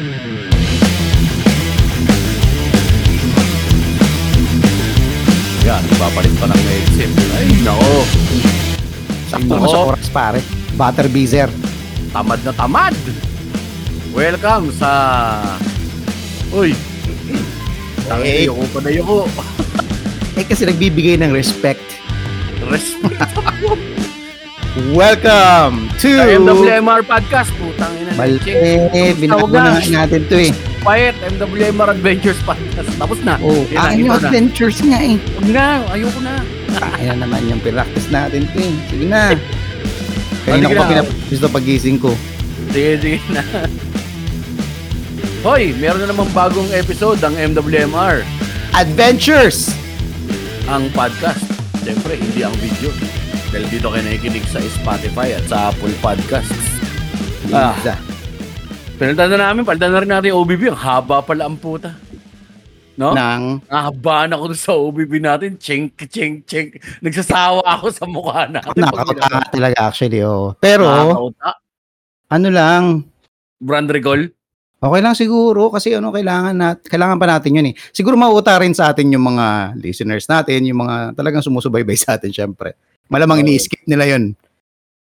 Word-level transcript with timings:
Yan, 0.00 0.16
ipapalit 5.92 6.32
pa 6.40 6.48
ng 6.48 6.62
exit. 6.72 7.12
Ay, 7.36 7.52
nako. 7.60 8.08
Sakto 9.28 9.60
na 9.60 9.68
sa 9.68 9.92
oras 9.92 10.08
pare. 10.08 10.40
Butter 10.72 11.04
beezer. 11.12 11.52
Tamad 12.16 12.40
na 12.40 12.56
tamad. 12.56 12.96
Welcome 14.16 14.72
sa... 14.72 14.88
Uy. 16.48 16.72
Tangin, 18.08 18.24
Hey. 18.24 18.48
yuko 18.48 18.64
pa 18.72 18.80
na 18.80 18.90
yuko. 18.90 19.28
Eh 20.40 20.48
kasi 20.48 20.64
nagbibigay 20.64 21.20
ng 21.20 21.36
respect. 21.36 21.84
Respect. 22.72 23.20
Welcome 24.90 25.86
to... 26.02 26.10
Sa 26.18 26.26
MWMR 26.26 27.06
Podcast, 27.06 27.54
putang 27.54 27.94
ina. 27.94 28.10
Binago 29.14 29.46
Tawag 29.46 29.54
na. 29.54 29.78
na 29.78 30.02
natin 30.02 30.26
to 30.26 30.34
eh. 30.34 30.50
Quiet, 30.82 31.14
MWMR 31.38 31.94
Adventures 31.94 32.42
Podcast. 32.42 32.90
Tapos 32.98 33.22
na. 33.22 33.38
Oh, 33.38 33.62
na, 33.70 33.94
ito 33.94 34.02
yung 34.02 34.10
na. 34.10 34.18
adventures 34.18 34.82
nga 34.82 34.98
eh. 34.98 35.14
Huwag 35.38 35.48
na, 35.54 35.64
ayoko 35.94 36.18
na. 36.18 36.42
Ayan 36.98 37.22
naman 37.22 37.46
yung 37.46 37.62
practice 37.62 38.10
natin 38.10 38.50
to 38.50 38.58
eh. 38.58 38.74
Sige 38.90 39.06
na. 39.06 39.38
Kanina 40.42 40.66
ko 40.66 40.74
pa 40.74 40.82
na. 40.82 40.90
pinapractice 40.90 41.38
to 41.38 41.48
pagising 41.54 41.98
ko. 42.02 42.10
Sige, 42.74 42.90
sige 42.98 43.18
na. 43.30 43.42
Hoy, 45.46 45.70
meron 45.78 46.02
na 46.02 46.10
namang 46.10 46.34
bagong 46.34 46.68
episode 46.74 47.22
ang 47.22 47.38
MWMR, 47.38 48.26
Adventures! 48.74 49.70
ang 50.70 50.86
podcast. 50.94 51.42
Siyempre, 51.82 52.14
hindi 52.14 52.46
ang 52.46 52.54
video. 52.58 53.19
Dahil 53.50 53.66
dito 53.66 53.90
kayo 53.90 54.02
nakikinig 54.06 54.46
sa 54.46 54.62
Spotify 54.62 55.34
at 55.34 55.44
sa 55.50 55.74
Apple 55.74 55.90
Podcasts. 55.98 56.54
Ah. 57.50 57.74
Pinalitan 58.94 59.26
na 59.34 59.50
namin, 59.50 59.66
palitan 59.66 59.90
na 59.90 59.98
rin 59.98 60.10
natin 60.10 60.30
yung 60.30 60.46
OBB. 60.46 60.70
Ang 60.70 60.78
haba 60.78 61.18
pala 61.18 61.50
ang 61.50 61.58
puta. 61.58 61.98
No? 62.94 63.10
Nang 63.10 63.58
Nahabahan 63.66 64.30
ako 64.36 64.54
dun 64.54 64.60
sa 64.60 64.72
OBB 64.76 65.18
natin. 65.18 65.58
Chink, 65.58 65.98
chink, 66.06 66.46
chink. 66.46 66.78
Nagsasawa 67.02 67.64
ako 67.64 67.90
sa 67.90 68.04
mukha 68.06 68.46
natin. 68.46 68.70
nakakatanga 68.76 69.40
talaga 69.50 69.78
actually 69.82 70.22
oh. 70.22 70.54
Pero 70.62 70.86
Nakakauta. 70.86 71.50
ano 72.30 72.48
lang, 72.54 72.82
Brand 73.58 73.88
recall. 73.90 74.30
Okay 74.80 75.00
lang 75.04 75.12
siguro 75.12 75.68
kasi 75.68 75.92
ano 75.92 76.08
kailangan 76.08 76.56
nat 76.56 76.80
kailangan 76.88 77.20
pa 77.20 77.28
natin 77.28 77.52
'yun 77.52 77.66
eh. 77.68 77.74
Siguro 77.92 78.16
mauuta 78.16 78.56
rin 78.56 78.72
sa 78.72 78.88
atin 78.88 79.12
yung 79.12 79.20
mga 79.26 79.76
listeners 79.76 80.24
natin, 80.24 80.64
yung 80.64 80.80
mga 80.80 81.12
talagang 81.12 81.44
sumusubaybay 81.44 81.96
sa 82.00 82.16
atin 82.16 82.32
syempre. 82.32 82.72
Malamang 83.10 83.42
ini-skip 83.42 83.82
nila 83.90 84.06
'yun. 84.16 84.38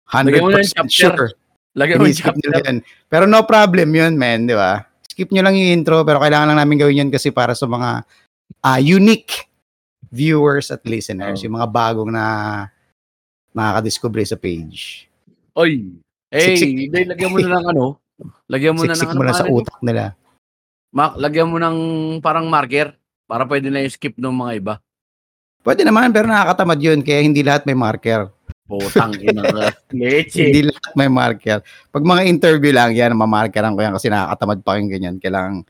Lagyan 0.09 0.41
mo 0.41 0.51
na 0.55 0.63
yung 0.63 0.73
100% 0.73 0.89
chapter. 0.89 1.27
sure. 1.29 1.77
Lagyan 1.77 2.01
mo 2.01 2.07
yung 2.07 2.15
Ini-skip 2.15 2.37
nila 2.39 2.57
chapter. 2.59 2.65
'yun. 2.65 2.79
Pero 3.11 3.25
no 3.27 3.43
problem 3.45 3.89
'yun, 3.91 4.13
man, 4.15 4.47
di 4.47 4.55
ba? 4.55 4.87
Skip 5.11 5.35
nyo 5.35 5.43
lang 5.43 5.59
yung 5.59 5.83
intro 5.83 6.07
pero 6.07 6.23
kailangan 6.23 6.55
lang 6.55 6.59
namin 6.63 6.79
gawin 6.79 6.99
'yun 7.05 7.11
kasi 7.11 7.35
para 7.35 7.53
sa 7.53 7.67
mga 7.67 8.07
ah, 8.63 8.81
unique 8.81 9.51
viewers 10.09 10.73
at 10.73 10.81
listeners, 10.89 11.43
Oo. 11.43 11.45
yung 11.45 11.55
mga 11.61 11.69
bagong 11.69 12.09
na 12.09 12.25
nakakadiscover 13.53 14.25
sa 14.25 14.39
page. 14.41 15.05
Oy. 15.59 16.01
Hey, 16.29 16.55
Siksik. 16.57 16.71
hindi, 16.71 17.01
lagyan 17.09 17.31
mo 17.33 17.39
na 17.41 17.51
ng 17.59 17.67
ano. 17.73 17.85
Lagyan 18.49 18.77
mo 18.77 18.85
na 18.85 18.95
ng 18.95 19.05
ano. 19.05 19.17
mo 19.17 19.25
na 19.25 19.35
sa 19.37 19.49
utak 19.49 19.79
nila. 19.81 20.13
Mak, 20.93 21.21
lagyan 21.21 21.49
mo 21.49 21.57
ng 21.61 21.77
parang 22.25 22.49
marker 22.49 22.97
para 23.29 23.45
pwede 23.45 23.69
na 23.69 23.85
i-skip 23.85 24.17
ng 24.17 24.33
mga 24.33 24.53
iba. 24.57 24.75
Pwede 25.61 25.83
naman 25.83 26.14
pero 26.14 26.27
nakakatamad 26.31 26.78
'yun 26.81 27.01
kaya 27.03 27.20
hindi 27.20 27.42
lahat 27.42 27.67
may 27.69 27.77
marker. 27.77 28.31
Putang 28.69 29.17
ina. 29.17 29.73
Leche. 29.97 30.45
Hindi 30.53 30.69
lahat 30.69 30.92
may 30.92 31.09
marker. 31.09 31.64
Pag 31.89 32.05
mga 32.05 32.28
interview 32.28 32.69
lang, 32.69 32.92
yan, 32.92 33.17
mamarkeran 33.17 33.73
ko 33.73 33.81
yan 33.81 33.97
kasi 33.97 34.12
nakakatamad 34.12 34.61
pa 34.61 34.77
yung 34.77 34.92
ganyan. 34.92 35.17
Kailangan, 35.17 35.64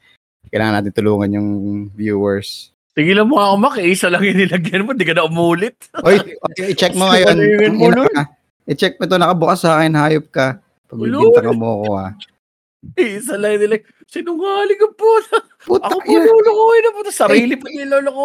kailangan 0.51 0.75
natin 0.83 0.93
tulungan 0.99 1.31
yung 1.31 1.49
viewers. 1.95 2.75
Tigilan 2.99 3.31
mo 3.31 3.39
nga 3.39 3.55
ako, 3.55 3.57
Mak. 3.63 3.77
eh, 3.79 3.95
Isa 3.95 4.11
lang 4.11 4.27
yung 4.27 4.43
nilagyan 4.43 4.83
mo. 4.83 4.99
Di 4.99 5.07
ka 5.07 5.15
na 5.15 5.31
umulit. 5.31 5.79
Oy, 6.03 6.19
okay, 6.19 6.75
i-check 6.75 6.99
mo 6.99 7.07
ngayon. 7.07 7.39
Ina 7.79 8.03
ka. 8.11 8.23
I-check 8.67 8.99
mo 8.99 9.07
ito, 9.07 9.15
nakabukas 9.15 9.63
sa 9.63 9.79
akin, 9.79 9.95
hayop 9.95 10.27
ka. 10.35 10.59
Pag 10.91 10.99
Ulo. 10.99 11.23
bibinta 11.23 11.47
ka 11.47 11.53
mo 11.55 11.87
ko 11.87 12.03
ha. 12.03 12.19
Isa 12.99 13.39
lang 13.39 13.55
yung 13.55 13.63
nilagyan. 13.71 13.95
Sinungaling 14.11 14.81
ka 14.83 14.89
po. 14.99 15.07
Puta, 15.69 15.93
Ako 15.93 16.01
yun. 16.09 16.25
na 16.25 16.91
po. 16.91 17.01
Sarili 17.13 17.55
pa. 17.55 17.69
Ano 17.69 17.97
lang, 18.01 18.17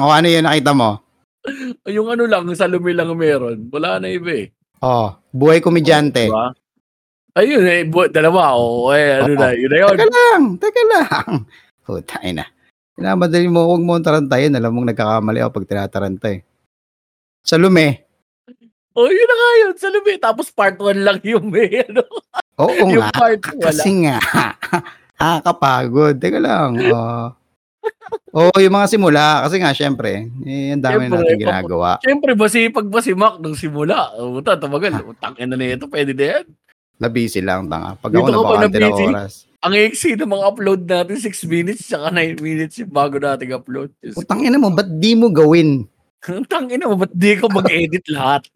o, 0.00 0.08
ano 0.08 0.26
yun 0.26 0.44
nakita 0.44 0.72
mo? 0.72 0.96
Yung 1.96 2.08
ano 2.08 2.24
lang, 2.24 2.48
sa 2.56 2.64
lumi 2.64 2.96
lang 2.96 3.12
meron. 3.12 3.68
Wala 3.68 4.00
na 4.00 4.08
iba 4.08 4.32
eh. 4.32 4.48
Oh, 4.80 5.12
buhay 5.28 5.60
komedyante. 5.60 6.28
Diba? 6.28 6.56
Ayun 7.34 7.64
eh, 7.66 7.82
bu- 7.84 8.08
dalawa. 8.08 8.56
O, 8.56 8.88
eh, 8.90 9.20
ano 9.20 9.32
Oo. 9.32 9.40
na, 9.40 9.52
yun 9.52 9.68
na 9.68 9.78
yun. 9.80 9.92
Teka 9.92 10.08
lang, 10.08 10.42
teka 10.56 10.82
lang. 10.88 11.28
Puta, 11.84 12.16
ina. 12.24 12.44
Pinamadali 12.94 13.48
mo, 13.50 13.68
huwag 13.68 13.82
mo 13.82 13.98
tarantayin. 13.98 14.54
Alam 14.54 14.72
mong 14.72 14.88
nagkakamali 14.94 15.42
ako 15.42 15.50
pag 15.60 15.68
tinataranta 15.68 16.28
eh. 16.32 16.40
Sa 17.44 17.60
lumi. 17.60 17.90
O, 18.94 19.10
yun 19.10 19.26
na 19.26 19.34
nga 19.34 19.50
yun, 19.60 19.72
sa 19.74 19.88
lumi. 19.90 20.14
Tapos 20.16 20.48
part 20.48 20.78
1 20.78 21.02
lang 21.02 21.18
yung 21.26 21.50
may, 21.50 21.82
ano, 21.82 22.06
Oo 22.56 22.70
yung 22.88 23.02
nga. 23.02 23.10
part 23.12 23.42
2 23.42 23.58
wala. 23.58 23.66
Kasi 23.68 23.90
nga, 24.06 24.16
nakakapagod. 25.18 26.14
Teka 26.18 26.40
lang. 26.42 26.70
Oh. 26.90 27.30
oh, 28.32 28.58
yung 28.60 28.74
mga 28.74 28.90
simula. 28.90 29.44
Kasi 29.46 29.56
nga, 29.60 29.72
syempre, 29.72 30.28
eh, 30.46 30.74
ang 30.74 30.82
dami 30.82 31.06
Syempre, 31.06 31.18
natin 31.20 31.40
ginagawa. 31.40 31.90
Siyempre, 32.00 32.32
masipag 32.36 32.88
ba 32.88 33.00
si 33.00 33.12
Mac 33.12 33.38
nung 33.38 33.56
simula? 33.56 34.12
Uta, 34.18 34.58
tumagal. 34.58 35.04
Utang 35.04 35.36
ina 35.36 35.54
na 35.54 35.74
ito, 35.74 35.86
pwede 35.88 36.12
na 36.16 36.24
yan. 36.38 36.44
Na-busy 36.98 37.42
lang, 37.42 37.66
tanga. 37.66 37.98
Pag 37.98 38.14
Dito 38.14 38.22
ako 38.22 38.30
nabakante 38.30 38.78
na-busy? 38.78 39.06
oras. 39.10 39.32
Ang 39.64 39.74
iksi 39.80 40.12
ng 40.14 40.28
mga 40.28 40.44
upload 40.44 40.80
natin, 40.84 41.16
6 41.16 41.48
minutes, 41.48 41.88
tsaka 41.88 42.12
9 42.12 42.44
minutes 42.44 42.84
yung 42.84 42.92
bago 42.92 43.16
nating 43.16 43.56
upload. 43.56 43.88
Diyos 43.96 44.20
Utang 44.20 44.44
ina 44.44 44.60
mo, 44.60 44.68
ba't 44.68 44.86
di 44.86 45.16
mo 45.16 45.32
gawin? 45.32 45.88
Ang 46.24 46.48
tangin 46.48 46.88
mo, 46.88 46.96
ba't 46.96 47.12
di 47.12 47.36
ko 47.36 47.52
mag-edit 47.52 48.08
lahat? 48.08 48.48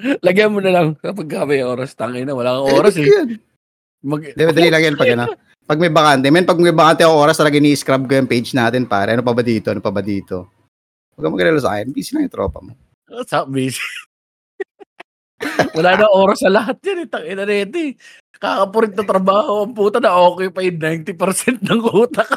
Lagyan 0.26 0.52
mo 0.52 0.60
na 0.64 0.72
lang 0.72 0.86
kapag 0.96 1.28
ka 1.28 1.44
may 1.44 1.60
oras. 1.60 1.92
Tangin 1.94 2.24
na, 2.24 2.34
wala 2.34 2.56
kang 2.56 2.76
oras 2.80 2.94
eh. 2.96 3.04
ko. 3.04 3.12
Mag, 4.00 4.32
Dali, 4.32 4.50
dali 4.56 4.68
lang 4.72 4.82
yan 4.82 4.96
pag 4.96 5.12
ano. 5.12 5.24
Pag 5.70 5.78
may 5.78 5.92
bakante, 5.92 6.26
men, 6.32 6.48
pag 6.48 6.58
may 6.58 6.74
bakante 6.74 7.06
ako 7.06 7.14
oras, 7.14 7.38
talaga 7.38 7.60
ni-scrub 7.62 8.08
ko 8.08 8.18
yung 8.18 8.26
page 8.26 8.56
natin, 8.56 8.88
pare. 8.88 9.14
Ano 9.14 9.22
pa 9.22 9.30
ba 9.30 9.44
dito? 9.44 9.70
Ano 9.70 9.78
pa 9.78 9.92
ba 9.94 10.02
dito? 10.02 10.50
Huwag 11.14 11.22
kang 11.22 11.34
magalala 11.36 11.60
sa 11.62 11.78
akin. 11.78 11.94
Busy 11.94 12.16
lang 12.16 12.26
yung 12.26 12.34
tropa 12.34 12.58
mo. 12.58 12.74
What's 13.06 13.30
up, 13.30 13.46
busy? 13.46 13.78
wala 15.78 15.94
na 15.94 16.06
oras 16.10 16.42
sa 16.42 16.50
lahat 16.50 16.80
yan. 16.82 17.04
eh. 17.04 17.08
Tangin 17.08 17.36
na 17.38 17.44
rin 17.46 17.70
eh. 17.70 17.90
Kakapurit 18.40 18.96
na 18.96 19.04
trabaho. 19.04 19.68
Ang 19.68 19.76
puta 19.76 20.00
na 20.00 20.16
okay 20.16 20.48
pa 20.48 20.64
yung 20.64 20.80
90% 20.80 21.60
ng 21.60 21.80
utak. 21.92 22.30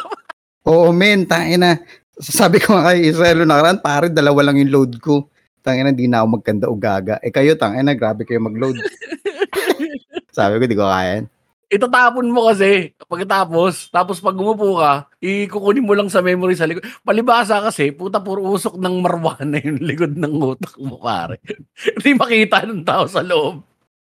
Oo, 0.67 0.91
men, 0.93 1.25
tangin 1.25 1.63
na. 1.63 1.79
Sabi 2.19 2.61
ko 2.61 2.77
nga 2.77 2.93
kay 2.93 3.09
Israel 3.09 3.41
na 3.43 3.57
nakaraan, 3.57 3.81
pare, 3.81 4.13
dalawa 4.13 4.51
lang 4.51 4.61
yung 4.61 4.69
load 4.69 4.93
ko. 5.01 5.32
Tangin 5.63 5.87
na, 5.87 5.95
di 5.95 6.11
na 6.11 6.21
ako 6.21 6.27
magkanda 6.37 6.67
o 6.67 6.75
gaga. 6.75 7.15
Eh 7.23 7.31
kayo, 7.31 7.55
tangin 7.55 7.87
na, 7.87 7.95
grabe 7.95 8.27
kayo 8.27 8.43
mag-load. 8.43 8.75
Sabi 10.35 10.59
ko, 10.59 10.63
di 10.67 10.75
ko 10.75 10.83
kaya. 10.83 11.23
Itatapon 11.73 12.29
mo 12.29 12.51
kasi 12.51 12.93
pagkatapos, 13.07 13.89
tapos 13.89 14.21
pag 14.21 14.37
umupo 14.37 14.77
ka, 14.77 15.09
ikukunin 15.23 15.87
mo 15.87 15.97
lang 15.97 16.11
sa 16.11 16.21
memory 16.21 16.53
sa 16.53 16.67
likod. 16.67 16.85
Palibasa 17.01 17.63
kasi, 17.63 17.95
puta 17.95 18.19
puro 18.19 18.45
usok 18.45 18.77
ng 18.77 18.95
marwana 19.01 19.57
yung 19.63 19.81
likod 19.89 20.13
ng 20.13 20.33
utak 20.37 20.75
mo, 20.77 20.99
pare. 20.99 21.39
Hindi 21.97 22.11
makita 22.13 22.67
ng 22.67 22.83
tao 22.83 23.07
sa 23.07 23.23
loob. 23.23 23.63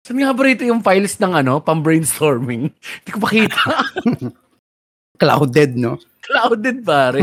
Saan 0.03 0.19
nga 0.19 0.35
ba 0.35 0.43
rito 0.43 0.67
yung 0.67 0.83
files 0.83 1.15
ng 1.21 1.31
ano, 1.39 1.63
pang 1.63 1.79
brainstorming? 1.79 2.67
Hindi 2.67 3.09
ko 3.13 3.19
makita. 3.23 3.61
Clouded, 5.21 5.71
no? 5.79 5.95
Clouded, 6.23 6.77
pare. 6.81 7.19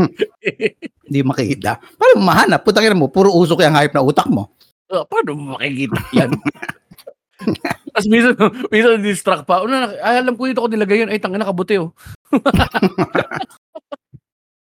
Hindi 1.03 1.19
makita. 1.21 1.81
Paano 1.97 2.13
mo 2.17 2.23
mahanap? 2.23 2.61
Putang 2.61 2.85
ina 2.85 2.93
mo, 2.93 3.09
puro 3.09 3.33
usok 3.33 3.65
yung 3.65 3.73
hype 3.73 3.91
na 3.91 4.05
utak 4.05 4.29
mo. 4.29 4.53
Uh, 4.87 5.01
paano 5.03 5.33
mo 5.33 5.43
makikita 5.55 5.97
yan? 6.13 6.29
Tapos 7.91 8.05
minsan, 8.05 8.37
minsan 8.69 9.01
distract 9.01 9.43
pa. 9.43 9.65
Ano, 9.65 9.73
na- 9.73 9.97
ay, 9.97 10.21
alam 10.21 10.37
ko 10.37 10.45
dito 10.45 10.61
ko 10.61 10.69
nilagay 10.69 11.01
yun. 11.01 11.09
Ay, 11.09 11.17
tanga 11.17 11.41
nakabuti 11.41 11.81
oh. 11.81 11.89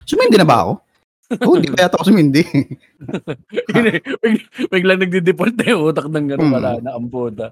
Sumindi 0.03 0.35
na 0.35 0.47
ba 0.47 0.63
ako? 0.63 0.73
Oo, 1.43 1.59
hindi 1.59 1.67
pa 1.67 1.83
yata 1.83 1.99
ako 1.99 2.07
sumindi. 2.07 2.39
Big- 4.23 4.47
Biglang 4.71 4.99
nagdi-default 5.03 5.55
na 5.55 5.65
yung 5.67 5.83
utak 5.83 6.07
ng 6.07 6.27
gano'n 6.31 6.47
Hmm. 6.47 6.55
wala 6.55 6.71
na 6.79 6.95
ang 6.95 7.07
puta. 7.07 7.51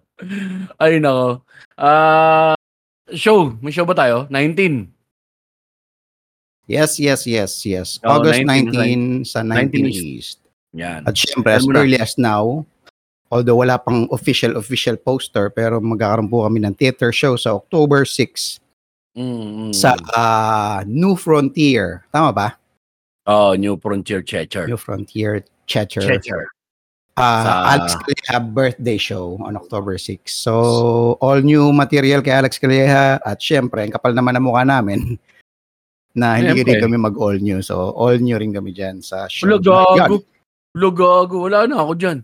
Ay 0.76 1.00
nako. 1.00 1.44
Ah, 1.76 2.56
show, 3.12 3.52
may 3.60 3.76
show 3.76 3.84
ba 3.84 3.92
tayo? 3.94 4.32
19. 4.32 4.95
Yes, 6.68 7.00
yes, 7.00 7.26
yes, 7.26 7.52
yes. 7.66 7.88
Oo, 8.04 8.20
August 8.22 8.42
19, 8.44 9.24
19, 9.24 9.26
sa 9.26 9.42
19 9.42 9.72
19 9.72 9.86
East. 9.90 10.06
East. 10.06 10.38
Yan. 10.76 11.08
At 11.08 11.16
syempre, 11.16 11.56
as 11.56 11.64
early 11.66 11.96
as 11.96 12.20
now, 12.20 12.66
although 13.32 13.64
wala 13.64 13.80
pang 13.80 14.06
official 14.12 14.60
official 14.60 15.00
poster, 15.00 15.48
pero 15.50 15.80
magkakaroon 15.80 16.28
po 16.28 16.44
kami 16.44 16.60
ng 16.62 16.76
theater 16.76 17.16
show 17.16 17.36
sa 17.40 17.56
October 17.56 18.04
6 18.04 18.60
Mm, 19.16 19.72
mm. 19.72 19.72
sa 19.72 19.96
ah, 20.12 20.84
New 20.84 21.16
Frontier. 21.16 22.04
Tama 22.12 22.36
ba? 22.36 22.48
oh, 23.32 23.56
New 23.56 23.80
Frontier 23.80 24.20
Checher. 24.20 24.68
New 24.68 24.76
Frontier 24.76 25.40
Checher. 25.66 26.04
Checher. 26.04 26.52
Ah, 27.16 27.48
Sa- 27.48 27.64
Alex 27.80 27.88
Calleja 28.04 28.36
birthday 28.44 29.00
show 29.00 29.40
on 29.40 29.56
October 29.56 29.96
6. 29.96 30.28
So, 30.28 31.16
all 31.24 31.40
new 31.40 31.72
material 31.72 32.20
kay 32.20 32.36
Alex 32.36 32.60
Calleja 32.60 33.24
at 33.24 33.40
syempre, 33.40 33.88
ang 33.88 33.96
kapal 33.96 34.12
naman 34.12 34.36
ng 34.36 34.52
mukha 34.52 34.68
namin 34.68 35.16
na 36.16 36.40
hindi 36.40 36.64
Syempre. 36.64 36.80
rin 36.80 36.84
kami 36.88 36.98
mag-all 36.98 37.38
new. 37.44 37.60
So, 37.60 37.92
all 37.92 38.16
new 38.18 38.40
rin 38.40 38.56
kami 38.56 38.72
dyan 38.72 39.04
sa 39.04 39.28
show. 39.28 39.52
Wala, 39.52 39.60
Yan. 40.00 40.10
gago. 40.96 41.36
Wala, 41.44 41.68
na 41.68 41.84
ako 41.84 41.94
dyan. 42.00 42.18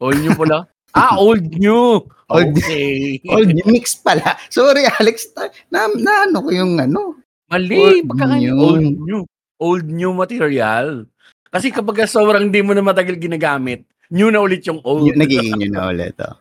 Old 0.00 0.18
new 0.24 0.32
pala. 0.32 0.64
ah, 0.98 1.20
old 1.20 1.44
new. 1.60 2.00
Old- 2.28 2.56
okay. 2.60 3.20
All 3.32 3.44
new 3.44 3.64
mix 3.68 3.96
pala. 3.96 4.36
Sorry, 4.52 4.84
Alex. 4.84 5.32
Na, 5.72 5.88
na 5.96 6.28
ano 6.28 6.44
ko 6.44 6.52
yung 6.52 6.76
ano. 6.76 7.16
Mali. 7.48 8.04
Old 8.04 8.36
new. 8.36 8.56
old 8.56 8.84
new. 8.84 9.20
Old 9.56 9.86
new 9.88 10.12
material. 10.12 11.08
Kasi 11.48 11.72
kapag 11.72 12.04
sobrang 12.04 12.52
di 12.52 12.60
mo 12.60 12.76
na 12.76 12.84
matagal 12.84 13.16
ginagamit, 13.16 13.88
new 14.12 14.28
na 14.28 14.44
ulit 14.44 14.60
yung 14.68 14.84
old. 14.84 15.08
Yung 15.08 15.16
nagiging 15.16 15.56
yun 15.56 15.72
na 15.72 15.88
ulit. 15.88 16.16
Oh. 16.20 16.36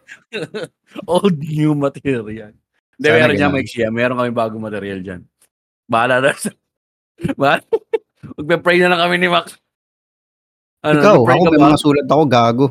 old 1.24 1.40
new 1.40 1.72
material. 1.72 2.52
Hindi, 3.00 3.08
meron 3.08 3.36
niya. 3.40 3.48
Mike 3.48 3.72
Shia. 3.72 3.88
Meron 3.88 4.20
kami 4.20 4.32
bagong 4.36 4.64
material 4.64 5.00
dyan. 5.00 5.22
Bahala 5.88 6.20
na. 6.20 6.32
sa- 6.36 6.56
Ba? 7.38 7.58
Magpe-pray 8.38 8.78
na 8.82 8.94
lang 8.94 9.02
kami 9.08 9.16
ni 9.18 9.30
Max. 9.32 9.58
Ano, 10.86 11.02
Ikaw, 11.02 11.18
ako 11.26 11.44
may 11.50 11.62
mga 11.62 11.80
sulat 11.82 12.08
ako, 12.08 12.24
gago. 12.30 12.68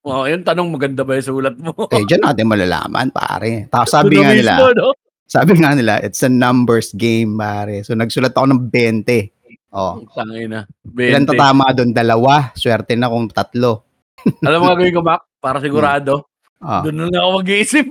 Oh, 0.00 0.24
yung 0.24 0.46
tanong, 0.46 0.68
maganda 0.72 1.04
ba 1.04 1.18
yung 1.18 1.28
sulat 1.28 1.56
mo? 1.60 1.74
Eh, 1.94 2.04
dyan 2.06 2.24
natin 2.24 2.48
malalaman, 2.48 3.12
pare. 3.12 3.68
Tapos 3.68 3.90
sabi 3.92 4.16
nga 4.16 4.32
nila, 4.32 4.72
no? 4.72 4.96
sabi 5.28 5.52
nga 5.60 5.76
nila, 5.76 6.00
it's 6.00 6.24
a 6.24 6.30
numbers 6.30 6.94
game, 6.96 7.36
pare. 7.36 7.84
So, 7.84 7.92
nagsulat 7.92 8.32
ako 8.32 8.46
ng 8.54 8.62
20. 8.72 9.40
Oh. 9.70 10.02
Tangay 10.14 10.50
na. 10.50 10.66
Ilan 10.98 11.26
20. 11.26 11.30
tatama 11.30 11.70
doon? 11.70 11.90
Dalawa. 11.94 12.50
Swerte 12.58 12.98
na 12.98 13.06
kung 13.06 13.30
tatlo. 13.30 13.86
Alam 14.46 14.58
mo 14.62 14.66
gagawin 14.74 14.94
ko, 14.94 15.02
Mac? 15.06 15.20
Para 15.38 15.62
sigurado. 15.62 16.26
Ah, 16.60 16.84
Doon 16.84 16.96
na 16.96 17.04
lang 17.08 17.22
ako 17.24 17.30
mag-iisip. 17.40 17.86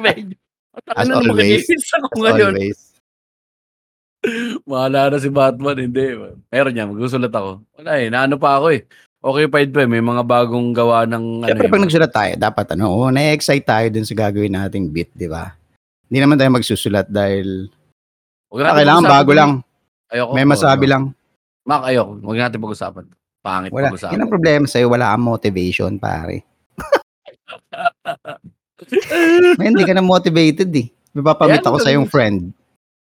Medyo. 0.00 0.36
As 0.92 1.08
always. 1.08 1.28
mag-iisip 1.28 1.80
ako 2.06 2.16
ngayon? 2.22 2.54
always. 2.56 2.85
Mahala 4.70 5.14
na 5.14 5.18
si 5.22 5.30
Batman. 5.30 5.78
Hindi. 5.78 6.04
Meron 6.50 6.72
niya. 6.74 6.90
Magsusulat 6.90 7.32
ako. 7.32 7.62
Wala 7.78 7.90
eh. 7.98 8.06
Naano 8.10 8.36
pa 8.36 8.58
ako 8.58 8.66
eh. 8.74 8.82
Occupied 9.22 9.70
pa 9.74 9.80
eh. 9.82 9.90
May 9.90 10.02
mga 10.02 10.22
bagong 10.22 10.74
gawa 10.74 11.06
ng 11.06 11.42
ano 11.42 11.50
Siyempre, 11.50 11.66
eh. 11.66 11.72
pag 11.72 11.82
nagsulat 11.82 12.12
tayo, 12.12 12.32
dapat 12.38 12.66
ano, 12.78 12.84
oh, 12.90 13.10
na-excite 13.10 13.66
tayo 13.66 13.86
dun 13.90 14.06
sa 14.06 14.14
gagawin 14.14 14.54
nating 14.54 14.90
bit, 14.90 15.10
di 15.14 15.26
ba? 15.26 15.50
Hindi 16.06 16.18
naman 16.22 16.38
tayo 16.38 16.50
magsusulat 16.54 17.10
dahil 17.10 17.66
Huwag 18.46 18.62
ah, 18.62 18.78
kailangan 18.78 19.04
bago 19.04 19.32
lang. 19.34 19.50
Ayoko. 20.06 20.32
May 20.38 20.46
masabi 20.46 20.86
lang. 20.86 21.10
Mac, 21.66 21.90
ayoko. 21.90 22.22
Huwag 22.22 22.38
natin 22.38 22.62
pag-usapan. 22.62 23.04
Pangit 23.42 23.70
Wala. 23.74 23.90
pag-usapan. 23.90 24.14
Yan 24.14 24.22
ang 24.22 24.32
problema 24.32 24.64
sa'yo. 24.70 24.86
Wala 24.86 25.10
kang 25.10 25.26
motivation, 25.26 25.92
pare. 25.98 26.46
May 29.58 29.74
hindi 29.74 29.82
ka 29.82 29.96
na 29.96 30.04
motivated 30.04 30.70
eh. 30.70 30.86
May 31.16 31.24
papamit 31.26 31.66
ako 31.66 31.82
sa 31.82 31.90
yung 31.90 32.06
friend. 32.06 32.54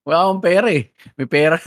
Wala 0.07 0.31
akong 0.31 0.43
pera 0.43 0.69
eh. 0.71 0.95
May 1.19 1.27
pera. 1.27 1.59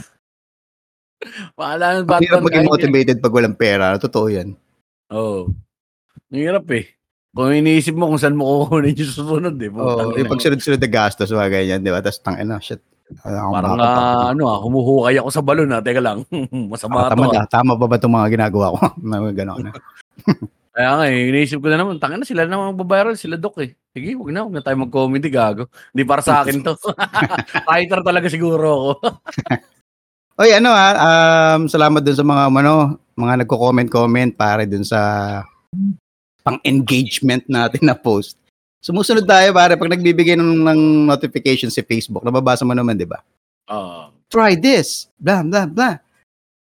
Mahala 1.60 2.00
ng 2.00 2.08
Ang 2.08 2.24
hirap 2.24 2.44
maging 2.48 2.72
motivated 2.72 3.18
pag 3.20 3.36
walang 3.36 3.60
pera. 3.60 4.00
Totoo 4.00 4.32
yan. 4.32 4.56
Oo. 5.12 5.52
Oh. 5.52 6.32
Hirap 6.32 6.72
eh. 6.72 6.88
Kung 7.36 7.52
iniisip 7.52 7.94
mo 7.94 8.08
kung 8.10 8.18
saan 8.18 8.40
mo 8.40 8.66
kukunin 8.66 8.96
yung 8.96 9.12
susunod 9.12 9.56
eh. 9.60 9.70
Oo, 9.70 9.76
Putang 9.76 10.10
yung 10.16 10.24
ina. 10.24 10.32
pag 10.32 10.42
sunod-sunod 10.42 10.80
na 10.80 10.90
gastos, 10.90 11.30
mga 11.36 11.52
ganyan, 11.52 11.84
di 11.84 11.92
ba? 11.92 12.00
Tapos 12.00 12.20
tang 12.24 12.40
ina, 12.40 12.58
shit. 12.64 12.80
Wala 13.26 13.38
akong 13.42 13.54
Parang 13.58 13.72
ah, 13.82 14.26
ano 14.32 14.44
ah, 14.48 14.60
humuhukay 14.62 15.18
ako 15.20 15.30
sa 15.34 15.44
balon 15.44 15.76
ah. 15.76 15.82
Teka 15.84 16.00
lang. 16.00 16.24
Masama 16.72 17.12
to 17.12 17.20
Tama, 17.20 17.26
ah. 17.36 17.48
tama 17.50 17.74
ba 17.76 17.86
ba 17.92 18.00
itong 18.00 18.16
mga 18.16 18.30
ginagawa 18.40 18.66
ko? 18.72 18.80
Gano'n 19.36 19.68
na. 19.68 19.72
Kaya 20.80 20.96
nga 20.96 21.06
eh, 21.12 21.28
iniisip 21.28 21.60
ko 21.60 21.68
na 21.68 21.76
naman, 21.76 22.00
tanga 22.00 22.16
na 22.16 22.24
sila 22.24 22.48
na 22.48 22.72
magbabiral, 22.72 23.20
sila 23.20 23.36
dok 23.36 23.68
eh. 23.68 23.76
Sige, 23.92 24.16
wag 24.16 24.32
na, 24.32 24.48
wag 24.48 24.56
na 24.56 24.64
tayo 24.64 24.80
mag-comedy, 24.80 25.28
gago. 25.28 25.68
Hindi 25.92 26.08
para 26.08 26.24
sa 26.24 26.40
akin 26.40 26.64
to. 26.64 26.80
Fighter 27.68 28.00
talaga 28.00 28.32
siguro 28.32 28.64
ako. 28.64 28.92
Oy, 30.40 30.56
ano 30.56 30.72
ah, 30.72 30.96
um, 31.60 31.68
salamat 31.68 32.00
dun 32.00 32.16
sa 32.16 32.24
mga 32.24 32.48
ano, 32.48 32.96
mga 33.12 33.44
nagko-comment-comment 33.44 34.32
pare 34.40 34.64
dun 34.64 34.88
sa 34.88 35.44
pang-engagement 36.48 37.44
natin 37.52 37.84
na 37.84 38.00
post. 38.00 38.40
Sumusunod 38.80 39.28
tayo 39.28 39.52
pare 39.52 39.76
pag 39.76 39.92
nagbibigay 39.92 40.40
ng, 40.40 40.64
ng 40.64 40.80
notification 41.12 41.68
si 41.68 41.84
Facebook. 41.84 42.24
Nababasa 42.24 42.64
mo 42.64 42.72
naman, 42.72 42.96
'di 42.96 43.04
ba? 43.04 43.20
Ah, 43.68 44.16
Try 44.32 44.56
this. 44.56 45.12
Blah 45.20 45.44
blah 45.44 45.68
blah. 45.68 46.00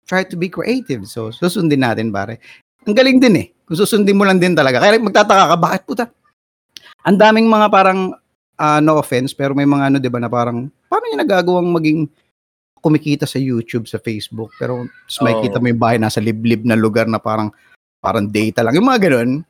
Try 0.09 0.25
to 0.25 0.33
be 0.33 0.49
creative. 0.49 1.05
So, 1.05 1.29
susundin 1.29 1.85
natin 1.85 2.09
pare. 2.09 2.41
Ang 2.87 2.95
galing 2.95 3.19
din 3.19 3.35
eh. 3.35 3.47
Kung 3.67 3.75
susundin 3.75 4.15
mo 4.15 4.23
lang 4.23 4.39
din 4.39 4.55
talaga. 4.55 4.79
Kaya 4.79 4.95
magtataka 4.95 5.43
ka, 5.51 5.55
bakit 5.59 5.81
puta? 5.83 6.05
Ang 7.03 7.19
daming 7.19 7.47
mga 7.47 7.67
parang 7.67 8.15
ah, 8.55 8.79
no 8.79 8.97
offense, 8.97 9.35
pero 9.35 9.51
may 9.51 9.67
mga 9.67 9.91
ano 9.91 9.97
'di 9.99 10.09
ba 10.09 10.17
na 10.17 10.31
parang 10.31 10.71
paano 10.87 11.03
niya 11.05 11.19
nagagawang 11.21 11.67
maging 11.69 12.07
kumikita 12.79 13.27
sa 13.27 13.37
YouTube, 13.37 13.85
sa 13.85 13.99
Facebook, 13.99 14.55
pero 14.55 14.87
mas 14.87 15.17
may 15.19 15.35
kita 15.43 15.59
mo 15.59 15.67
yung 15.67 15.81
bahay 15.81 15.99
nasa 15.99 16.23
liblib 16.23 16.63
na 16.63 16.79
lugar 16.79 17.05
na 17.05 17.19
parang 17.19 17.51
parang 17.99 18.23
data 18.23 18.63
lang. 18.63 18.73
Yung 18.79 18.87
mga 18.87 19.11
ganun. 19.11 19.43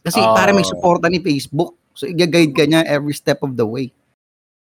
Kasi 0.00 0.18
Oo. 0.18 0.32
para 0.32 0.50
may 0.50 0.64
suporta 0.64 1.06
ni 1.06 1.20
Facebook. 1.20 1.76
So, 1.92 2.08
i-guide 2.08 2.56
ka 2.56 2.64
niya 2.64 2.88
every 2.88 3.12
step 3.12 3.44
of 3.44 3.52
the 3.52 3.62
way. 3.62 3.92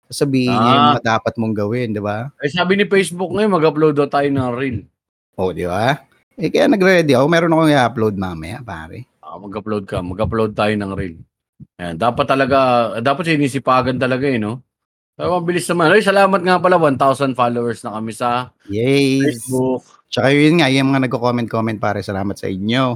Sasabihin 0.09 0.49
niya 0.49 0.73
yung 0.73 0.83
Ah. 0.83 0.91
mga 0.97 1.05
dapat 1.05 1.33
mong 1.37 1.55
gawin, 1.55 1.93
di 1.93 2.01
ba? 2.01 2.33
eh 2.41 2.49
sabi 2.49 2.73
ni 2.73 2.89
Facebook 2.89 3.29
ngayon, 3.29 3.53
mag-upload 3.53 3.93
daw 3.93 4.09
tayo 4.09 4.25
ng 4.25 4.49
reel. 4.57 4.77
O, 5.37 5.53
di 5.53 5.69
ba? 5.69 6.01
Eh, 6.39 6.47
kaya 6.47 6.71
nag-ready 6.71 7.11
ako. 7.13 7.25
Meron 7.27 7.51
akong 7.51 7.73
i-upload 7.75 8.15
mamaya, 8.15 8.63
pare. 8.63 9.03
Ah, 9.19 9.35
mag-upload 9.35 9.83
ka, 9.83 9.99
mag-upload 9.99 10.55
tayo 10.55 10.71
ng 10.71 10.91
reel. 10.95 11.19
Ayan, 11.75 11.99
dapat 11.99 12.23
talaga, 12.23 12.57
dapat 13.03 13.35
sinisipagan 13.35 13.99
talaga 13.99 14.23
eh, 14.23 14.39
no? 14.39 14.63
Pero 15.19 15.35
mabilis 15.43 15.67
naman. 15.67 15.91
Ay, 15.91 15.99
salamat 15.99 16.39
nga 16.39 16.55
pala, 16.63 16.79
1,000 16.79 17.35
followers 17.35 17.83
na 17.83 17.99
kami 17.99 18.15
sa 18.15 18.55
Yay! 18.71 19.19
Facebook. 19.19 19.83
Tsaka 20.07 20.31
yun 20.31 20.63
nga, 20.63 20.71
yung 20.71 20.95
mga 20.95 21.11
nagko-comment-comment, 21.11 21.77
pare, 21.77 21.99
salamat 21.99 22.39
sa 22.39 22.47
inyo. 22.47 22.95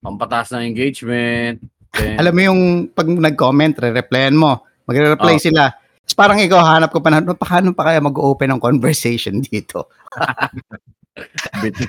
Pampatas 0.00 0.54
ng 0.54 0.64
engagement. 0.70 1.58
Then, 1.92 2.14
Alam 2.16 2.32
mo 2.32 2.40
yung 2.46 2.60
pag 2.94 3.10
nag-comment, 3.10 3.74
re-replyan 3.74 4.38
mo. 4.38 4.62
Magre-reply 4.86 5.34
Oh. 5.36 5.42
sila. 5.42 5.62
Tapos 6.06 6.14
parang 6.14 6.38
ikaw, 6.38 6.62
hanap 6.62 6.94
ko 6.94 7.02
pa 7.02 7.10
na, 7.10 7.18
"No, 7.18 7.34
paano 7.34 7.74
pa 7.74 7.90
kaya 7.90 7.98
mag-open 7.98 8.54
ng 8.54 8.62
conversation 8.62 9.42
dito? 9.50 9.90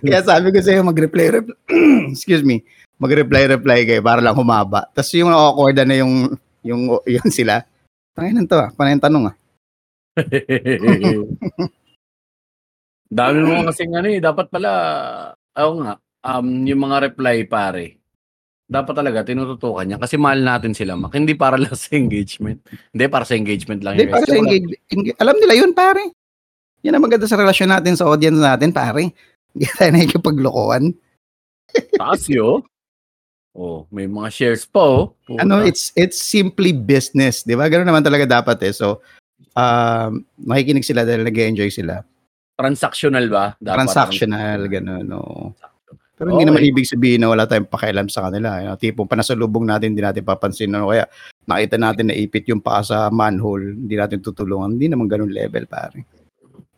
Kaya 0.01 0.21
sabi 0.25 0.51
ko 0.51 0.59
sa'yo, 0.59 0.81
mag-reply, 0.83 1.27
reply, 1.39 1.55
excuse 2.13 2.43
me, 2.43 2.65
mag-reply-reply 3.01 3.79
kayo 3.87 4.01
para 4.03 4.21
lang 4.21 4.37
humaba. 4.37 4.85
Tapos 4.93 5.13
yung 5.17 5.33
awkward 5.33 5.77
na 5.81 5.95
yung, 5.97 6.37
yung, 6.61 7.01
yung 7.05 7.29
sila. 7.33 7.65
Tangin 8.13 8.45
to 8.45 8.59
ah, 8.59 8.69
panay 8.75 8.99
tanong 8.99 9.31
ah. 9.31 9.35
Dami 13.11 13.39
mo 13.43 13.67
kasi 13.67 13.87
ano 13.91 14.07
eh, 14.07 14.23
dapat 14.23 14.47
pala, 14.47 14.71
ako 15.51 15.71
nga, 15.83 15.93
um, 16.23 16.47
yung 16.63 16.81
mga 16.87 17.11
reply 17.11 17.43
pare, 17.43 17.99
dapat 18.71 18.93
talaga 18.95 19.27
tinututukan 19.27 19.83
niya 19.83 19.99
kasi 19.99 20.15
mahal 20.15 20.39
natin 20.39 20.71
sila 20.71 20.95
mak. 20.95 21.11
Hindi 21.11 21.35
para 21.35 21.59
lang 21.59 21.75
sa 21.75 21.91
engagement. 21.91 22.63
Hindi 22.95 23.05
para 23.11 23.27
sa 23.27 23.35
engagement 23.35 23.83
lang. 23.83 23.99
Hindi, 23.99 24.07
yun, 24.07 24.15
para 24.15 24.23
sa 24.23 24.37
engage, 24.39 24.79
engage- 24.87 25.19
alam 25.19 25.35
nila 25.43 25.53
yun, 25.59 25.71
pare. 25.75 26.15
Yan 26.81 26.97
ang 26.97 27.05
maganda 27.05 27.29
sa 27.29 27.37
relasyon 27.37 27.69
natin 27.69 27.93
sa 27.93 28.09
audience 28.09 28.37
natin, 28.37 28.73
pare. 28.73 29.13
Hindi 29.53 29.65
tayo 29.77 29.89
nakikipaglokohan. 29.93 30.83
Taas 32.01 32.25
yun. 32.27 32.65
Oh, 33.51 33.83
may 33.91 34.07
mga 34.07 34.31
shares 34.31 34.63
pa 34.63 34.79
oh. 34.79 35.11
Puta. 35.27 35.43
Ano, 35.43 35.59
it's 35.59 35.91
it's 35.99 36.15
simply 36.15 36.71
business, 36.71 37.43
'di 37.43 37.59
ba? 37.59 37.67
Ganun 37.67 37.83
naman 37.83 37.99
talaga 37.99 38.23
dapat 38.39 38.63
eh. 38.63 38.71
So, 38.71 39.03
um, 39.53 40.23
makikinig 40.39 40.87
sila 40.87 41.03
dahil 41.03 41.27
nag-enjoy 41.27 41.67
sila. 41.67 41.99
transactional 42.55 43.25
ba? 43.25 43.57
Dapat 43.57 43.89
Transactional, 43.89 44.69
ganun, 44.69 45.01
no. 45.03 45.51
Pero 46.13 46.29
hindi 46.37 46.45
Okay. 46.45 46.49
naman 46.53 46.61
ibig 46.61 46.85
sabihin 46.85 47.25
na 47.25 47.33
wala 47.33 47.49
tayong 47.49 47.65
pakialam 47.65 48.05
sa 48.05 48.29
kanila. 48.29 48.61
You 48.61 48.69
know, 48.69 48.77
tipong 48.77 49.09
panasalubong 49.09 49.65
natin, 49.65 49.97
hindi 49.97 50.05
natin 50.05 50.21
papansin. 50.21 50.69
Ano, 50.69 50.93
kaya 50.93 51.09
nakita 51.49 51.81
natin 51.81 52.13
na 52.13 52.15
ipit 52.15 52.45
yung 52.53 52.61
paa 52.61 52.85
sa 52.85 53.09
manhole, 53.09 53.73
hindi 53.73 53.97
natin 53.97 54.21
tutulungan. 54.21 54.77
Hindi 54.77 54.93
naman 54.93 55.09
ganun 55.09 55.33
level, 55.33 55.65
pare. 55.65 56.05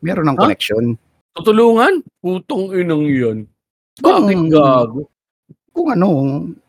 Meron 0.03 0.27
ng 0.27 0.37
connection. 0.37 0.83
Tutulungan? 1.31 2.03
Putong 2.19 2.75
inang 2.75 3.07
yan. 3.07 3.37
Kung- 4.03 4.27
Bakit 4.27 4.51
gago? 4.51 5.07
Kung 5.73 5.89
ano, 5.89 6.05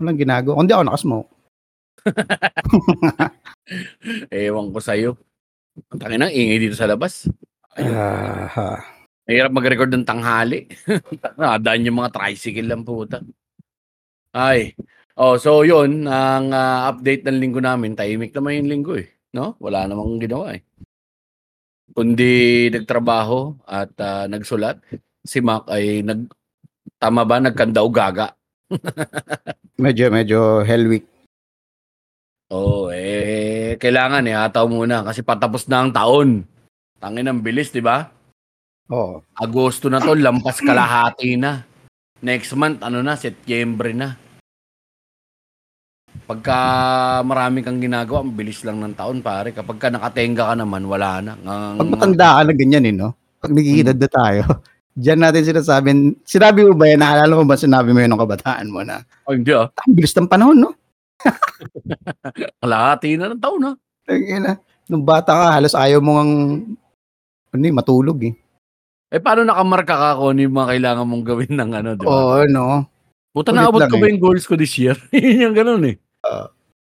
walang 0.01 0.17
ginagawa. 0.17 0.57
Kung 0.57 0.69
di 0.71 0.73
ako 0.73 0.85
nakasmoke. 0.87 1.31
Ewan 4.33 4.73
ko 4.73 4.79
sa'yo. 4.81 5.11
Ang 5.93 6.01
tangin 6.01 6.21
na, 6.23 6.31
ingay 6.31 6.63
dito 6.63 6.79
sa 6.79 6.89
labas. 6.89 7.27
Ah, 7.75 8.47
ha. 8.49 8.69
Mahirap 9.27 9.53
mag-record 9.53 9.91
ng 9.93 10.07
tanghali. 10.07 10.71
Nadaan 11.41 11.85
yung 11.85 11.99
mga 12.01 12.15
tricycle 12.15 12.71
lang 12.71 12.87
puta. 12.87 13.21
Ay. 14.31 14.79
Oh, 15.19 15.37
so 15.37 15.67
yun, 15.67 16.07
ang 16.07 16.55
ah, 16.55 16.89
update 16.93 17.27
ng 17.27 17.41
linggo 17.41 17.61
namin, 17.61 17.99
tahimik 17.99 18.33
naman 18.33 18.63
yung 18.63 18.71
linggo 18.71 18.95
eh. 18.97 19.11
No? 19.35 19.59
Wala 19.59 19.91
namang 19.91 20.23
ginawa 20.23 20.55
eh. 20.55 20.63
Kundi 21.95 22.69
nagtrabaho 22.75 23.55
at 23.65 23.95
ah, 24.03 24.27
nagsulat. 24.27 24.83
Si 25.23 25.39
Mac 25.39 25.71
ay 25.71 26.03
nag 26.03 26.27
tama 26.99 27.23
ba 27.23 27.39
nagkanda 27.39 27.87
o 27.87 27.89
gaga? 27.89 28.35
Medyo, 29.85 30.07
medyo 30.11 30.63
hell 30.63 30.87
week. 30.87 31.07
Oo, 32.55 32.93
eh, 32.95 33.75
kailangan 33.81 34.23
eh, 34.31 34.39
hataw 34.39 34.71
muna 34.71 35.03
kasi 35.03 35.27
patapos 35.27 35.67
na 35.67 35.83
ang 35.83 35.91
taon. 35.91 36.47
Tangin 37.03 37.27
ang 37.27 37.43
bilis, 37.43 37.75
di 37.75 37.83
ba? 37.83 38.07
Oo. 38.95 39.25
Agosto 39.35 39.91
na 39.91 39.99
to, 39.99 40.15
lampas 40.15 40.63
kalahati 40.63 41.35
na. 41.35 41.67
Next 42.23 42.55
month, 42.55 42.87
ano 42.87 43.03
na, 43.03 43.19
Setyembre 43.19 43.91
na. 43.91 44.15
Pagka 46.25 46.57
marami 47.21 47.61
kang 47.61 47.81
ginagawa, 47.81 48.25
ang 48.25 48.33
bilis 48.33 48.65
lang 48.65 48.81
ng 48.81 48.97
taon, 48.97 49.21
pare. 49.21 49.53
Kapag 49.53 49.77
ka 49.77 49.89
nakatenga 49.93 50.49
ka 50.49 50.55
naman, 50.57 50.89
wala 50.89 51.21
na. 51.21 51.33
Ang, 51.37 51.85
Pag 51.85 51.93
matanda 51.93 52.41
ka 52.41 52.41
na 52.49 52.53
ganyan 52.57 52.89
eh, 52.89 52.95
no? 52.97 53.13
Pag 53.45 53.53
nagigidad 53.53 53.97
na 54.01 54.09
tayo, 54.09 54.43
Diyan 54.95 55.27
natin 55.27 55.43
sinasabi, 55.43 55.91
sinabi 56.23 56.63
mo 56.63 56.79
ba 56.79 56.87
yan, 56.87 57.03
naalala 57.03 57.35
mo 57.35 57.43
ba 57.43 57.59
sinabi 57.59 57.91
mo 57.91 57.99
yun 57.99 58.15
ng 58.15 58.23
kabataan 58.23 58.71
mo 58.71 58.87
na, 58.87 59.03
Oh, 59.27 59.35
hindi 59.35 59.51
ah. 59.51 59.67
ang 59.67 59.91
bilis 59.91 60.15
ng 60.15 60.31
panahon, 60.31 60.55
no? 60.55 60.71
Kalahati 62.63 63.19
na 63.19 63.35
ng 63.35 63.43
taon, 63.43 63.67
ha? 63.67 63.73
Tangina. 64.07 64.55
Nung 64.87 65.03
bata 65.03 65.35
ka, 65.35 65.47
halos 65.59 65.75
ayaw 65.75 65.99
mo 65.99 66.23
ang, 66.23 66.31
ano 67.51 67.65
eh, 67.67 67.75
matulog 67.75 68.23
eh. 68.23 68.39
Eh, 69.11 69.19
paano 69.19 69.43
nakamarka 69.43 69.95
ka 69.99 70.09
kung 70.23 70.31
ano 70.31 70.41
yung 70.47 70.57
mga 70.63 70.71
kailangan 70.79 71.07
mong 71.11 71.25
gawin 71.27 71.55
ng 71.59 71.71
ano, 71.75 71.89
di 71.99 72.05
ba? 72.07 72.11
Oo, 72.15 72.39
no? 72.47 72.67
Puta, 73.35 73.51
naabot 73.51 73.83
ko 73.91 73.99
eh. 73.99 74.03
ba 74.03 74.07
yung 74.15 74.23
goals 74.23 74.47
ko 74.47 74.55
this 74.55 74.79
year? 74.79 74.95
Yun 75.11 75.51
yung 75.51 75.57
ganun 75.59 75.83
eh. 75.91 75.99
Ah. 76.25 76.49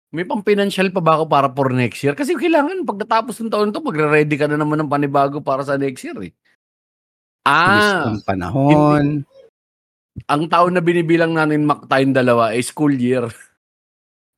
May 0.09 0.25
pang 0.25 0.41
financial 0.41 0.89
pa 0.89 1.05
ba 1.05 1.21
ako 1.21 1.29
para 1.29 1.47
for 1.53 1.69
next 1.69 2.01
year? 2.01 2.17
Kasi 2.17 2.33
kailangan 2.33 2.81
pagkatapos 2.81 3.37
ng 3.45 3.53
taon 3.53 3.69
to, 3.69 3.77
magre-ready 3.77 4.33
ka 4.41 4.49
na 4.49 4.57
naman 4.57 4.81
ng 4.81 4.89
panibago 4.89 5.37
para 5.37 5.61
sa 5.61 5.77
next 5.77 6.01
year 6.01 6.17
eh. 6.25 6.33
Ah, 7.45 8.09
ng 8.09 8.25
panahon. 8.25 9.23
ang 10.27 10.43
taon 10.51 10.75
na 10.75 10.83
binibilang 10.83 11.31
natin 11.31 11.63
mak 11.63 11.87
tayong 11.87 12.11
dalawa 12.11 12.51
ay 12.57 12.65
school 12.65 12.91
year. 12.91 13.29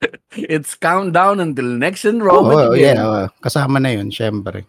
It's 0.52 0.76
countdown 0.76 1.40
until 1.40 1.66
next 1.80 2.04
enrollment 2.04 2.60
Oo, 2.60 2.76
again. 2.76 3.00
yeah, 3.00 3.08
oo. 3.08 3.24
kasama 3.40 3.80
na 3.80 3.96
yun, 3.96 4.12
syempre. 4.12 4.68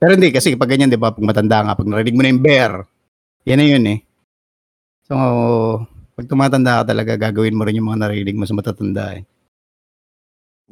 Pero 0.00 0.16
hindi, 0.16 0.32
kasi 0.34 0.56
pag 0.58 0.72
ganyan, 0.72 0.90
di 0.90 0.98
ba, 0.98 1.14
pag 1.14 1.22
matanda 1.22 1.62
nga, 1.62 1.78
pag 1.78 1.86
narinig 1.86 2.16
mo 2.16 2.22
na 2.24 2.32
yung 2.32 2.42
bear, 2.42 2.72
yan 3.46 3.58
na 3.60 3.66
yun 3.68 3.84
eh. 3.86 3.98
So, 5.06 5.14
pag 6.16 6.26
tumatanda 6.26 6.82
ka 6.82 6.94
talaga, 6.94 7.12
gagawin 7.20 7.54
mo 7.54 7.62
rin 7.68 7.78
yung 7.78 7.92
mga 7.92 8.08
narinig 8.08 8.34
mo 8.34 8.48
sa 8.48 8.56
matatanda 8.56 9.14
eh. 9.14 9.22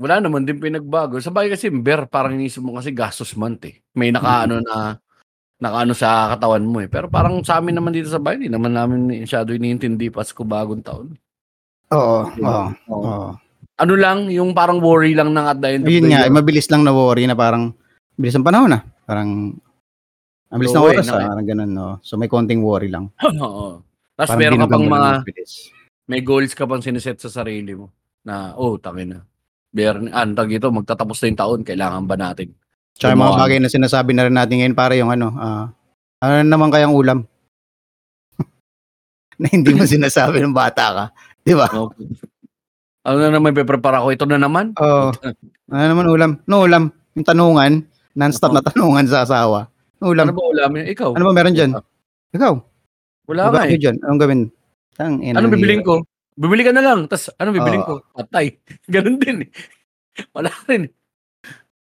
Wala 0.01 0.17
naman 0.17 0.49
din 0.49 0.57
pinagbago. 0.57 1.21
Sabay 1.21 1.53
kasi 1.53 1.69
bear, 1.69 2.09
parang 2.09 2.33
inisip 2.41 2.65
mo 2.65 2.81
kasi 2.81 2.89
gastos 2.89 3.37
month 3.37 3.69
eh. 3.69 3.85
May 3.93 4.09
nakaano 4.09 4.65
na 4.65 4.97
nakaano 5.61 5.93
sa 5.93 6.33
katawan 6.33 6.65
mo 6.65 6.81
eh. 6.81 6.89
Pero 6.89 7.13
parang 7.13 7.37
sa 7.45 7.61
amin 7.61 7.77
naman 7.77 7.93
dito 7.93 8.09
sa 8.09 8.17
bahay, 8.17 8.41
hindi 8.41 8.49
naman 8.49 8.73
namin 8.73 9.13
masyado 9.13 9.53
iniintindi 9.53 10.09
Pasko 10.09 10.41
bagong 10.41 10.81
taon. 10.81 11.13
Oo, 11.93 12.33
Diba? 12.33 12.73
oo, 12.89 12.97
Oo. 12.97 13.05
oo. 13.05 13.31
Ano 13.81 13.95
lang, 13.97 14.33
yung 14.33 14.57
parang 14.57 14.81
worry 14.81 15.13
lang 15.13 15.37
ng 15.37 15.47
at 15.49 15.61
the 15.61 15.69
end 15.69 15.85
Yun 15.85 16.09
nga, 16.13 16.25
eh, 16.25 16.29
year. 16.29 16.37
mabilis 16.37 16.69
lang 16.73 16.81
na 16.85 16.93
worry 16.97 17.25
na 17.29 17.37
parang, 17.37 17.73
bilis 18.17 18.37
ng 18.37 18.45
panahon 18.45 18.73
na. 18.73 18.81
Parang, 19.05 19.57
ang 20.53 20.59
bilis 20.61 20.73
ng 20.77 20.81
Oo, 20.85 20.93
eh, 20.93 20.97
oras 21.01 21.09
ah, 21.09 21.29
parang 21.33 21.45
ganun, 21.49 21.73
no? 21.73 21.89
So, 22.05 22.21
may 22.21 22.29
konting 22.29 22.61
worry 22.65 22.89
lang. 22.93 23.09
Oo. 23.45 23.81
Tapos 24.17 24.37
meron 24.37 24.61
ka 24.65 24.69
pang 24.69 24.85
mga, 24.85 25.25
ng 25.25 25.29
may 26.09 26.21
goals 26.21 26.53
ka 26.53 26.69
pang 26.69 26.85
siniset 26.85 27.21
sa 27.21 27.33
sarili 27.33 27.73
mo. 27.73 27.89
Na, 28.21 28.53
oh, 28.57 28.77
tangin 28.77 29.17
na. 29.17 29.21
Bear, 29.71 30.03
ah, 30.11 30.27
tag 30.27 30.51
ito, 30.51 30.67
magtatapos 30.67 31.23
na 31.23 31.27
yung 31.31 31.41
taon, 31.41 31.61
kailangan 31.63 32.03
ba 32.03 32.19
natin? 32.19 32.51
Tsaka 32.99 33.15
yung 33.15 33.23
mga 33.23 33.39
bagay 33.39 33.59
na 33.63 33.71
sinasabi 33.71 34.11
na 34.13 34.27
rin 34.27 34.35
natin 34.35 34.59
ngayon, 34.59 34.75
para 34.75 34.99
yung 34.99 35.15
ano, 35.15 35.31
ah, 35.39 35.71
ano 36.19 36.43
naman 36.43 36.75
kayang 36.75 36.91
ulam? 36.91 37.23
na 39.41 39.47
hindi 39.47 39.71
mo 39.71 39.87
sinasabi 39.87 40.43
ng 40.43 40.51
bata 40.53 40.85
ka. 40.91 41.05
Di 41.47 41.55
ba? 41.55 41.71
Okay. 41.91 42.07
Ano 43.01 43.17
na 43.17 43.33
naman, 43.33 43.57
pe-prepare 43.57 43.97
ako, 43.97 44.13
ito 44.13 44.29
na 44.29 44.37
naman. 44.37 44.77
Oo. 44.77 45.09
ano 45.73 45.85
naman 45.89 46.05
ulam? 46.13 46.31
No 46.45 46.69
ulam. 46.69 46.93
Yung 47.17 47.25
tanungan, 47.25 47.81
non-stop 48.13 48.53
na 48.53 48.61
tanungan 48.61 49.09
sa 49.09 49.25
asawa. 49.25 49.73
No 50.05 50.13
Ano 50.13 50.21
ulam. 50.21 50.27
ba 50.37 50.45
ulam? 50.45 50.71
Ikaw? 50.77 51.17
Ano 51.17 51.25
ba 51.25 51.33
meron 51.33 51.57
dyan? 51.57 51.73
Ikaw, 52.37 52.53
Wala 53.25 53.49
diba 53.49 53.57
nga 53.57 53.73
eh. 53.73 53.81
dyan? 53.81 53.97
Anong 54.05 54.21
gawin? 54.21 54.41
Tang, 55.01 55.17
ina, 55.25 55.41
ang 55.41 55.49
bibiling 55.49 55.81
ko? 55.81 56.05
Bibili 56.39 56.63
ka 56.63 56.73
na 56.73 56.83
lang. 56.85 57.11
Tapos, 57.11 57.33
anong 57.37 57.57
bibiling 57.59 57.85
Oo. 57.87 58.01
ko? 58.01 58.15
Patay. 58.15 58.59
Ganun 58.95 59.19
din 59.19 59.47
eh. 59.47 59.51
Wala 60.35 60.51
rin. 60.69 60.91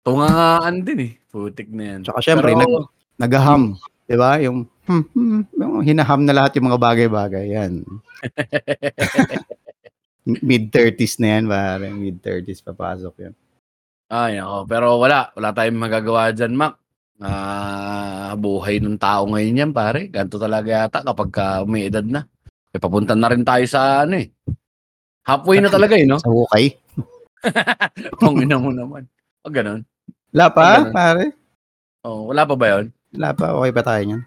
Tungangaan 0.06 0.76
din 0.86 1.00
eh. 1.02 1.12
Putik 1.32 1.70
na 1.72 1.84
yan. 1.96 2.00
Tsaka 2.06 2.20
syempre, 2.22 2.54
Pero, 2.54 2.60
nag, 2.62 2.72
naghaham. 3.20 3.76
Di 4.06 4.16
ba? 4.16 4.38
Yung, 4.38 4.70
hmm, 4.86 5.04
hmm, 5.12 5.42
yung 5.58 5.76
hinaham 5.82 6.22
na 6.24 6.36
lahat 6.36 6.56
yung 6.60 6.70
mga 6.70 6.82
bagay-bagay. 6.82 7.46
Yan. 7.58 7.74
Mid-30s 10.46 11.22
na 11.22 11.28
yan, 11.38 11.46
pare. 11.50 11.86
Mid-30s 11.94 12.62
papasok 12.66 13.14
yan. 13.22 13.34
ay, 14.14 14.38
ako. 14.42 14.58
Pero 14.70 14.88
wala. 15.02 15.34
Wala 15.34 15.50
tayong 15.54 15.82
magagawa 15.82 16.30
dyan, 16.34 16.54
Mac. 16.54 16.78
Ah, 17.16 18.36
buhay 18.36 18.84
ng 18.84 19.00
tao 19.00 19.24
ngayon 19.32 19.62
yan, 19.66 19.72
pare. 19.72 20.12
Ganto 20.12 20.36
talaga 20.36 20.86
yata 20.86 21.00
kapag 21.02 21.30
ka 21.32 21.46
may 21.64 21.88
edad 21.88 22.04
na. 22.04 22.28
Eh, 22.76 22.80
papunta 22.80 23.16
na 23.16 23.32
rin 23.32 23.48
tayo 23.48 23.64
sa 23.64 24.04
ano 24.04 24.20
eh. 24.20 24.28
Halfway 25.24 25.64
na 25.64 25.72
talaga 25.72 25.96
eh, 25.96 26.04
no? 26.04 26.20
Sa 26.20 26.28
hukay. 26.28 26.76
Kung 28.20 28.44
ina 28.44 28.60
mo 28.60 28.76
naman. 28.76 29.08
O, 29.42 29.50
ganun. 29.50 29.88
Wala 30.36 30.52
pa, 30.52 30.66
Ganun. 30.84 30.92
pare. 30.92 31.26
Oh, 32.04 32.28
wala 32.30 32.44
pa 32.44 32.54
ba 32.60 32.68
yun? 32.76 32.86
Wala 33.16 33.32
pa. 33.32 33.56
Okay 33.56 33.72
pa 33.72 33.82
tayo 33.82 34.02
niyan. 34.04 34.22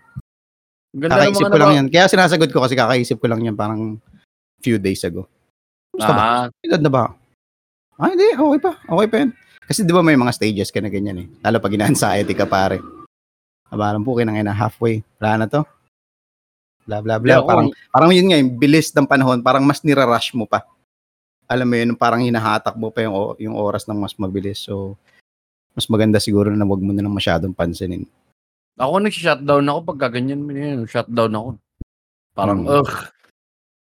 Ganda 0.97 1.15
Kakaisip 1.21 1.45
ko 1.45 1.53
lang 1.53 1.61
naba- 1.61 1.77
yan. 1.77 1.87
Kaya 1.93 2.05
sinasagot 2.09 2.51
ko 2.51 2.65
kasi 2.65 2.75
kakaisip 2.75 3.21
ko 3.21 3.29
lang 3.29 3.45
yan 3.45 3.53
parang 3.53 4.01
few 4.65 4.81
days 4.81 5.05
ago. 5.05 5.29
Gusto 5.93 6.09
ba? 6.11 6.49
Ah, 6.49 6.65
Edad 6.65 6.81
na 6.81 6.89
ba? 6.91 7.05
Ah, 8.01 8.09
hindi. 8.09 8.33
Okay 8.33 8.61
pa. 8.65 8.73
Okay 8.81 9.07
pa 9.07 9.17
yan. 9.21 9.31
Kasi 9.69 9.85
di 9.85 9.93
ba 9.93 10.01
may 10.01 10.17
mga 10.17 10.33
stages 10.33 10.73
ka 10.73 10.81
na 10.81 10.89
ganyan 10.89 11.21
eh. 11.21 11.29
Lalo 11.45 11.61
pag 11.61 11.77
ina-anxiety 11.77 12.33
ka 12.33 12.49
pare. 12.49 12.81
Abarang 13.69 14.01
po 14.01 14.17
kinang 14.17 14.41
ina 14.41 14.57
halfway. 14.57 15.05
Wala 15.21 15.45
na 15.45 15.47
to. 15.47 15.61
Bla 16.89 17.05
bla 17.05 17.21
bla. 17.21 17.37
Yeah, 17.37 17.45
parang, 17.45 17.69
parang 17.93 18.11
yun 18.17 18.33
nga, 18.33 18.41
yung 18.41 18.57
bilis 18.57 18.89
ng 18.97 19.05
panahon, 19.05 19.45
parang 19.45 19.61
mas 19.61 19.85
nirarush 19.85 20.33
mo 20.33 20.49
pa. 20.49 20.65
Alam 21.45 21.69
mo 21.69 21.77
yun, 21.77 21.93
parang 21.93 22.25
hinahatak 22.25 22.81
mo 22.81 22.89
pa 22.89 23.05
yung, 23.05 23.37
yung 23.37 23.55
oras 23.61 23.85
ng 23.85 24.01
mas 24.01 24.17
mabilis. 24.17 24.65
So, 24.65 24.97
mas 25.77 25.85
maganda 25.93 26.17
siguro 26.17 26.49
na 26.49 26.65
wag 26.65 26.81
mo 26.81 26.97
na 26.97 27.05
lang 27.05 27.13
masyadong 27.13 27.53
pansinin. 27.53 28.09
Ako 28.81 29.05
nag-shutdown 29.05 29.69
ako 29.69 29.79
pag 29.85 30.17
ganyan 30.17 30.41
mo 30.41 30.57
yun. 30.57 30.89
Shutdown 30.89 31.33
ako. 31.37 31.49
Parang, 32.33 32.65
Hmm. 32.65 32.81
ugh. 32.81 32.93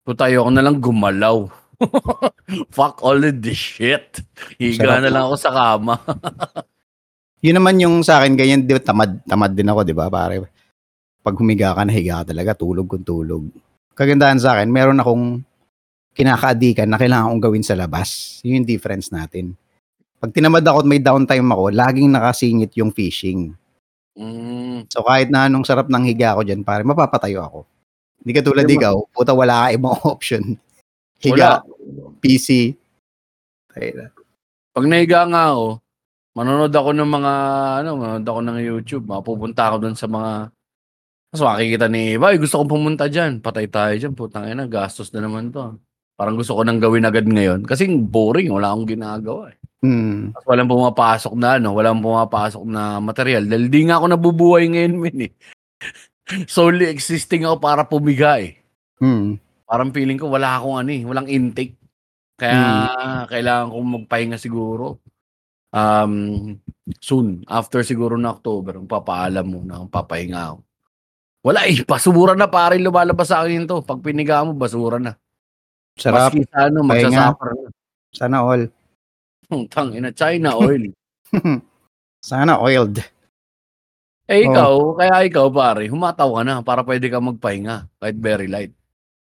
Puta, 0.06 0.30
ayoko 0.32 0.52
na 0.54 0.64
lang 0.64 0.80
gumalaw. 0.80 1.50
Fuck 2.76 3.04
all 3.04 3.20
of 3.20 3.36
this 3.44 3.58
shit. 3.60 4.24
Higa 4.56 4.96
Sarap. 4.96 5.02
na 5.04 5.10
lang 5.12 5.24
ako 5.28 5.36
sa 5.36 5.52
kama. 5.52 5.96
Yun 7.46 7.58
naman 7.60 7.76
yung 7.82 7.96
sa 8.06 8.22
akin, 8.22 8.38
ganyan, 8.40 8.64
di 8.64 8.72
ba, 8.72 8.80
tamad, 8.80 9.20
tamad 9.28 9.52
din 9.52 9.68
ako, 9.68 9.82
di 9.84 9.92
ba, 9.98 10.08
pare? 10.08 10.40
Pag 11.26 11.42
humiga 11.42 11.74
ka, 11.74 11.82
nahiga 11.82 12.22
ka 12.22 12.30
talaga, 12.30 12.54
tulog 12.54 12.86
kung 12.86 13.02
tulog. 13.02 13.50
Kagandahan 13.98 14.38
sa 14.38 14.54
akin, 14.54 14.70
meron 14.70 15.02
akong 15.02 15.42
kinakaadikan 16.14 16.86
na 16.86 17.02
kailangan 17.02 17.34
kong 17.34 17.44
gawin 17.50 17.66
sa 17.66 17.74
labas. 17.74 18.40
Yun 18.46 18.62
yung 18.62 18.70
difference 18.70 19.10
natin. 19.10 19.58
Pag 20.22 20.32
tinamad 20.32 20.62
ako 20.62 20.86
at 20.86 20.88
may 20.88 21.02
downtime 21.02 21.50
ako, 21.50 21.74
laging 21.74 22.14
nakasingit 22.14 22.72
yung 22.78 22.94
fishing. 22.94 23.58
Mm, 24.16 24.88
So 24.88 25.04
kahit 25.04 25.28
na 25.28 25.50
anong 25.50 25.66
sarap 25.68 25.90
ng 25.90 26.06
higa 26.08 26.38
ko 26.38 26.46
dyan, 26.46 26.62
pare, 26.64 26.86
mapapatayo 26.86 27.42
ako. 27.42 27.60
Hindi 28.24 28.32
ka 28.32 28.42
tulad 28.46 28.64
Hindi 28.64 28.80
ikaw, 28.80 28.96
puta 29.12 29.34
wala 29.36 29.68
ka 29.68 29.68
ibang 29.76 29.98
option. 30.14 30.44
wala. 30.46 31.20
Higa, 31.20 31.50
PC. 32.22 32.78
Tayo 33.74 33.90
na. 33.98 34.06
Pag 34.72 34.86
nahiga 34.88 35.26
nga 35.28 35.52
ako, 35.52 35.66
manonood 36.38 36.72
ako 36.72 36.90
ng 36.96 37.10
mga, 37.12 37.34
ano, 37.84 37.90
manonood 38.00 38.28
ako 38.28 38.40
ng 38.46 38.58
YouTube. 38.62 39.06
Mapupunta 39.10 39.62
ako 39.68 39.76
dun 39.84 39.98
sa 40.00 40.08
mga, 40.08 40.32
mas 41.36 41.44
makikita 41.44 41.92
ni 41.92 42.16
Iba, 42.16 42.32
"Ay, 42.32 42.40
gusto 42.40 42.56
kong 42.64 42.72
pumunta 42.72 43.12
dyan. 43.12 43.44
Patay 43.44 43.68
tayo 43.68 43.92
dyan. 43.92 44.16
Putang 44.16 44.48
ina, 44.48 44.64
gastos 44.72 45.12
na 45.12 45.20
naman 45.20 45.52
to. 45.52 45.76
Parang 46.16 46.40
gusto 46.40 46.56
ko 46.56 46.64
nang 46.64 46.80
gawin 46.80 47.04
agad 47.04 47.28
ngayon. 47.28 47.68
Kasi 47.68 47.92
boring, 47.92 48.48
wala 48.56 48.72
akong 48.72 48.88
ginagawa 48.88 49.52
eh. 49.52 49.60
Hmm. 49.84 50.32
Tapos 50.32 50.48
walang 50.48 50.72
pumapasok 50.72 51.34
na 51.36 51.60
ano, 51.60 51.76
walang 51.76 52.00
pumapasok 52.00 52.64
na 52.64 53.04
material. 53.04 53.44
Dahil 53.44 53.68
di 53.68 53.84
nga 53.84 54.00
ako 54.00 54.06
nabubuhay 54.16 54.64
ngayon, 54.72 54.94
min 54.96 55.18
eh. 55.28 55.32
Solely 56.56 56.88
existing 56.88 57.44
ako 57.44 57.60
para 57.60 57.84
pumiga 57.84 58.40
eh. 58.40 58.56
Hmm. 59.04 59.36
Parang 59.68 59.92
feeling 59.92 60.16
ko 60.16 60.32
wala 60.32 60.56
akong 60.56 60.80
ano 60.80 60.90
eh, 60.96 61.04
walang 61.04 61.28
intake. 61.28 61.76
Kaya 62.40 62.64
kailangan 63.28 63.76
kong 63.76 63.90
magpahinga 64.00 64.38
siguro. 64.40 65.04
Um, 65.76 66.56
soon, 67.04 67.44
after 67.52 67.84
siguro 67.84 68.16
na 68.16 68.32
October, 68.32 68.80
papaalam 68.88 69.44
mo 69.44 69.60
na 69.68 69.84
kung 69.84 69.92
papahinga 69.92 70.56
ako. 70.56 70.58
Wala 71.46 71.70
eh, 71.70 71.86
basura 71.86 72.34
na 72.34 72.50
pare 72.50 72.82
lumalabas 72.82 73.30
sa 73.30 73.46
akin 73.46 73.70
to. 73.70 73.86
Pag 73.86 74.02
piniga 74.02 74.42
mo, 74.42 74.58
basura 74.58 74.98
na. 74.98 75.14
Sarap. 75.94 76.34
Maski 76.34 76.42
sa 76.50 76.66
ano, 76.66 76.82
magsasuffer 76.82 77.52
na. 77.54 77.70
Sana 78.10 78.38
all. 78.42 78.66
Tang 79.70 79.94
ina, 79.94 80.10
China 80.10 80.58
oil. 80.58 80.90
Sana 82.26 82.58
oiled. 82.58 82.98
Eh 84.26 84.42
Oo. 84.42 84.50
ikaw, 84.50 84.74
kaya 84.98 85.16
ikaw 85.30 85.46
pare, 85.54 85.86
humataw 85.86 86.34
ka 86.34 86.42
na 86.42 86.66
para 86.66 86.82
pwede 86.82 87.14
ka 87.14 87.22
magpahinga 87.22 87.86
kahit 88.02 88.18
very 88.18 88.50
light. 88.50 88.74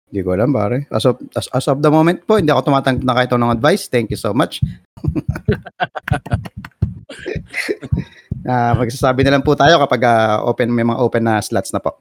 Hindi 0.09 0.25
ko 0.25 0.33
alam, 0.33 0.49
pare. 0.49 0.89
As 0.89 1.05
of, 1.05 1.21
as, 1.37 1.45
as 1.53 1.69
of 1.69 1.85
the 1.85 1.91
moment 1.93 2.25
po, 2.25 2.41
hindi 2.41 2.49
ako 2.49 2.73
tumatanggap 2.73 3.05
na 3.05 3.13
kahit 3.13 3.29
ng 3.29 3.53
advice. 3.53 3.85
Thank 3.85 4.09
you 4.09 4.17
so 4.17 4.33
much. 4.33 4.65
Ah, 8.47 8.71
magsasabi 8.79 9.27
na 9.27 9.35
lang 9.35 9.43
po 9.43 9.59
tayo 9.59 9.75
kapag 9.75 10.07
ah, 10.07 10.39
open 10.47 10.71
may 10.71 10.85
mga 10.85 11.03
open 11.03 11.19
na 11.19 11.43
slots 11.43 11.73
na 11.75 11.83
po. 11.83 11.99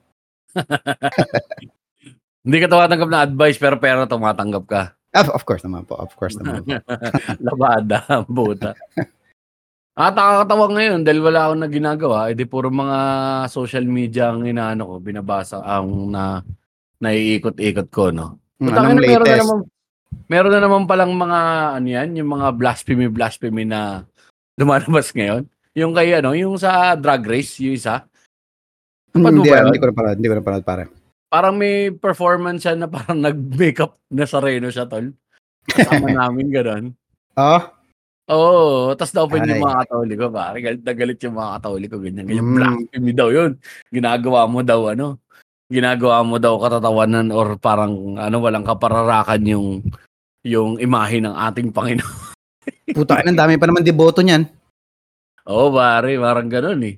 Hindi 2.47 2.57
ka 2.63 2.71
tumatanggap 2.71 3.11
na 3.11 3.27
advice 3.27 3.59
pero 3.59 3.83
pera 3.83 4.07
tumatanggap 4.07 4.65
ka. 4.71 4.83
Of, 5.17 5.33
of 5.33 5.43
course 5.43 5.67
naman 5.67 5.83
po. 5.89 5.99
Of 5.99 6.15
course 6.15 6.39
naman 6.39 6.63
po. 6.63 6.79
Labada, 7.47 8.23
buta. 8.31 8.79
At 9.97 10.13
nakakatawa 10.13 10.77
ngayon 10.77 11.01
dahil 11.03 11.25
wala 11.25 11.49
akong 11.49 11.61
na 11.65 11.69
ginagawa, 11.73 12.19
edi 12.29 12.45
puro 12.45 12.69
mga 12.69 12.99
social 13.49 13.89
media 13.89 14.31
ang 14.31 14.45
inaano 14.45 14.85
ko, 14.85 14.95
binabasa 15.01 15.65
ang 15.65 16.13
na 16.13 16.45
naiikot-ikot 17.01 17.89
ko, 17.89 18.13
no? 18.13 18.39
Putang 18.61 18.93
anong 18.93 19.03
ina, 19.03 19.09
meron 19.09 19.27
na 19.27 19.41
naman 19.41 19.59
meron 20.29 20.53
na 20.53 20.61
naman 20.61 20.83
palang 20.85 21.13
mga 21.17 21.41
ano 21.81 21.89
yan, 21.89 22.09
yung 22.13 22.31
mga 22.39 22.47
blasphemy 22.55 23.09
blasphemy 23.09 23.65
na 23.65 24.05
lumalabas 24.57 25.13
ngayon. 25.13 25.45
Yung 25.73 25.93
kay 25.93 26.13
ano, 26.15 26.33
yung 26.33 26.57
sa 26.57 26.93
drag 26.95 27.23
race, 27.23 27.61
yung 27.61 27.77
isa, 27.77 28.05
Hmm, 29.13 29.25
Paano 29.25 29.41
hindi, 29.41 29.49
ba 29.49 29.65
hindi 29.65 29.81
ko 29.81 29.87
na 29.89 29.95
parang, 29.95 30.13
hindi 30.13 30.29
ko 30.29 30.37
na 30.37 30.45
parang, 30.45 30.61
pare. 30.63 30.83
parang 31.27 31.55
may 31.57 31.89
performance 31.89 32.61
siya 32.61 32.77
na 32.77 32.85
parang 32.85 33.17
nag-makeup 33.25 33.97
na 34.13 34.29
sa 34.29 34.45
Reno 34.45 34.69
siya, 34.69 34.85
tol. 34.85 35.09
Kasama 35.65 36.13
namin 36.13 36.53
gano'n. 36.53 36.85
Oh, 37.35 37.63
Oo, 38.27 38.93
tapos 38.93 39.15
na-open 39.15 39.47
yung 39.47 39.63
mga 39.63 39.87
katoliko, 39.87 40.25
pare. 40.29 40.59
Galit 40.61 40.83
na 40.83 40.93
galit 40.93 41.19
yung 41.23 41.33
mga 41.33 41.51
katoliko, 41.57 41.97
ganyan. 41.97 42.27
Ganyan, 42.27 42.45
Mm. 42.45 42.57
blasphemy 42.59 43.13
daw 43.15 43.29
yun. 43.31 43.51
Ginagawa 43.89 44.41
mo 44.45 44.61
daw, 44.61 44.81
ano, 44.91 45.07
ginagawa 45.73 46.21
mo 46.21 46.37
daw 46.37 46.59
katatawanan 46.59 47.31
or 47.31 47.57
parang, 47.57 48.19
ano, 48.19 48.37
walang 48.37 48.67
kapararakan 48.67 49.43
yung 49.47 49.67
yung 50.45 50.77
imahe 50.77 51.19
ng 51.19 51.33
ating 51.33 51.73
Panginoon. 51.73 52.05
puta, 52.95 53.19
ang 53.19 53.39
dami 53.39 53.59
pa 53.59 53.67
naman 53.67 53.83
deboto 53.83 54.23
niyan. 54.23 54.47
Oo, 55.47 55.71
pare, 55.75 56.19
parang 56.19 56.51
gano'n 56.51 56.83
eh. 56.87 56.97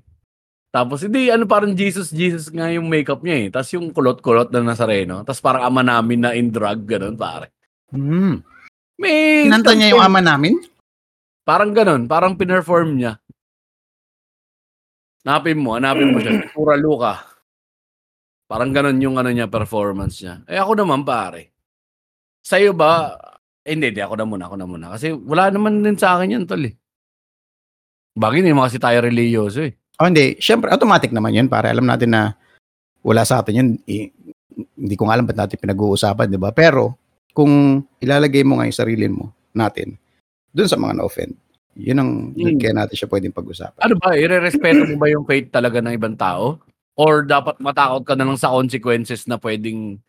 Tapos, 0.68 1.04
hindi, 1.04 1.32
ano, 1.32 1.48
parang 1.48 1.72
Jesus, 1.72 2.12
Jesus 2.12 2.52
nga 2.52 2.68
yung 2.68 2.88
makeup 2.88 3.24
niya 3.24 3.36
eh. 3.44 3.48
Tapos 3.48 3.70
yung 3.72 3.88
kulot-kulot 3.92 4.52
na 4.52 4.72
Nazareno. 4.72 5.24
Tapos 5.24 5.40
parang 5.40 5.64
ama 5.64 5.80
namin 5.80 6.20
na 6.20 6.36
in 6.36 6.52
drug, 6.52 6.84
gano'n, 6.84 7.16
pare. 7.16 7.52
Hmm. 7.92 8.44
May... 9.00 9.48
Kinanta 9.48 9.72
niya 9.72 9.96
yung 9.96 10.04
ama 10.04 10.20
namin? 10.20 10.60
Parang 11.48 11.72
gano'n, 11.72 12.04
parang 12.04 12.36
pinerform 12.36 13.00
niya. 13.00 13.16
Hanapin 15.24 15.60
mo, 15.60 15.76
hanapin 15.76 16.12
mo 16.12 16.20
siya. 16.20 16.44
Pura 16.56 16.76
Luka. 16.76 17.24
Parang 18.48 18.72
gano'n 18.72 18.96
yung 19.00 19.16
ano 19.20 19.28
niya, 19.28 19.48
performance 19.48 20.24
niya. 20.24 20.40
Eh 20.48 20.56
ako 20.56 20.84
naman 20.84 21.04
pare. 21.04 21.52
Sa'yo 22.44 22.72
ba, 22.72 23.12
eh, 23.68 23.76
hindi, 23.76 23.92
hindi, 23.92 24.00
ako 24.00 24.14
na 24.16 24.24
muna, 24.24 24.44
ako 24.48 24.56
na 24.56 24.66
muna. 24.66 24.86
Kasi 24.96 25.12
wala 25.12 25.52
naman 25.52 25.84
din 25.84 26.00
sa 26.00 26.16
akin 26.16 26.40
yan, 26.40 26.44
tol 26.48 26.64
eh. 26.64 26.72
Bagay 28.16 28.40
naman 28.40 28.66
kasi 28.66 28.80
tayo 28.80 29.04
religyoso 29.04 29.68
eh. 29.68 29.76
Oh, 30.00 30.08
hindi. 30.08 30.40
Siyempre, 30.40 30.72
automatic 30.72 31.12
naman 31.12 31.36
yun, 31.36 31.46
pare. 31.52 31.68
Alam 31.68 31.84
natin 31.84 32.16
na 32.16 32.32
wala 33.04 33.22
sa 33.28 33.44
atin 33.44 33.54
yun. 33.60 33.68
I- 33.84 34.10
hindi 34.74 34.94
ko 34.98 35.06
nga 35.06 35.14
alam 35.14 35.26
ba't 35.28 35.38
natin 35.38 35.60
pinag-uusapan, 35.60 36.34
di 36.34 36.40
ba? 36.40 36.50
Pero, 36.50 36.98
kung 37.30 37.84
ilalagay 38.02 38.42
mo 38.42 38.58
nga 38.58 38.66
yung 38.66 38.74
sarili 38.78 39.06
mo, 39.06 39.30
natin, 39.54 39.94
dun 40.50 40.66
sa 40.66 40.74
mga 40.74 40.98
na-offend, 40.98 41.34
yun 41.78 41.98
ang, 42.02 42.10
Hmm. 42.34 42.58
kaya 42.58 42.74
natin 42.74 42.94
siya 42.98 43.10
pwedeng 43.10 43.34
pag-usapan. 43.34 43.78
Ano 43.86 43.94
ba, 44.02 44.18
ire-respeto 44.18 44.82
mo 44.90 44.98
ba 44.98 45.06
yung 45.06 45.22
faith 45.22 45.54
talaga 45.54 45.78
ng 45.78 45.94
ibang 45.94 46.18
tao? 46.18 46.58
Or 46.98 47.22
dapat 47.22 47.62
matakot 47.62 48.02
ka 48.02 48.14
na 48.18 48.26
lang 48.26 48.34
sa 48.34 48.50
consequences 48.50 49.30
na 49.30 49.38
pwedeng 49.38 50.02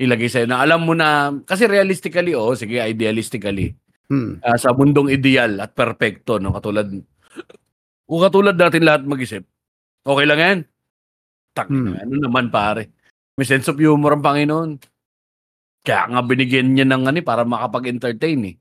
ilagay 0.00 0.28
sa'yo 0.30 0.46
na 0.48 0.62
alam 0.64 0.84
mo 0.84 0.92
na, 0.96 1.32
kasi 1.44 1.68
realistically, 1.68 2.32
oh, 2.32 2.54
sige, 2.56 2.80
idealistically, 2.80 3.76
Hmm. 4.12 4.44
ah, 4.44 4.60
sa 4.60 4.76
mundong 4.76 5.08
ideal 5.08 5.56
at 5.56 5.72
perpekto, 5.72 6.36
no? 6.36 6.52
Katulad, 6.52 6.84
kung 8.04 8.20
katulad 8.20 8.52
natin 8.60 8.84
lahat 8.84 9.02
mag-isip, 9.08 9.40
okay 10.04 10.26
lang 10.28 10.40
yan. 10.40 10.58
Tak, 11.56 11.72
Hmm. 11.72 11.96
ano 11.96 12.14
naman 12.20 12.52
pare. 12.52 12.92
May 13.40 13.48
sense 13.48 13.72
of 13.72 13.80
humor 13.80 14.12
ang 14.12 14.20
Panginoon. 14.24 14.70
Kaya 15.80 16.12
nga 16.12 16.20
binigyan 16.20 16.76
niya 16.76 16.84
ng 16.84 17.08
ano 17.08 17.16
eh, 17.16 17.24
para 17.24 17.48
makapag-entertain 17.48 18.40
eh. 18.52 18.56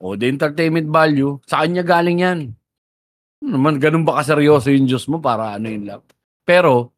O, 0.00 0.16
the 0.16 0.26
entertainment 0.26 0.88
value, 0.88 1.36
sa 1.44 1.60
kanya 1.60 1.84
galing 1.84 2.24
yan. 2.24 2.38
Ano 3.44 3.48
naman, 3.60 3.76
ganun 3.76 4.08
ba 4.08 4.24
kaseryoso 4.24 4.72
yung 4.72 4.88
Diyos 4.88 5.04
mo 5.06 5.20
para 5.20 5.52
ano 5.60 5.68
yun 5.68 5.84
lang. 5.84 6.00
Pero, 6.48 6.96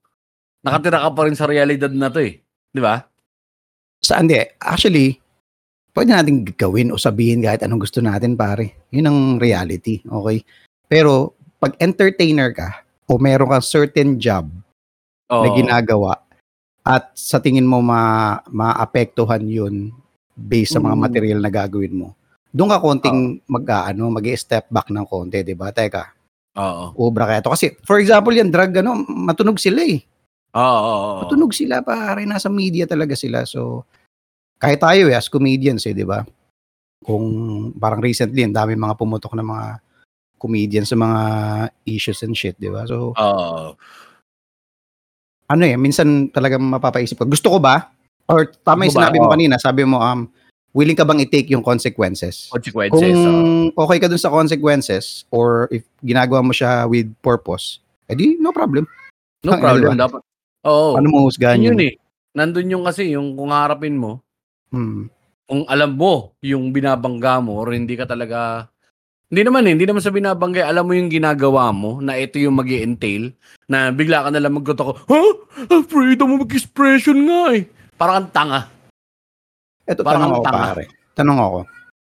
nakatira 0.63 1.03
ka 1.03 1.11
pa 1.11 1.27
rin 1.27 1.35
sa 1.35 1.51
realidad 1.51 1.91
na 1.91 2.07
to 2.07 2.23
eh. 2.23 2.46
Di 2.77 2.85
ba? 2.85 3.01
Saan 4.05 4.29
di? 4.29 4.37
Actually, 4.61 5.17
pwede 5.97 6.13
natin 6.13 6.45
gawin 6.45 6.93
o 6.93 7.01
sabihin 7.01 7.41
kahit 7.41 7.65
anong 7.65 7.89
gusto 7.89 8.05
natin, 8.05 8.37
pare. 8.37 8.85
Yun 8.93 9.09
ang 9.09 9.21
reality, 9.41 10.05
okay? 10.05 10.45
Pero, 10.85 11.33
pag 11.57 11.73
entertainer 11.81 12.53
ka, 12.53 12.85
o 13.09 13.17
meron 13.17 13.49
kang 13.49 13.65
certain 13.65 14.21
job 14.21 14.45
Oo. 15.33 15.41
na 15.41 15.49
ginagawa, 15.57 16.21
at 16.87 17.11
sa 17.17 17.41
tingin 17.43 17.67
mo 17.67 17.81
ma 17.83 18.37
maapektuhan 18.47 19.43
yun 19.43 19.91
based 20.37 20.77
sa 20.77 20.85
mga 20.85 20.95
Mm. 20.95 21.03
material 21.03 21.39
na 21.43 21.51
gagawin 21.51 21.97
mo. 21.97 22.09
Doon 22.55 22.71
ka 22.71 22.79
konting 22.79 23.43
mag 23.49 23.67
ano, 23.67 24.13
mag-step 24.13 24.71
back 24.71 24.93
ng 24.93 25.03
konti, 25.09 25.43
'di 25.43 25.59
ba? 25.59 25.75
Teka, 25.75 26.05
Oo. 26.61 26.95
ubra 27.09 27.27
kaya 27.27 27.43
to 27.43 27.51
kasi 27.51 27.75
for 27.83 27.99
example, 27.99 28.31
yan 28.31 28.55
drug 28.55 28.71
ano, 28.79 29.03
matunog 29.03 29.59
sila 29.59 29.83
eh. 29.83 29.99
Oo. 30.57 31.21
Matunog 31.21 31.53
sila 31.53 31.85
pare, 31.85 32.25
nasa 32.25 32.49
media 32.49 32.89
talaga 32.89 33.13
sila. 33.13 33.45
So 33.45 33.85
kahit 34.57 34.81
tayo 34.81 35.13
eh, 35.13 35.17
as 35.17 35.29
comedians 35.29 35.85
eh, 35.85 35.93
'di 35.93 36.09
ba? 36.09 36.25
Kung 37.05 37.25
parang 37.77 38.01
recently, 38.01 38.41
ang 38.43 38.57
dami 38.57 38.73
mga 38.73 38.97
pumutok 38.97 39.37
na 39.37 39.45
mga 39.45 39.67
comedians 40.41 40.89
sa 40.89 40.97
mga 40.97 41.21
issues 41.85 42.25
and 42.25 42.33
shit, 42.33 42.57
'di 42.57 42.73
ba? 42.73 42.89
So 42.89 43.13
Oo. 43.13 43.77
ano 45.47 45.63
eh, 45.63 45.79
minsan 45.79 46.33
talagang 46.35 46.65
mapapaisip 46.65 47.21
ko, 47.21 47.29
gusto 47.29 47.55
ko 47.55 47.59
ba? 47.63 47.95
Or 48.27 48.51
tama 48.67 48.91
yung 48.91 48.99
sinabi 48.99 49.23
mo 49.23 49.31
kanina, 49.31 49.55
sabi 49.63 49.87
mo, 49.87 50.03
um, 50.03 50.27
willing 50.75 50.99
ka 50.99 51.07
bang 51.07 51.23
i-take 51.23 51.55
yung 51.55 51.63
consequences? 51.63 52.51
Consequences. 52.51 52.99
Kung 52.99 53.15
oo. 53.71 53.85
okay 53.87 54.03
ka 54.03 54.11
dun 54.11 54.19
sa 54.19 54.35
consequences, 54.35 55.23
or 55.31 55.71
if 55.71 55.87
ginagawa 56.03 56.43
mo 56.43 56.51
siya 56.51 56.91
with 56.91 57.07
purpose, 57.23 57.79
edi 58.11 58.35
no 58.43 58.51
problem. 58.51 58.91
No 59.47 59.55
problem. 59.63 59.95
Dapat. 59.95 60.21
Oo. 60.67 60.99
Ano 60.99 61.07
mo 61.09 61.19
husgahan 61.27 61.63
yun 61.63 61.79
yun? 61.79 61.89
eh. 61.89 61.93
Nandun 62.37 62.69
yung 62.69 62.85
kasi, 62.85 63.15
yung 63.15 63.33
kung 63.33 63.51
harapin 63.51 63.97
mo, 63.97 64.21
Hmm. 64.69 65.07
kung 65.47 65.63
alam 65.71 65.95
mo 65.95 66.35
yung 66.43 66.75
binabangga 66.75 67.39
mo 67.39 67.55
or 67.57 67.71
hindi 67.71 67.95
ka 67.95 68.05
talaga 68.05 68.67
hindi 69.27 69.43
naman 69.43 69.67
eh, 69.67 69.75
hindi 69.75 69.87
naman 69.87 70.03
sa 70.03 70.15
binabangga, 70.15 70.71
alam 70.71 70.87
mo 70.87 70.95
yung 70.95 71.11
ginagawa 71.11 71.75
mo 71.75 71.99
na 71.99 72.15
ito 72.15 72.39
yung 72.39 72.63
mag 72.63 72.71
entail 72.71 73.35
na 73.67 73.91
bigla 73.91 74.23
ka 74.23 74.31
nalang 74.31 74.63
magkota 74.63 74.87
ko, 74.87 74.93
ha? 74.95 75.19
Huh? 75.67 75.83
Freedom 75.91 76.39
of 76.39 76.47
expression 76.47 77.27
nga 77.27 77.59
eh. 77.59 77.67
Parang 77.99 78.31
tanga. 78.31 78.71
Eto, 79.83 80.07
Parang 80.07 80.31
tanong 80.31 80.35
ako 80.35 80.45
tanga. 80.47 80.63
pare. 80.71 80.85
Tanong 81.19 81.39
ako. 81.43 81.59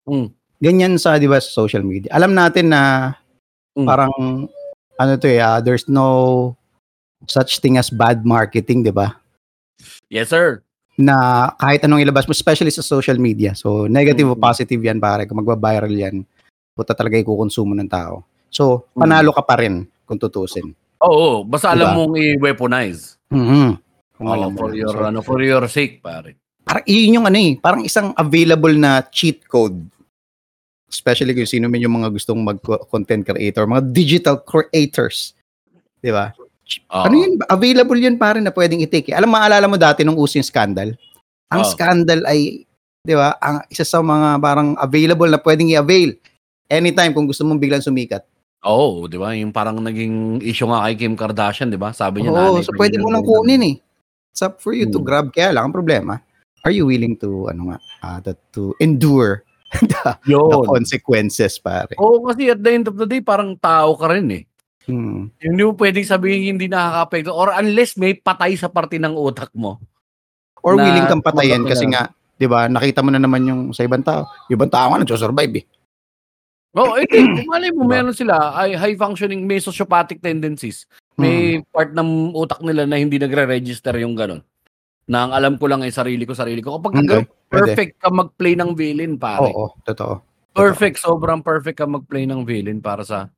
Mm. 0.10 0.28
Ganyan 0.58 0.94
sa, 0.98 1.22
di 1.22 1.30
ba, 1.30 1.38
sa 1.38 1.54
social 1.54 1.86
media. 1.86 2.10
Alam 2.18 2.34
natin 2.34 2.74
na 2.74 3.14
Mm. 3.78 3.86
parang, 3.86 4.14
ano 4.98 5.12
to 5.14 5.28
eh, 5.30 5.38
ah, 5.38 5.62
there's 5.62 5.86
no 5.86 6.06
such 7.26 7.60
thing 7.60 7.76
as 7.76 7.90
bad 7.90 8.24
marketing, 8.24 8.84
di 8.84 8.92
ba? 8.92 9.16
Yes, 10.08 10.30
sir. 10.30 10.62
na 10.94 11.50
kahit 11.58 11.82
anong 11.82 12.06
ilabas 12.06 12.30
mo, 12.30 12.38
especially 12.38 12.70
sa 12.70 12.86
social 12.86 13.18
media. 13.18 13.58
So, 13.58 13.90
negative 13.90 14.30
o 14.30 14.38
Mm. 14.38 14.46
positive 14.46 14.78
yan, 14.78 15.02
pare. 15.02 15.26
Kung 15.26 15.42
magba-viral 15.42 15.90
yan, 15.90 16.22
puta 16.78 16.94
talaga 16.94 17.18
ikukonsumo 17.18 17.74
ng 17.74 17.90
tao. 17.90 18.22
So, 18.54 18.86
Mm. 18.94 19.02
panalo 19.02 19.34
ka 19.34 19.42
pa 19.42 19.58
rin 19.58 19.90
kung 20.06 20.22
tutusin. 20.22 20.70
Oo, 21.02 21.42
basta 21.42 21.74
Diba? 21.74 21.90
alam 21.90 21.98
mong 21.98 22.14
i-weaponize. 22.14 23.18
Mhm. 23.34 23.70
Kung 24.14 24.28
Oo, 24.30 24.34
alam 24.38 24.50
mo 24.54 24.58
for 24.62 24.70
yan. 24.70 24.86
your 24.86 24.94
So, 24.94 25.02
ano, 25.02 25.20
for 25.26 25.42
your 25.42 25.66
sake, 25.66 25.98
pare. 25.98 26.38
parang 26.62 26.86
yun 26.86 27.18
yung 27.18 27.26
ano 27.26 27.42
eh, 27.42 27.58
parang 27.58 27.82
isang 27.82 28.14
available 28.14 28.78
na 28.78 29.02
cheat 29.10 29.42
code. 29.50 29.82
Especially 30.86 31.34
kung 31.34 31.50
sino 31.50 31.74
man 31.74 31.82
yung 31.82 31.98
mga 31.98 32.14
gustong 32.14 32.38
mag-content 32.38 33.26
creator, 33.26 33.66
mga 33.66 33.82
digital 33.90 34.38
creators. 34.38 35.34
Di 35.98 36.14
ba? 36.14 36.30
Oo. 36.88 37.04
Ano 37.04 37.16
yun? 37.16 37.34
Available 37.46 37.98
yun 37.98 38.16
pare 38.16 38.40
na 38.40 38.50
pwedeng 38.50 38.80
i-take. 38.80 39.10
eh. 39.10 39.16
Alam, 39.16 39.32
maalala 39.32 39.66
mo 39.66 39.76
dati 39.76 40.02
nung 40.02 40.16
uso 40.16 40.36
yung 40.36 40.46
scandal? 40.46 40.96
Ang 41.50 41.62
Oo. 41.62 41.70
scandal 41.70 42.26
ay, 42.26 42.64
di 43.00 43.14
ba, 43.14 43.36
ang 43.38 43.62
isa 43.68 43.84
sa 43.84 44.00
mga 44.00 44.40
parang 44.40 44.74
available 44.76 45.28
na 45.28 45.38
pwedeng 45.38 45.70
i-avail 45.70 46.16
anytime 46.68 47.12
kung 47.12 47.26
gusto 47.26 47.44
mong 47.44 47.60
biglang 47.60 47.84
sumikat. 47.84 48.24
Oo, 48.64 49.06
di 49.06 49.20
ba? 49.20 49.36
Yung 49.36 49.52
parang 49.52 49.76
naging 49.76 50.40
issue 50.40 50.66
nga 50.66 50.88
kay 50.88 50.96
Kim 50.96 51.14
Kardashian, 51.14 51.68
di 51.68 51.76
ba? 51.76 51.92
Sabi 51.92 52.24
niya 52.24 52.32
Oo, 52.32 52.56
nanay 52.56 52.64
so 52.64 52.72
pa 52.72 52.80
pwede 52.80 52.96
mo 52.98 53.12
na- 53.12 53.20
lang 53.20 53.24
kunin 53.24 53.62
eh. 53.62 53.76
It's 54.32 54.42
up 54.42 54.58
for 54.58 54.72
you 54.72 54.88
to 54.88 54.98
Hmm. 54.98 55.06
grab. 55.06 55.26
Kaya 55.30 55.52
lang, 55.52 55.68
ang 55.68 55.76
problema, 55.76 56.24
are 56.64 56.72
you 56.72 56.88
willing 56.88 57.14
to, 57.20 57.52
ano 57.52 57.70
nga, 57.70 57.78
ah, 58.00 58.18
to, 58.20 58.32
to 58.50 58.62
endure 58.80 59.44
the, 59.84 60.16
the 60.24 60.60
consequences, 60.64 61.60
pare? 61.60 61.92
Oo, 62.00 62.24
kasi 62.24 62.50
at 62.50 62.58
the 62.58 62.72
end 62.72 62.88
of 62.88 62.96
the 62.96 63.06
day, 63.06 63.20
parang 63.20 63.54
tao 63.54 63.94
ka 63.94 64.10
rin 64.10 64.32
eh. 64.32 64.44
Hmm. 64.84 65.32
Hindi 65.38 65.62
mo 65.62 65.74
pwedeng 65.74 66.04
sabihin 66.04 66.56
hindi 66.56 66.68
nakaka-apekto 66.68 67.32
or 67.32 67.56
unless 67.56 67.96
may 67.96 68.14
patay 68.14 68.54
sa 68.54 68.68
parte 68.68 69.00
ng 69.00 69.16
utak 69.16 69.50
mo. 69.54 69.80
Or 70.60 70.76
Na 70.76 70.84
willing 70.84 71.08
kang 71.08 71.24
patayin 71.24 71.64
kasi 71.64 71.84
na- 71.86 71.92
nga, 71.92 72.04
'di 72.36 72.48
ba? 72.48 72.68
Nakita 72.68 73.00
mo 73.00 73.12
na 73.12 73.20
naman 73.20 73.44
yung 73.44 73.62
sa 73.72 73.84
ibang 73.84 74.04
tao. 74.04 74.28
Yung 74.48 74.60
ibang 74.60 74.72
tao 74.72 74.92
nga 74.92 75.00
nagso-survive 75.00 75.54
eh. 75.60 75.66
Oo, 76.74 76.98
eh, 76.98 77.06
hindi. 77.06 77.46
Malay 77.52 77.70
mo, 77.70 77.86
Diba? 77.86 78.02
meron 78.02 78.16
sila, 78.18 78.58
ay 78.58 78.74
high 78.74 78.98
functioning, 78.98 79.46
may 79.46 79.62
sociopathic 79.62 80.20
tendencies. 80.20 80.90
May 81.14 81.62
part 81.70 81.94
ng 81.94 82.34
utak 82.34 82.66
nila 82.66 82.90
na 82.90 82.98
hindi 82.98 83.22
nagre-register 83.22 83.94
yung 84.02 84.18
ganun. 84.18 84.42
Na 85.06 85.30
ang 85.30 85.32
alam 85.32 85.54
ko 85.56 85.70
lang 85.70 85.86
ay 85.86 85.94
sarili 85.94 86.26
ko, 86.26 86.34
sarili 86.34 86.60
ko. 86.60 86.82
Kapag 86.82 86.98
Okay, 86.98 87.06
pwede. 87.06 87.30
perfect 87.46 87.94
ka 88.02 88.10
mag-play 88.10 88.58
ng 88.58 88.74
villain, 88.74 89.22
pare. 89.22 89.46
Oo, 89.46 89.78
totoo. 89.86 90.26
Perfect, 90.50 90.98
sobrang 90.98 91.46
perfect 91.46 91.78
ka 91.78 91.86
mag-play 91.86 92.26
ng 92.26 92.42
villain 92.42 92.82
para 92.82 93.06
sa 93.06 93.30